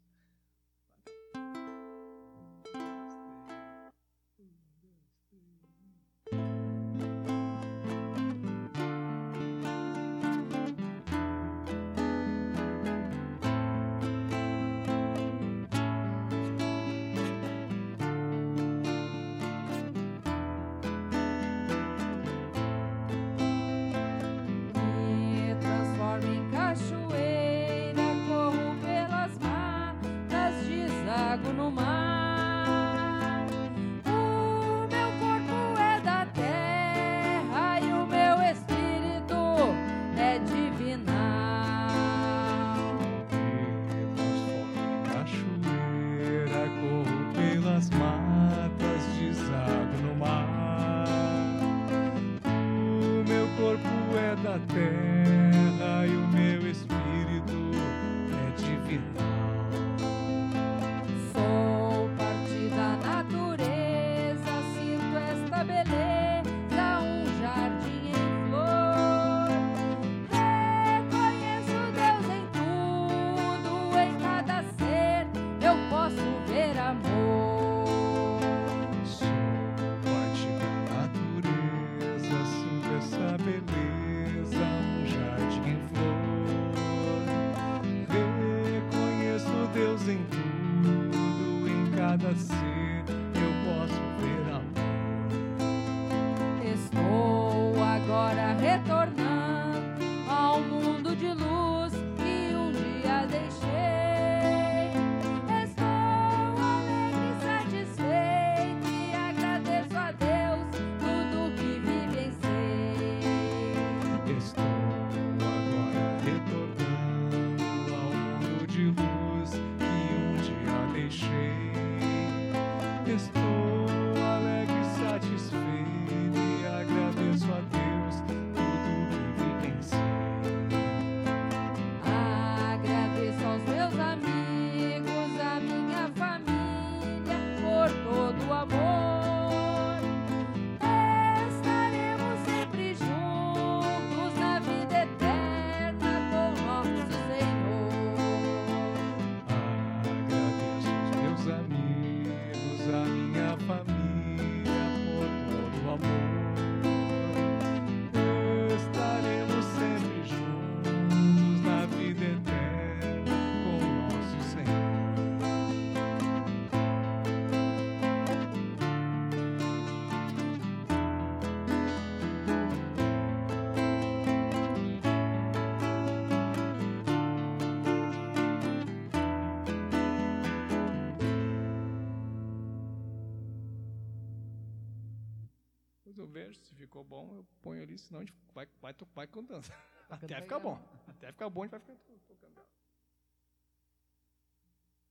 Ponho 187.74 187.84
ali, 187.84 187.98
senão 187.98 188.20
a 188.22 188.24
gente 188.24 188.34
vai, 188.54 188.68
vai, 188.82 188.96
vai 189.16 189.28
contando. 189.28 189.66
Até 190.10 190.42
ficar 190.42 190.60
bom. 190.60 190.78
Até 191.08 191.32
ficar 191.32 191.50
bom, 191.50 191.62
a 191.62 191.66
gente 191.66 191.72
vai 191.72 191.80
ficar 191.80 191.96
to- 191.96 192.20
tocando 192.28 192.58
ela. 192.58 192.68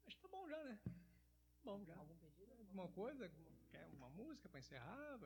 Acho 0.06 0.16
que 0.16 0.22
tá 0.22 0.28
bom 0.28 0.48
já, 0.48 0.62
né? 0.64 0.78
Bom 1.64 1.84
já. 1.84 1.96
Algum 1.96 2.16
pedido? 2.16 2.52
Alguma 2.58 2.88
coisa? 2.88 3.30
Quer 3.70 3.86
uma 3.94 4.08
música 4.10 4.48
para 4.48 4.60
encerrar? 4.60 5.18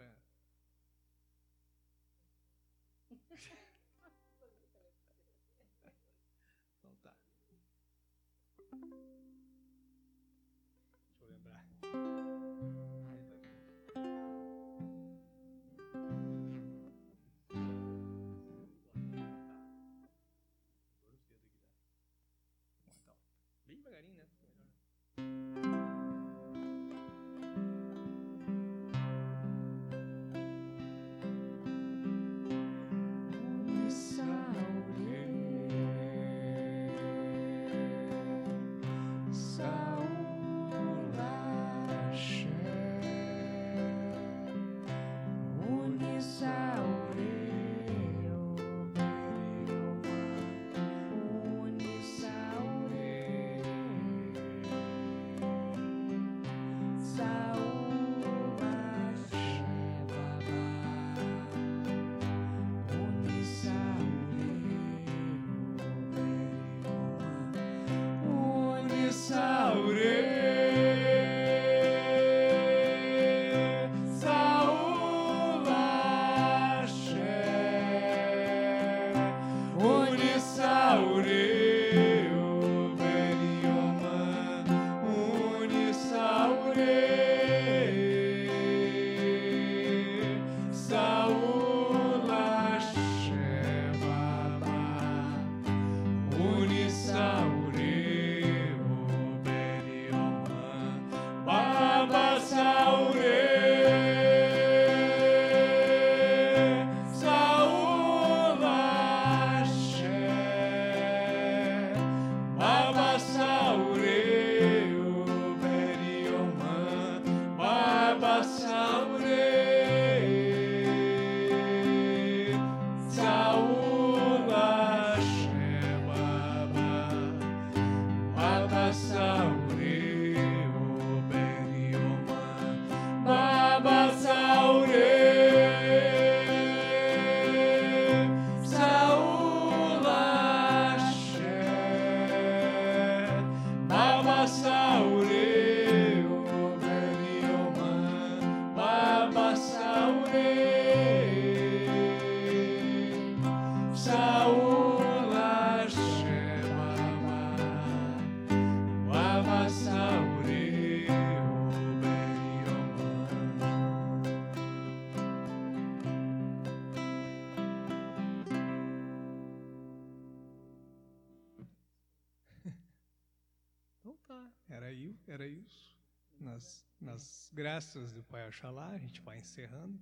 Graças 177.76 178.10
do 178.10 178.24
Pai 178.24 178.48
Oxalá, 178.48 178.88
a 178.88 178.96
gente 178.96 179.20
vai 179.20 179.36
encerrando. 179.36 180.00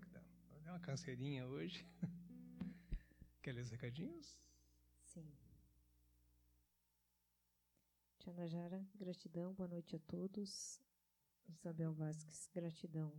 Deu 0.62 0.72
uma 0.72 0.78
canseirinha 0.78 1.44
hoje. 1.44 1.84
Aqueles 3.40 3.68
recadinhos? 3.68 4.40
Sim. 5.02 5.28
Tia 8.20 8.32
Najara, 8.32 8.80
gratidão, 8.94 9.52
boa 9.55 9.68
noite 9.68 9.96
a 9.96 9.98
todos. 9.98 10.80
Isabel 11.48 11.92
Vasques, 11.92 12.48
gratidão. 12.55 13.12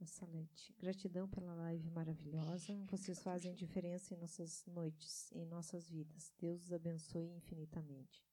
A 0.00 0.06
Salete, 0.06 0.74
gratidão 0.78 1.28
pela 1.28 1.52
live 1.52 1.90
maravilhosa. 1.90 2.72
Vocês 2.86 3.22
fazem 3.22 3.54
diferença 3.54 4.14
em 4.14 4.16
nossas 4.16 4.64
noites, 4.64 5.30
em 5.32 5.44
nossas 5.44 5.90
vidas. 5.90 6.32
Deus 6.38 6.62
os 6.62 6.72
abençoe 6.72 7.36
infinitamente. 7.36 8.24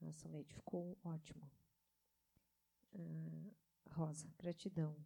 A 0.00 0.12
Salete, 0.12 0.54
ficou 0.54 0.96
ótimo. 1.02 1.50
Uh, 2.94 3.67
Rosa, 3.90 4.32
gratidão. 4.38 4.96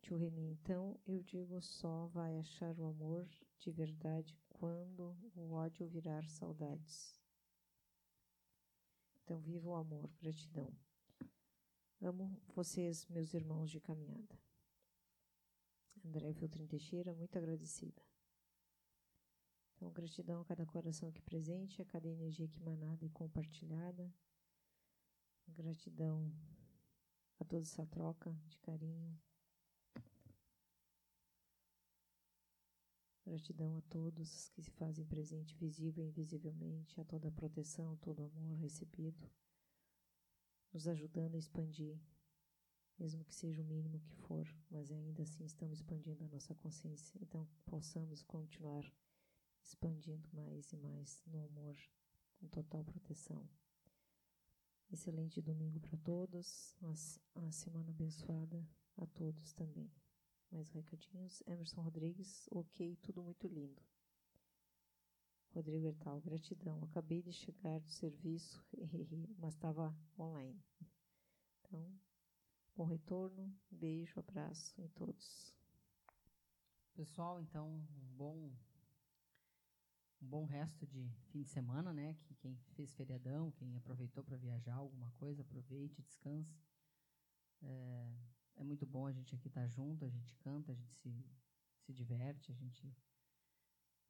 Tio 0.00 0.16
Remy, 0.16 0.50
então 0.52 0.98
eu 1.06 1.22
digo 1.22 1.60
só 1.60 2.06
vai 2.06 2.38
achar 2.38 2.78
o 2.78 2.86
amor 2.86 3.28
de 3.58 3.70
verdade 3.70 4.38
quando 4.48 5.16
o 5.34 5.52
ódio 5.52 5.88
virar 5.88 6.28
saudades. 6.28 7.20
Então, 9.22 9.40
viva 9.40 9.68
o 9.68 9.74
amor, 9.74 10.08
gratidão. 10.20 10.72
Amo 12.00 12.40
vocês, 12.54 13.06
meus 13.06 13.34
irmãos 13.34 13.70
de 13.70 13.80
caminhada. 13.80 14.38
André 16.04 16.32
Filtrin 16.32 16.66
Teixeira, 16.66 17.12
muito 17.12 17.36
agradecida. 17.36 18.00
Então, 19.74 19.90
gratidão 19.90 20.40
a 20.40 20.44
cada 20.44 20.64
coração 20.64 21.08
aqui 21.08 21.20
presente, 21.20 21.82
a 21.82 21.84
cada 21.84 22.08
energia 22.08 22.46
aqui 22.46 22.60
emanada 22.60 23.04
e 23.04 23.10
compartilhada. 23.10 24.14
Gratidão 25.48 26.32
a 27.38 27.44
toda 27.44 27.62
essa 27.62 27.86
troca 27.86 28.32
de 28.48 28.58
carinho. 28.58 29.18
Gratidão 33.24 33.76
a 33.76 33.82
todos 33.82 34.50
que 34.50 34.62
se 34.62 34.70
fazem 34.70 35.04
presente 35.04 35.56
visível 35.56 36.04
e 36.04 36.08
invisivelmente, 36.08 37.00
a 37.00 37.04
toda 37.04 37.28
a 37.28 37.32
proteção, 37.32 37.96
todo 37.96 38.20
o 38.22 38.26
amor 38.26 38.56
recebido, 38.56 39.28
nos 40.72 40.86
ajudando 40.86 41.34
a 41.34 41.38
expandir, 41.38 42.00
mesmo 42.96 43.24
que 43.24 43.34
seja 43.34 43.62
o 43.62 43.64
mínimo 43.64 43.98
que 43.98 44.14
for, 44.14 44.46
mas 44.70 44.92
ainda 44.92 45.24
assim 45.24 45.44
estamos 45.44 45.78
expandindo 45.78 46.24
a 46.24 46.28
nossa 46.28 46.54
consciência. 46.54 47.18
Então, 47.20 47.48
possamos 47.64 48.22
continuar 48.22 48.84
expandindo 49.60 50.28
mais 50.32 50.72
e 50.72 50.76
mais 50.76 51.22
no 51.26 51.44
amor, 51.44 51.76
com 52.38 52.46
total 52.46 52.84
proteção. 52.84 53.48
Excelente 54.90 55.42
domingo 55.42 55.80
para 55.80 55.98
todos, 55.98 56.76
a 57.34 57.50
semana 57.50 57.90
abençoada 57.90 58.64
a 58.96 59.06
todos 59.06 59.52
também. 59.52 59.90
Mais 60.50 60.70
recadinhos. 60.70 61.42
Emerson 61.46 61.82
Rodrigues, 61.82 62.48
ok, 62.52 62.96
tudo 63.02 63.22
muito 63.22 63.48
lindo. 63.48 63.82
Rodrigo 65.50 65.86
Hertal, 65.86 66.20
gratidão. 66.20 66.84
Acabei 66.84 67.20
de 67.20 67.32
chegar 67.32 67.80
do 67.80 67.88
serviço, 67.88 68.64
mas 69.38 69.54
estava 69.54 69.94
online. 70.18 70.62
Então, 71.60 71.92
bom 72.76 72.84
retorno, 72.84 73.52
beijo, 73.70 74.20
abraço 74.20 74.80
em 74.80 74.88
todos. 74.88 75.52
Pessoal, 76.94 77.40
então, 77.40 77.68
um 77.68 78.16
bom 78.16 78.52
um 80.20 80.26
bom 80.26 80.44
resto 80.44 80.86
de 80.86 81.08
fim 81.30 81.42
de 81.42 81.48
semana, 81.48 81.92
né? 81.92 82.16
Que 82.24 82.34
quem 82.34 82.56
fez 82.74 82.94
feriadão, 82.94 83.50
quem 83.52 83.76
aproveitou 83.76 84.22
para 84.24 84.36
viajar 84.36 84.74
alguma 84.74 85.10
coisa, 85.12 85.42
aproveite, 85.42 86.02
descanse. 86.02 86.58
É, 87.62 88.12
é 88.56 88.64
muito 88.64 88.86
bom 88.86 89.06
a 89.06 89.12
gente 89.12 89.34
aqui 89.34 89.48
estar 89.48 89.62
tá 89.62 89.66
junto, 89.68 90.04
a 90.04 90.08
gente 90.08 90.34
canta, 90.36 90.72
a 90.72 90.74
gente 90.74 90.94
se, 90.94 91.24
se 91.80 91.92
diverte, 91.92 92.50
a 92.50 92.54
gente 92.54 92.94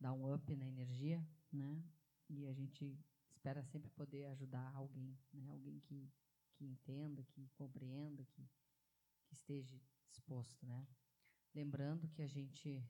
dá 0.00 0.12
um 0.12 0.32
up 0.32 0.54
na 0.56 0.66
energia, 0.66 1.26
né? 1.52 1.82
E 2.28 2.46
a 2.46 2.52
gente 2.52 2.98
espera 3.28 3.62
sempre 3.64 3.90
poder 3.90 4.26
ajudar 4.26 4.74
alguém, 4.74 5.18
né? 5.32 5.48
Alguém 5.48 5.80
que, 5.80 6.10
que 6.54 6.64
entenda, 6.64 7.22
que 7.24 7.48
compreenda, 7.54 8.24
que, 8.24 8.48
que 9.24 9.34
esteja 9.34 9.80
disposto, 10.10 10.64
né? 10.66 10.86
Lembrando 11.54 12.08
que 12.08 12.22
a 12.22 12.26
gente, 12.26 12.84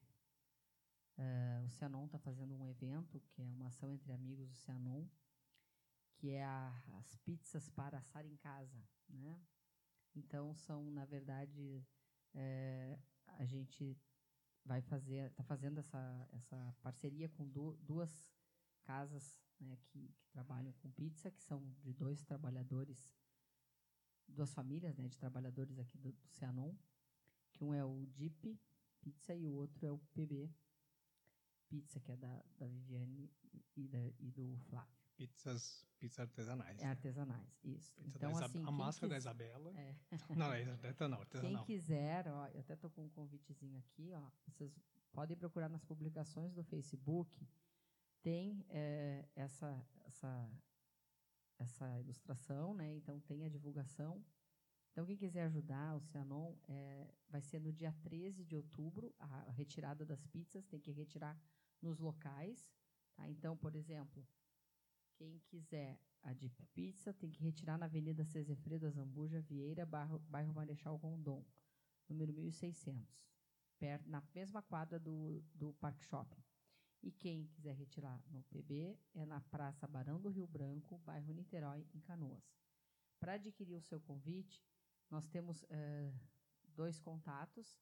uh, 1.19 1.65
o 1.65 1.71
Cianon 1.71 2.07
está 2.07 2.19
fazendo 2.19 2.55
um 2.57 2.67
evento, 2.67 3.21
que 3.21 3.43
é 3.43 3.45
uma 3.45 3.69
ação 3.69 3.93
entre 3.93 4.13
amigos 4.13 4.49
do 4.49 4.55
Cianon, 4.55 5.07
que 6.15 6.31
é 6.31 6.45
a, 6.45 6.69
as 6.99 7.17
pizzas 7.19 7.69
para 7.71 7.99
assar 7.99 8.25
em 8.25 8.37
casa, 8.37 8.83
né? 9.09 9.41
Então, 10.15 10.55
são, 10.55 10.91
na 10.91 11.05
verdade, 11.05 11.87
é, 12.33 12.99
a 13.27 13.45
gente 13.45 13.99
vai 14.65 14.81
fazer, 14.81 15.31
está 15.31 15.43
fazendo 15.43 15.79
essa, 15.79 16.29
essa 16.33 16.75
parceria 16.81 17.29
com 17.29 17.47
du 17.47 17.77
duas 17.83 18.31
casas 18.83 19.39
né, 19.61 19.77
que, 19.89 20.09
que, 20.19 20.29
trabalham 20.31 20.73
com 20.75 20.91
pizza, 20.91 21.31
que 21.31 21.43
são 21.43 21.71
de 21.83 21.93
dois 21.93 22.23
trabalhadores, 22.25 23.13
duas 24.27 24.53
famílias 24.55 24.97
né, 24.97 25.07
de 25.07 25.19
trabalhadores 25.19 25.79
aqui 25.79 25.99
do, 25.99 26.13
do 26.13 26.29
Cianon, 26.29 26.75
que 27.53 27.63
um 27.63 27.75
é 27.75 27.85
o 27.85 28.07
Jeep 28.07 28.59
Pizza 29.01 29.35
e 29.35 29.47
o 29.47 29.53
outro 29.53 29.87
é 29.87 29.93
o 29.93 29.99
PB 30.15 30.51
Pizza, 31.69 32.01
que 32.01 32.13
é 32.13 32.17
da, 32.17 32.43
da 32.59 32.67
Viviane 32.67 33.31
e, 33.77 33.89
da, 33.89 33.99
e 34.19 34.31
do 34.31 34.57
Flávio. 34.69 34.95
Pizzas, 35.17 35.87
pizzas 35.99 36.21
artesanais. 36.21 36.79
É 36.79 36.85
né? 36.85 36.91
artesanais, 36.91 37.59
isso. 37.65 37.93
Pizza 37.95 38.19
então, 38.19 38.37
assim, 38.37 38.63
a 38.67 38.71
máscara 38.71 39.11
da 39.11 39.17
Isabela. 39.17 39.73
É. 39.79 39.95
Não, 40.37 40.53
é 40.53 40.63
artesanal, 40.65 41.21
artesanal. 41.23 41.65
Quem 41.65 41.77
quiser, 41.77 42.29
ó, 42.29 42.47
eu 42.49 42.61
até 42.61 42.75
estou 42.75 42.91
com 42.91 43.05
um 43.05 43.09
convitezinho 43.09 43.79
aqui, 43.79 44.13
ó, 44.15 44.31
vocês 44.47 44.79
podem 45.13 45.37
procurar 45.37 45.69
nas 45.69 45.83
publicações 45.85 46.53
do 46.53 46.63
Facebook, 46.63 47.49
tem 48.23 48.67
é, 48.69 49.27
essa, 49.35 49.87
essa, 50.05 50.51
essa 51.59 52.01
ilustração, 52.01 52.75
né? 52.75 52.95
Então 52.95 53.19
tem 53.21 53.45
a 53.45 53.49
divulgação. 53.49 54.23
Então, 54.97 55.05
quem 55.05 55.15
quiser 55.19 55.43
ajudar 55.43 55.95
o 55.95 56.01
Cianon, 56.01 56.55
é, 56.67 57.07
vai 57.29 57.43
ser 57.43 57.61
no 57.61 57.71
dia 57.71 57.93
13 58.03 58.47
de 58.47 58.57
outubro, 58.57 59.15
a 59.19 59.51
retirada 59.51 60.07
das 60.07 60.25
pizzas, 60.25 60.65
tem 60.65 60.81
que 60.81 60.91
retirar 60.91 61.39
nos 61.83 61.99
locais. 61.99 62.67
Tá? 63.15 63.29
Então, 63.29 63.55
por 63.59 63.77
exemplo, 63.77 64.27
quem 65.13 65.39
quiser 65.41 66.01
a 66.23 66.33
Deep 66.33 66.65
Pizza 66.73 67.13
tem 67.13 67.31
que 67.31 67.43
retirar 67.43 67.77
na 67.77 67.85
Avenida 67.85 68.25
Cezefredo 68.25 68.91
Zambuja 68.91 69.43
Vieira, 69.43 69.85
bairro, 69.85 70.19
bairro 70.31 70.55
Marechal 70.55 70.97
Rondon, 70.97 71.45
número 72.09 72.33
1600, 72.33 73.23
perto, 73.79 74.09
na 74.09 74.23
mesma 74.35 74.63
quadra 74.63 74.99
do, 74.99 75.45
do 75.53 75.75
Park 75.75 76.03
Shopping. 76.05 76.43
E 77.03 77.13
quem 77.13 77.45
quiser 77.49 77.75
retirar 77.75 78.19
no 78.31 78.43
PB 78.45 78.99
é 79.13 79.27
na 79.27 79.43
Praça 79.43 79.87
Barão 79.87 80.19
do 80.19 80.31
Rio 80.31 80.47
Branco, 80.47 80.97
bairro 81.05 81.35
Niterói, 81.35 81.87
em 81.95 82.01
Canoas. 82.01 82.51
Para 83.21 83.35
adquirir 83.35 83.75
o 83.75 83.83
seu 83.83 84.01
convite, 84.01 84.65
nós 85.11 85.27
temos 85.29 85.63
uh, 85.63 86.21
dois 86.75 86.99
contatos 86.99 87.81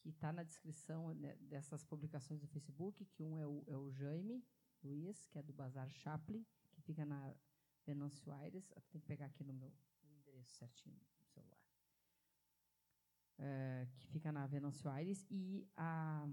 que 0.00 0.08
está 0.08 0.32
na 0.32 0.42
descrição 0.42 1.14
né, 1.14 1.36
dessas 1.40 1.84
publicações 1.84 2.40
do 2.40 2.46
Facebook, 2.46 3.04
que 3.06 3.24
um 3.24 3.38
é 3.38 3.46
o, 3.46 3.64
é 3.66 3.76
o 3.76 3.90
Jaime 3.90 4.44
Luiz, 4.82 5.26
que 5.26 5.38
é 5.38 5.42
do 5.42 5.52
Bazar 5.52 5.88
Chaplin, 5.90 6.44
fica 6.84 7.04
na 7.04 7.34
Venâncio 7.86 8.32
Aires. 8.32 8.68
Tem 8.90 9.00
que 9.00 9.06
pegar 9.06 9.26
aqui 9.26 9.42
no 9.42 9.52
meu 9.52 9.72
endereço 10.02 10.54
certinho 10.56 11.00
no 11.18 11.26
celular. 11.26 11.58
É, 13.38 13.88
que 13.98 14.06
fica 14.08 14.30
na 14.30 14.46
Venâncio 14.46 14.88
Aires. 14.90 15.26
E 15.30 15.66
a, 15.76 16.28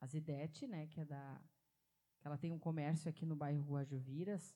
a 0.00 0.06
Zidete, 0.06 0.66
né, 0.66 0.86
que 0.88 1.00
é 1.00 1.04
da. 1.04 1.40
Que 2.18 2.26
ela 2.26 2.38
tem 2.38 2.52
um 2.52 2.58
comércio 2.58 3.08
aqui 3.08 3.24
no 3.26 3.36
bairro 3.36 3.64
Guajuviras. 3.64 4.54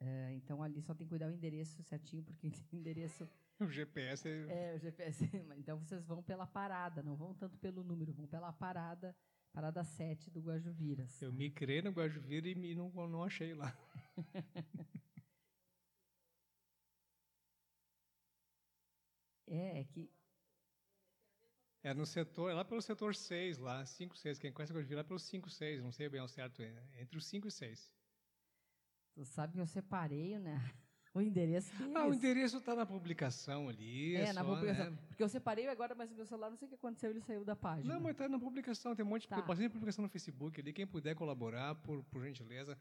É, 0.00 0.32
então 0.34 0.62
ali 0.62 0.80
só 0.80 0.94
tem 0.94 1.06
que 1.06 1.10
cuidar 1.10 1.28
o 1.28 1.32
endereço 1.32 1.82
certinho, 1.82 2.22
porque 2.22 2.48
o 2.72 2.76
endereço. 2.76 3.28
O 3.60 3.66
GPS 3.66 4.28
é... 4.28 4.72
é. 4.72 4.76
o 4.76 4.78
GPS. 4.78 5.24
Então 5.58 5.78
vocês 5.78 6.06
vão 6.06 6.22
pela 6.22 6.46
parada, 6.46 7.02
não 7.02 7.16
vão 7.16 7.34
tanto 7.34 7.58
pelo 7.58 7.82
número, 7.82 8.12
vão 8.12 8.26
pela 8.26 8.52
parada 8.52 9.14
Parada 9.52 9.82
7 9.82 10.30
do 10.30 10.40
Guajuviras. 10.40 11.20
Eu 11.20 11.32
me 11.32 11.50
criei 11.50 11.82
no 11.82 11.90
Guajuvira 11.90 12.48
e 12.48 12.74
não, 12.74 12.90
não 13.08 13.24
achei 13.24 13.54
lá. 13.54 13.76
é, 19.46 19.80
é 19.80 19.84
que. 19.84 20.10
É 21.82 21.94
no 21.94 22.04
setor, 22.04 22.50
é 22.50 22.54
lá 22.54 22.64
pelo 22.64 22.82
setor 22.82 23.14
6, 23.14 23.58
lá, 23.58 23.84
5, 23.84 24.16
6. 24.16 24.38
Quem 24.38 24.52
conhece 24.52 24.72
o 24.72 24.76
Guajuvira 24.76 25.00
é 25.00 25.02
lá 25.02 25.08
pelo 25.08 25.18
5, 25.18 25.48
6, 25.48 25.82
não 25.82 25.90
sei 25.90 26.08
bem 26.08 26.20
ao 26.20 26.28
certo, 26.28 26.62
é 26.62 27.00
entre 27.00 27.16
os 27.16 27.26
5 27.26 27.48
e 27.48 27.50
6. 27.50 27.97
Tu 29.18 29.24
sabe 29.24 29.54
que 29.54 29.60
eu 29.60 29.66
separei, 29.66 30.38
né? 30.38 30.54
O 31.14 31.22
endereço 31.22 31.74
deles. 31.76 31.96
Ah, 31.96 32.06
o 32.06 32.14
endereço 32.14 32.58
está 32.58 32.76
na 32.76 32.86
publicação 32.86 33.68
ali. 33.68 34.14
É, 34.14 34.26
só, 34.26 34.34
na 34.34 34.44
publicação. 34.44 34.90
Né? 34.90 34.98
Porque 35.08 35.22
eu 35.22 35.28
separei 35.28 35.66
agora, 35.66 35.94
mas 35.94 36.12
o 36.12 36.14
meu 36.14 36.26
celular, 36.26 36.50
não 36.50 36.56
sei 36.56 36.66
o 36.66 36.68
que 36.68 36.74
aconteceu, 36.76 37.10
ele 37.10 37.20
saiu 37.22 37.44
da 37.44 37.56
página. 37.56 37.94
Não, 37.94 38.00
mas 38.00 38.12
está 38.12 38.28
na 38.28 38.38
publicação, 38.38 38.94
tem 38.94 39.04
um 39.04 39.08
monte 39.08 39.22
de 39.22 39.28
tá. 39.28 39.40
bastante 39.40 39.70
publicação 39.70 40.02
no 40.02 40.08
Facebook 40.10 40.60
ali. 40.60 40.72
Quem 40.72 40.86
puder 40.86 41.16
colaborar, 41.16 41.74
por, 41.76 42.04
por 42.04 42.22
gentileza. 42.22 42.78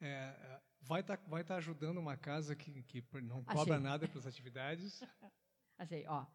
É, 0.00 0.60
vai 0.80 1.02
estar 1.02 1.18
tá, 1.18 1.28
vai 1.28 1.44
tá 1.44 1.56
ajudando 1.56 1.98
uma 1.98 2.16
casa 2.16 2.56
que, 2.56 2.82
que 2.82 3.04
não 3.20 3.44
cobra 3.44 3.74
Achei. 3.74 3.84
nada 3.84 4.08
pelas 4.08 4.26
atividades. 4.26 5.00
Achei, 5.78 6.04
ó. 6.08 6.26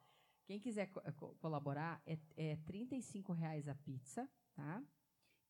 Quem 0.46 0.60
quiser 0.60 0.86
co 0.86 1.02
co 1.14 1.36
colaborar, 1.42 2.02
é, 2.06 2.18
é 2.38 2.56
35 2.58 3.34
reais 3.34 3.68
a 3.68 3.76
pizza, 3.76 4.30
tá? 4.56 4.82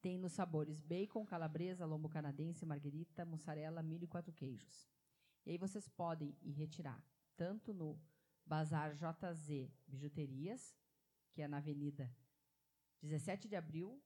Tem 0.01 0.17
nos 0.17 0.33
sabores 0.33 0.79
bacon, 0.81 1.25
calabresa, 1.25 1.85
lombo 1.85 2.07
canadense, 2.07 2.65
marguerita, 2.65 3.25
mussarela, 3.25 3.81
milho 3.81 4.03
e 4.03 4.07
quatro 4.07 4.31
queijos. 4.31 4.87
E 5.45 5.51
aí 5.51 5.57
vocês 5.57 5.87
podem 5.87 6.37
ir 6.41 6.51
retirar 6.51 7.03
tanto 7.35 7.73
no 7.73 7.99
Bazar 8.45 8.95
JZ 8.95 9.69
Bijuterias, 9.87 10.75
que 11.33 11.41
é 11.41 11.47
na 11.47 11.57
Avenida 11.57 12.13
17 13.01 13.47
de 13.47 13.55
Abril, 13.55 14.01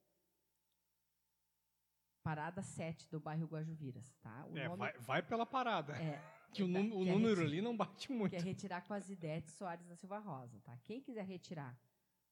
Parada 2.24 2.62
7 2.62 3.10
do 3.10 3.20
bairro 3.20 3.48
Guajuviras, 3.48 4.16
tá? 4.22 4.46
O 4.46 4.56
é, 4.56 4.68
nome, 4.68 4.78
vai, 4.78 4.94
vai, 5.00 5.24
pela 5.24 5.44
parada. 5.44 5.94
É, 5.94 6.22
que 6.54 6.62
o, 6.62 6.78
é 6.78 6.80
o 6.80 6.84
que 6.84 7.12
número 7.12 7.42
é 7.42 7.46
ali 7.46 7.62
não 7.62 7.76
bate 7.76 8.12
muito. 8.12 8.30
Que 8.30 8.36
é 8.36 8.40
retirar 8.40 8.82
com 8.82 8.94
a 8.94 9.00
Zidete 9.00 9.50
Soares 9.50 9.88
da 9.88 9.96
Silva 9.96 10.20
Rosa, 10.20 10.60
tá? 10.62 10.78
Quem 10.84 11.02
quiser 11.02 11.26
retirar 11.26 11.76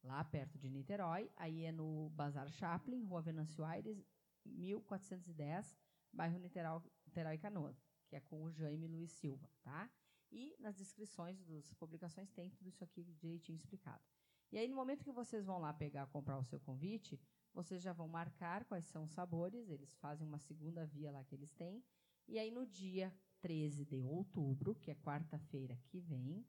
lá 0.03 0.23
perto 0.23 0.57
de 0.57 0.69
Niterói, 0.69 1.31
aí 1.35 1.65
é 1.65 1.71
no 1.71 2.09
Bazar 2.11 2.49
Chaplin, 2.49 3.03
Rua 3.03 3.21
Venâncio 3.21 3.63
Aires, 3.63 4.03
1410, 4.45 5.77
bairro 6.11 6.37
Niterói, 6.39 6.81
Niterói 7.05 7.37
Canoas, 7.37 7.83
que 8.07 8.15
é 8.15 8.19
com 8.19 8.43
o 8.43 8.51
Jaime 8.51 8.87
Luiz 8.87 9.11
Silva, 9.11 9.49
tá? 9.61 9.89
E 10.31 10.55
nas 10.59 10.75
descrições 10.75 11.39
das 11.41 11.73
publicações 11.73 12.31
tem 12.31 12.49
tudo 12.49 12.69
isso 12.69 12.83
aqui 12.83 13.03
direitinho 13.03 13.55
explicado. 13.55 14.03
E 14.51 14.57
aí, 14.57 14.67
no 14.67 14.75
momento 14.75 15.03
que 15.03 15.11
vocês 15.11 15.45
vão 15.45 15.59
lá 15.59 15.71
pegar, 15.73 16.07
comprar 16.07 16.37
o 16.37 16.43
seu 16.43 16.59
convite, 16.59 17.19
vocês 17.53 17.81
já 17.81 17.93
vão 17.93 18.07
marcar 18.07 18.65
quais 18.65 18.85
são 18.85 19.03
os 19.03 19.11
sabores, 19.11 19.69
eles 19.69 19.95
fazem 19.97 20.27
uma 20.27 20.39
segunda 20.39 20.85
via 20.85 21.11
lá 21.11 21.23
que 21.23 21.35
eles 21.35 21.53
têm. 21.53 21.83
E 22.27 22.39
aí, 22.39 22.49
no 22.49 22.65
dia 22.65 23.13
13 23.41 23.85
de 23.85 23.97
outubro, 23.97 24.75
que 24.75 24.89
é 24.91 24.95
quarta-feira 24.95 25.77
que 25.85 25.99
vem, 25.99 26.45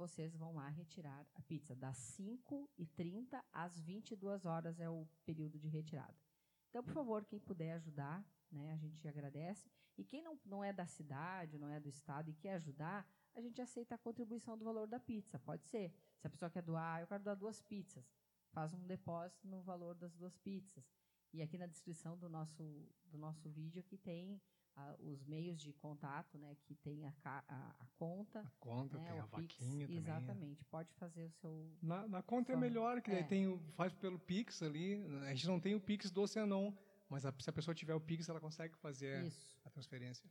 vocês 0.00 0.34
vão 0.34 0.54
lá 0.54 0.68
retirar 0.68 1.26
a 1.34 1.42
pizza. 1.42 1.76
Das 1.76 1.96
5h30 2.18 3.42
às 3.52 3.78
22 3.80 4.44
horas 4.44 4.80
é 4.80 4.88
o 4.88 5.06
período 5.24 5.58
de 5.58 5.68
retirada. 5.68 6.16
Então, 6.68 6.82
por 6.82 6.92
favor, 6.92 7.24
quem 7.24 7.38
puder 7.38 7.72
ajudar, 7.72 8.24
né, 8.50 8.72
a 8.72 8.76
gente 8.76 9.06
agradece. 9.06 9.70
E 9.98 10.04
quem 10.04 10.22
não, 10.22 10.38
não 10.44 10.64
é 10.64 10.72
da 10.72 10.86
cidade, 10.86 11.58
não 11.58 11.68
é 11.68 11.78
do 11.78 11.88
estado 11.88 12.30
e 12.30 12.34
quer 12.34 12.54
ajudar, 12.54 13.06
a 13.34 13.40
gente 13.40 13.60
aceita 13.60 13.94
a 13.94 13.98
contribuição 13.98 14.56
do 14.56 14.64
valor 14.64 14.86
da 14.86 14.98
pizza. 14.98 15.38
Pode 15.38 15.66
ser. 15.66 15.94
Se 16.18 16.26
a 16.26 16.30
pessoa 16.30 16.50
quer 16.50 16.62
doar, 16.62 16.96
ah, 16.96 17.00
eu 17.02 17.06
quero 17.06 17.22
doar 17.22 17.36
duas 17.36 17.60
pizzas 17.60 18.04
faz 18.52 18.74
um 18.74 18.86
depósito 18.86 19.46
no 19.46 19.62
valor 19.62 19.94
das 19.94 20.14
duas 20.14 20.36
pizzas. 20.38 20.84
E 21.32 21.42
aqui 21.42 21.56
na 21.56 21.66
descrição 21.66 22.18
do 22.18 22.28
nosso, 22.28 22.88
do 23.04 23.18
nosso 23.18 23.48
vídeo 23.48 23.82
que 23.84 23.96
tem 23.96 24.40
ah, 24.76 24.96
os 25.00 25.24
meios 25.24 25.60
de 25.60 25.72
contato, 25.72 26.38
né? 26.38 26.56
Que 26.62 26.74
tem 26.74 27.06
a, 27.06 27.12
a, 27.24 27.74
a 27.78 27.86
conta. 27.96 28.40
A 28.40 28.50
conta, 28.58 28.98
né, 28.98 29.10
tem 29.10 29.18
a 29.18 29.26
Pix, 29.26 29.54
vaquinha 29.56 29.86
também. 29.86 29.98
Exatamente. 29.98 30.64
Pode 30.64 30.92
fazer 30.94 31.24
o 31.24 31.30
seu... 31.30 31.70
Na, 31.82 32.08
na 32.08 32.22
conta 32.22 32.52
é 32.52 32.56
melhor, 32.56 33.00
que 33.02 33.10
é. 33.10 33.22
tem 33.22 33.58
faz 33.74 33.92
pelo 33.94 34.18
Pix 34.18 34.62
ali. 34.62 35.04
A 35.26 35.34
gente 35.34 35.46
não 35.46 35.60
tem 35.60 35.74
o 35.74 35.80
Pix 35.80 36.10
do 36.10 36.22
Oceanon, 36.22 36.72
mas 37.08 37.26
a, 37.26 37.34
se 37.38 37.50
a 37.50 37.52
pessoa 37.52 37.74
tiver 37.74 37.94
o 37.94 38.00
Pix, 38.00 38.28
ela 38.28 38.40
consegue 38.40 38.76
fazer 38.76 39.24
Isso. 39.24 39.58
a 39.64 39.70
transferência. 39.70 40.30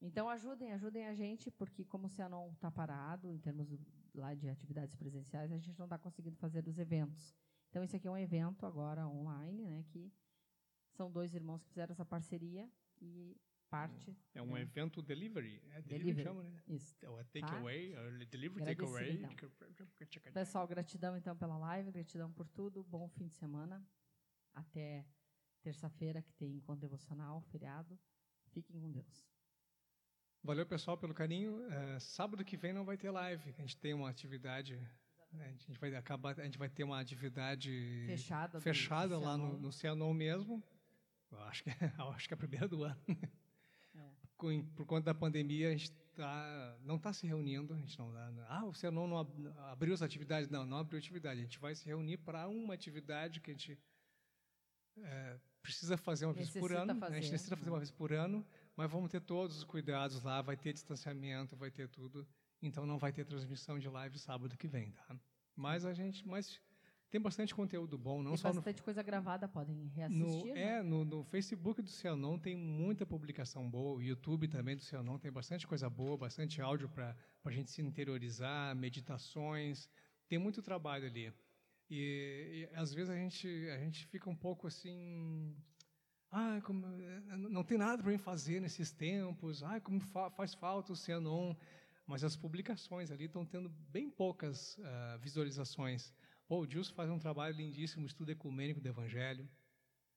Então 0.00 0.28
ajudem, 0.28 0.72
ajudem 0.72 1.06
a 1.06 1.14
gente, 1.14 1.50
porque 1.50 1.84
como 1.84 2.06
o 2.06 2.10
Cianon 2.10 2.52
está 2.52 2.70
parado 2.70 3.32
em 3.32 3.38
termos 3.38 3.68
lá 4.14 4.34
de 4.34 4.48
atividades 4.48 4.94
presenciais, 4.94 5.50
a 5.50 5.58
gente 5.58 5.78
não 5.78 5.86
está 5.86 5.98
conseguindo 5.98 6.36
fazer 6.36 6.66
os 6.68 6.78
eventos. 6.78 7.34
Então 7.70 7.82
esse 7.82 7.96
aqui 7.96 8.06
é 8.06 8.10
um 8.10 8.18
evento 8.18 8.66
agora 8.66 9.06
online, 9.08 9.66
né, 9.66 9.84
que 9.88 10.12
são 10.92 11.10
dois 11.10 11.34
irmãos 11.34 11.62
que 11.62 11.68
fizeram 11.70 11.92
essa 11.92 12.04
parceria 12.04 12.70
e 13.00 13.36
parte. 13.68 14.16
É 14.34 14.42
um 14.42 14.54
né? 14.54 14.62
evento 14.62 15.02
delivery, 15.02 15.62
é 15.70 15.82
delivery, 15.82 15.98
delivery. 15.98 16.22
chama, 16.24 16.42
né? 16.42 16.62
Isso. 16.68 16.96
Ou 17.06 17.20
é 17.20 17.24
takeaway, 17.24 17.92
tá? 17.92 18.00
delivery, 18.30 18.64
takeaway. 18.64 19.22
Então. 19.70 20.32
Pessoal, 20.32 20.66
gratidão 20.66 21.16
então 21.16 21.36
pela 21.36 21.58
live, 21.58 21.90
gratidão 21.90 22.32
por 22.32 22.48
tudo, 22.48 22.82
bom 22.84 23.08
fim 23.08 23.26
de 23.26 23.34
semana. 23.34 23.84
Até 24.54 25.04
terça-feira 25.62 26.22
que 26.22 26.32
tem 26.34 26.56
encontro 26.56 26.80
devocional, 26.80 27.42
feriado. 27.50 27.98
Fiquem 28.52 28.80
com 28.80 28.90
Deus. 28.90 29.26
Valeu, 30.42 30.64
pessoal, 30.64 30.96
pelo 30.96 31.12
carinho. 31.12 31.60
É, 31.70 31.98
sábado 31.98 32.44
que 32.44 32.56
vem 32.56 32.72
não 32.72 32.84
vai 32.84 32.96
ter 32.96 33.10
live. 33.10 33.50
A 33.58 33.60
gente 33.60 33.76
tem 33.76 33.92
uma 33.92 34.08
atividade. 34.08 34.76
Né, 35.32 35.44
a 35.44 35.50
gente 35.50 35.78
vai 35.80 35.94
acabar. 35.96 36.38
A 36.38 36.44
gente 36.44 36.56
vai 36.56 36.68
ter 36.68 36.84
uma 36.84 37.00
atividade 37.00 38.04
fechada, 38.06 38.60
fechada 38.60 39.18
lá 39.18 39.36
no, 39.36 39.58
no 39.58 39.72
Cianon 39.72 40.14
mesmo. 40.14 40.62
Eu 41.36 41.44
acho 41.44 41.64
que, 41.64 41.70
eu 41.98 42.08
acho 42.10 42.28
que 42.28 42.34
é 42.34 42.36
a 42.36 42.38
primeira 42.38 42.68
do 42.68 42.84
ano. 42.84 43.00
É. 43.94 44.62
Por 44.74 44.84
conta 44.86 45.06
da 45.06 45.14
pandemia, 45.14 45.68
a 45.68 45.72
gente 45.72 45.90
tá, 46.14 46.76
não 46.82 46.96
está 46.96 47.12
se 47.12 47.26
reunindo. 47.26 47.74
A 47.74 47.78
gente 47.78 47.98
não, 47.98 48.12
ah, 48.48 48.64
o 48.64 48.74
Cianon 48.74 49.06
não 49.06 49.18
abriu 49.70 49.94
as 49.94 50.02
atividades. 50.02 50.48
Não, 50.48 50.66
não 50.66 50.78
abriu 50.78 50.98
atividade. 50.98 51.40
A 51.40 51.44
gente 51.44 51.58
vai 51.58 51.74
se 51.74 51.86
reunir 51.86 52.18
para 52.18 52.48
uma 52.48 52.74
atividade 52.74 53.40
que 53.40 53.50
a 53.50 53.54
gente 53.54 53.78
é, 54.98 55.38
precisa 55.62 55.96
fazer 55.96 56.26
uma 56.26 56.34
necessita 56.34 56.60
vez 56.60 56.72
por 56.72 56.78
ano. 56.78 57.00
Fazer, 57.00 57.12
a 57.14 57.20
gente 57.20 57.32
necessita 57.32 57.56
fazer 57.56 57.70
uma 57.70 57.78
vez 57.78 57.90
por 57.90 58.12
ano 58.12 58.46
mas 58.76 58.90
vamos 58.90 59.10
ter 59.10 59.20
todos 59.22 59.56
os 59.56 59.64
cuidados 59.64 60.22
lá, 60.22 60.42
vai 60.42 60.56
ter 60.56 60.72
distanciamento, 60.72 61.56
vai 61.56 61.70
ter 61.70 61.88
tudo. 61.88 62.28
Então 62.60 62.84
não 62.84 62.98
vai 62.98 63.10
ter 63.10 63.24
transmissão 63.24 63.78
de 63.78 63.88
live 63.88 64.18
sábado 64.18 64.56
que 64.56 64.68
vem, 64.68 64.92
tá? 64.92 65.18
Mas 65.54 65.86
a 65.86 65.94
gente, 65.94 66.26
mas 66.28 66.60
tem 67.10 67.20
bastante 67.20 67.54
conteúdo 67.54 67.96
bom, 67.96 68.22
não 68.22 68.32
tem 68.32 68.38
só 68.38 68.52
bastante 68.52 68.78
no, 68.78 68.84
coisa 68.84 69.02
gravada, 69.02 69.48
podem 69.48 69.86
reassistir. 69.88 70.26
No, 70.26 70.54
né? 70.54 70.78
É, 70.78 70.82
no, 70.82 71.04
no, 71.04 71.24
Facebook 71.24 71.80
do 71.80 71.88
Cianon 71.88 72.38
tem 72.38 72.56
muita 72.56 73.06
publicação 73.06 73.68
boa, 73.68 73.98
o 73.98 74.02
YouTube 74.02 74.48
também 74.48 74.76
do 74.76 74.82
Cianon 74.82 75.18
tem 75.18 75.30
bastante 75.30 75.66
coisa 75.66 75.88
boa, 75.88 76.16
bastante 76.16 76.60
áudio 76.60 76.88
para 76.88 77.16
a 77.44 77.50
gente 77.50 77.70
se 77.70 77.80
interiorizar, 77.80 78.74
meditações, 78.74 79.88
tem 80.28 80.38
muito 80.38 80.62
trabalho 80.62 81.06
ali. 81.06 81.32
E, 81.88 82.68
e 82.72 82.76
às 82.76 82.92
vezes 82.92 83.10
a 83.10 83.16
gente, 83.16 83.46
a 83.70 83.78
gente 83.78 84.06
fica 84.06 84.28
um 84.28 84.34
pouco 84.34 84.66
assim 84.66 85.54
ah, 86.30 86.60
como, 86.64 86.86
não 87.48 87.62
tem 87.62 87.78
nada 87.78 88.02
para 88.02 88.10
mim 88.10 88.18
fazer 88.18 88.60
nesses 88.60 88.92
tempos. 88.92 89.62
Ah, 89.62 89.80
como 89.80 90.00
fa 90.00 90.30
faz 90.30 90.54
falta 90.54 90.92
o 90.92 90.96
Cianon. 90.96 91.54
Mas 92.06 92.22
as 92.22 92.36
publicações 92.36 93.10
ali 93.10 93.24
estão 93.24 93.44
tendo 93.44 93.68
bem 93.68 94.08
poucas 94.08 94.76
uh, 94.78 95.18
visualizações. 95.18 96.12
O 96.48 96.64
Gilson 96.64 96.94
faz 96.94 97.10
um 97.10 97.18
trabalho 97.18 97.56
lindíssimo, 97.56 98.06
estudo 98.06 98.30
ecumênico 98.30 98.80
do 98.80 98.88
Evangelho. 98.88 99.48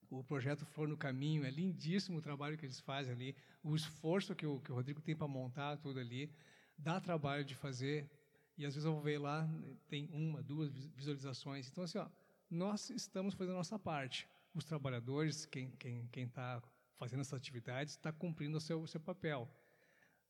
O 0.09 0.23
projeto 0.23 0.65
Flor 0.65 0.87
no 0.87 0.97
Caminho, 0.97 1.43
é 1.43 1.49
lindíssimo 1.49 2.19
o 2.19 2.21
trabalho 2.21 2.57
que 2.57 2.65
eles 2.65 2.79
fazem 2.79 3.13
ali. 3.13 3.35
O 3.63 3.75
esforço 3.75 4.35
que 4.35 4.45
o, 4.45 4.59
que 4.59 4.71
o 4.71 4.75
Rodrigo 4.75 5.01
tem 5.01 5.15
para 5.15 5.27
montar 5.27 5.77
tudo 5.77 5.99
ali, 5.99 6.31
dá 6.77 6.99
trabalho 6.99 7.43
de 7.43 7.55
fazer. 7.55 8.09
E 8.57 8.65
às 8.65 8.75
vezes 8.75 8.85
eu 8.85 8.93
vou 8.93 9.01
ver 9.01 9.17
lá, 9.17 9.49
tem 9.87 10.07
uma, 10.11 10.43
duas 10.43 10.71
visualizações. 10.89 11.67
Então, 11.69 11.83
assim, 11.83 11.97
ó, 11.97 12.07
nós 12.49 12.89
estamos 12.89 13.33
fazendo 13.33 13.53
a 13.53 13.57
nossa 13.57 13.79
parte 13.79 14.27
os 14.53 14.65
trabalhadores, 14.65 15.45
quem 15.45 15.71
quem 15.71 16.07
quem 16.07 16.25
está 16.25 16.61
fazendo 16.97 17.21
essas 17.21 17.33
atividades, 17.33 17.93
está 17.93 18.11
cumprindo 18.11 18.57
o 18.57 18.61
seu, 18.61 18.81
o 18.81 18.87
seu 18.87 18.99
papel. 18.99 19.49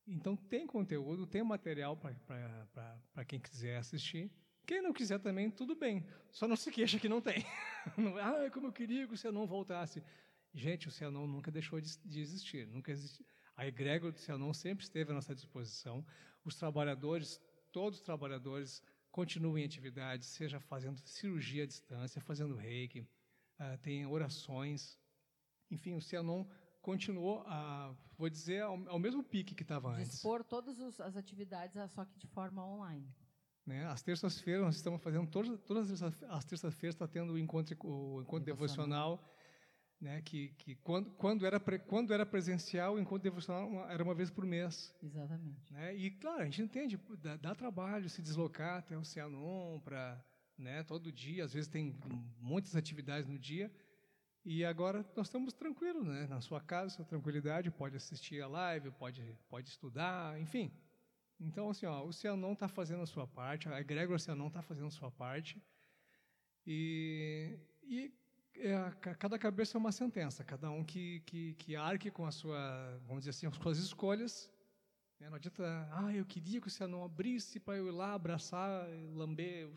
Então, 0.08 0.36
tem 0.36 0.68
conteúdo, 0.68 1.26
tem 1.26 1.44
material 1.44 1.98
para 1.98 3.26
quem 3.26 3.40
quiser 3.40 3.78
assistir. 3.78 4.32
Quem 4.70 4.84
não 4.84 4.94
quiser 4.94 5.18
também, 5.18 5.50
tudo 5.50 5.76
bem. 5.76 6.06
Só 6.30 6.48
não 6.48 6.56
se 6.56 6.70
queixa 6.70 7.00
que 7.00 7.10
não 7.10 7.20
tem. 7.20 7.44
ah, 8.22 8.52
como 8.52 8.68
eu 8.68 8.72
queria 8.72 9.08
que 9.08 9.16
o 9.16 9.18
Cianon 9.18 9.48
voltasse. 9.48 10.04
Gente, 10.54 10.88
o 10.88 10.92
Cianon 10.92 11.26
nunca 11.26 11.50
deixou 11.50 11.82
de, 11.82 11.98
de 12.06 12.20
existir. 12.22 12.68
Nunca 12.68 12.92
existiu. 12.92 13.26
A 13.58 13.66
egrégora 13.66 14.12
do 14.12 14.20
Cianon 14.20 14.54
sempre 14.54 14.84
esteve 14.84 15.10
à 15.10 15.16
nossa 15.16 15.34
disposição. 15.34 16.06
Os 16.46 16.56
trabalhadores, 16.56 17.42
todos 17.72 17.98
os 17.98 18.06
trabalhadores, 18.06 18.84
continuam 19.12 19.58
em 19.58 19.66
atividade, 19.66 20.24
seja 20.24 20.60
fazendo 20.60 21.00
cirurgia 21.00 21.64
à 21.64 21.66
distância, 21.66 22.22
fazendo 22.22 22.54
reiki, 22.54 23.00
uh, 23.00 23.76
tem 23.82 24.06
orações. 24.06 25.00
Enfim, 25.72 25.96
o 25.96 26.02
Cianon 26.02 26.46
continuou 26.80 27.42
a, 27.48 27.92
vou 28.16 28.30
dizer, 28.30 28.62
ao, 28.62 28.88
ao 28.88 29.00
mesmo 29.00 29.24
pique 29.24 29.56
que 29.56 29.64
estava 29.64 29.90
antes. 29.90 30.12
Dispor 30.12 30.44
todas 30.44 30.80
as 31.00 31.18
atividades, 31.18 31.76
só 31.92 32.06
que 32.06 32.20
de 32.20 32.28
forma 32.28 32.64
online. 32.64 33.12
Né? 33.70 33.86
Às 33.86 34.02
terças-feiras 34.02 34.64
nós 34.64 34.76
estamos 34.78 35.00
fazendo 35.00 35.30
todas, 35.30 35.60
todas 35.62 36.02
as 36.02 36.44
terças-feiras 36.44 36.96
está 36.96 37.08
tendo 37.08 37.34
o 37.34 37.38
encontro, 37.38 37.78
o 37.86 38.20
encontro 38.24 38.44
devocional, 38.44 39.24
né? 40.02 40.24
Que, 40.24 40.48
que 40.58 40.74
quando, 40.78 41.12
quando 41.12 41.46
era 41.46 41.60
quando 41.60 42.12
era 42.12 42.26
presencial, 42.26 42.96
o 42.96 43.00
encontro 43.00 43.30
devocional 43.30 43.88
era 43.88 44.04
uma 44.04 44.16
vez 44.16 44.32
por 44.32 44.44
mês. 44.44 44.92
Exatamente. 45.04 45.72
Né? 45.72 45.96
E 45.96 46.10
claro, 46.10 46.42
a 46.42 46.46
gente 46.46 46.64
entende, 46.64 47.00
dá, 47.22 47.38
dá 47.38 47.54
trabalho 47.54 48.10
se 48.10 48.24
deslocar 48.24 48.80
até 48.80 48.98
o 48.98 49.04
Cianon 49.04 49.80
para 49.82 50.20
né, 50.58 50.82
todo 50.82 51.12
dia, 51.12 51.46
às 51.46 51.54
vezes 51.54 51.70
tem 51.70 51.96
muitas 52.40 52.76
atividades 52.76 53.30
no 53.30 53.38
dia, 53.38 53.72
e 54.44 54.66
agora 54.66 55.06
nós 55.16 55.28
estamos 55.28 55.54
tranquilos, 55.54 56.08
né, 56.08 56.26
na 56.26 56.42
sua 56.42 56.60
casa, 56.60 56.96
sua 56.96 57.06
tranquilidade, 57.06 57.70
pode 57.70 57.96
assistir 57.96 58.42
a 58.42 58.48
live, 58.48 58.90
pode, 58.90 59.38
pode 59.48 59.70
estudar, 59.70 60.42
enfim. 60.42 60.74
Então, 61.40 61.70
assim, 61.70 61.86
ó, 61.86 62.04
o 62.04 62.12
Cianon 62.12 62.54
está 62.54 62.68
fazendo 62.68 63.02
a 63.02 63.06
sua 63.06 63.26
parte, 63.26 63.70
a 63.70 63.80
egrégora 63.80 64.20
Cianon 64.20 64.48
está 64.48 64.62
fazendo 64.62 64.88
a 64.88 64.92
sua 64.92 65.10
parte, 65.10 65.62
e, 66.68 67.58
e 67.84 68.14
é, 68.58 68.92
cada 69.18 69.40
cabeça 69.40 69.78
é 69.78 69.80
uma 69.80 69.92
sentença, 69.92 70.44
cada 70.44 70.70
um 70.70 70.84
que, 70.84 71.22
que, 71.22 71.54
que 71.56 71.76
arque 71.76 72.12
com 72.12 72.26
a 72.26 72.32
sua, 72.32 73.00
vamos 73.08 73.22
dizer 73.22 73.32
assim, 73.32 73.48
as 73.48 73.56
suas 73.56 73.78
escolhas. 73.78 74.52
Né? 75.20 75.30
Não 75.30 75.36
adianta, 75.36 75.90
ah, 75.92 76.14
eu 76.14 76.26
queria 76.26 76.60
que 76.60 76.68
o 76.68 76.70
Cianon 76.70 77.04
abrisse 77.04 77.60
para 77.60 77.78
eu 77.78 77.88
ir 77.88 77.92
lá 77.92 78.14
abraçar, 78.14 78.88
lamber 79.14 79.70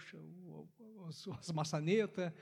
o, 0.44 0.68
o, 0.98 1.08
as 1.38 1.50
maçanetas. 1.52 2.32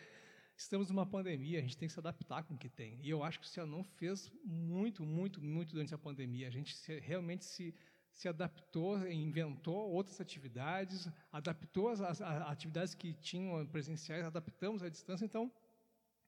Estamos 0.57 0.91
numa 0.91 1.07
pandemia, 1.07 1.59
a 1.59 1.63
gente 1.63 1.77
tem 1.77 1.89
que 1.89 1.93
se 1.93 2.01
adaptar 2.01 2.43
com 2.43 2.55
o 2.55 2.59
que 2.59 2.69
tem. 2.69 3.01
E 3.03 3.09
eu 3.09 3.23
acho 3.23 3.41
que 3.41 3.47
o 3.47 3.49
Cianon 3.49 3.83
fez 3.83 4.31
muito, 4.45 5.05
muito, 5.05 5.43
muito 5.43 5.73
durante 5.73 5.95
a 5.95 5.99
pandemia. 5.99 6.49
A 6.49 6.51
gente 6.51 6.77
se, 6.77 6.99
realmente 7.01 7.45
se, 7.45 7.75
se 8.21 8.29
adaptou, 8.29 8.91
inventou 9.11 9.91
outras 9.91 10.21
atividades, 10.21 11.09
adaptou 11.33 11.89
as, 11.89 12.01
as, 12.01 12.21
as 12.21 12.43
atividades 12.55 12.95
que 12.95 13.15
tinham 13.15 13.67
presenciais, 13.67 14.25
adaptamos 14.25 14.83
à 14.83 14.89
distância. 14.89 15.25
Então, 15.25 15.51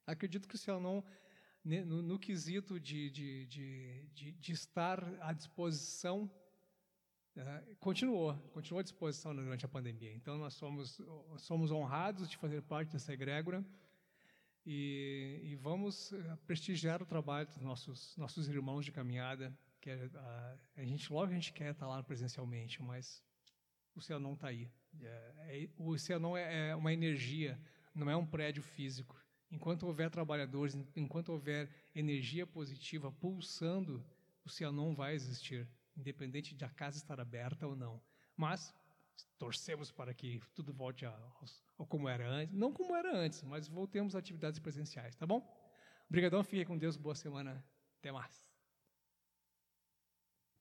Acredito 0.07 0.49
que 0.49 0.57
o 0.57 0.59
Cianon, 0.59 1.03
no, 1.65 2.03
no 2.03 2.19
quesito 2.19 2.81
de, 2.81 3.09
de, 3.11 3.47
de, 3.47 4.33
de, 4.33 4.53
estar 4.53 4.99
à 5.21 5.33
disposição, 5.33 6.29
uh, 7.37 7.77
continuou, 7.77 8.35
continuou 8.53 8.81
à 8.81 8.83
disposição 8.83 9.35
durante 9.35 9.65
a 9.65 9.69
pandemia. 9.69 10.13
Então, 10.13 10.37
nós 10.37 10.55
somos, 10.55 11.01
somos 11.39 11.71
honrados 11.71 12.29
de 12.29 12.37
fazer 12.37 12.63
parte 12.63 12.93
dessa 12.93 13.13
egrégora 13.13 13.65
e, 14.67 15.41
e 15.45 15.55
vamos 15.57 16.13
eh, 16.13 16.39
prestigiar 16.47 17.03
o 17.03 17.07
trabalho 17.07 17.47
dos 17.47 17.59
nossos, 17.59 18.17
nossos 18.17 18.49
irmãos 18.49 18.85
de 18.85 18.93
caminhada, 18.93 19.57
que 19.83 19.91
a, 19.91 20.59
a, 20.77 20.85
gente, 20.85 21.13
logo 21.13 21.33
a 21.33 21.35
gente 21.35 21.53
quer 21.53 21.73
estar 21.73 21.89
lá 21.89 22.03
presencialmente, 22.03 22.81
mas 22.81 23.23
o 23.95 24.01
Cianon 24.01 24.35
está 24.35 24.47
aí. 24.47 24.71
É, 25.01 25.33
é, 25.39 25.69
o 25.77 25.99
Cianon 25.99 26.37
é, 26.37 26.69
é 26.69 26.77
uma 26.77 26.93
energia, 26.93 27.61
não 27.93 28.09
é 28.09 28.17
um 28.17 28.25
prédio 28.25 28.63
físico. 28.63 29.21
Enquanto 29.51 29.83
houver 29.83 30.09
trabalhadores, 30.09 30.75
enquanto 30.97 31.31
houver 31.31 31.69
energia 31.95 32.47
positiva 32.47 33.11
pulsando, 33.11 34.03
o 34.45 34.49
Cianon 34.49 34.95
vai 34.95 35.15
existir, 35.15 35.69
independente 35.97 36.55
de 36.55 36.65
a 36.65 36.71
casa 36.71 36.97
estar 36.97 37.21
aberta 37.21 37.67
ou 37.67 37.75
não. 37.75 38.01
Mas 38.37 38.73
torcemos 39.37 39.91
para 39.91 40.15
que 40.15 40.41
tudo 40.55 40.73
volte 40.73 41.05
ao, 41.05 41.45
ao 41.77 41.87
como 41.87 42.09
era 42.09 42.31
antes. 42.31 42.55
Não 42.55 42.73
como 42.73 42.95
era 42.95 43.15
antes, 43.15 43.43
mas 43.43 43.67
voltemos 43.67 44.15
às 44.15 44.21
atividades 44.21 44.61
presenciais, 44.61 45.17
tá 45.17 45.27
bom? 45.27 45.45
Obrigadão, 46.09 46.43
fique 46.45 46.65
com 46.65 46.79
Deus, 46.79 46.97
boa 46.97 47.17
semana. 47.17 47.63
Até 47.99 48.13
mais. 48.13 48.52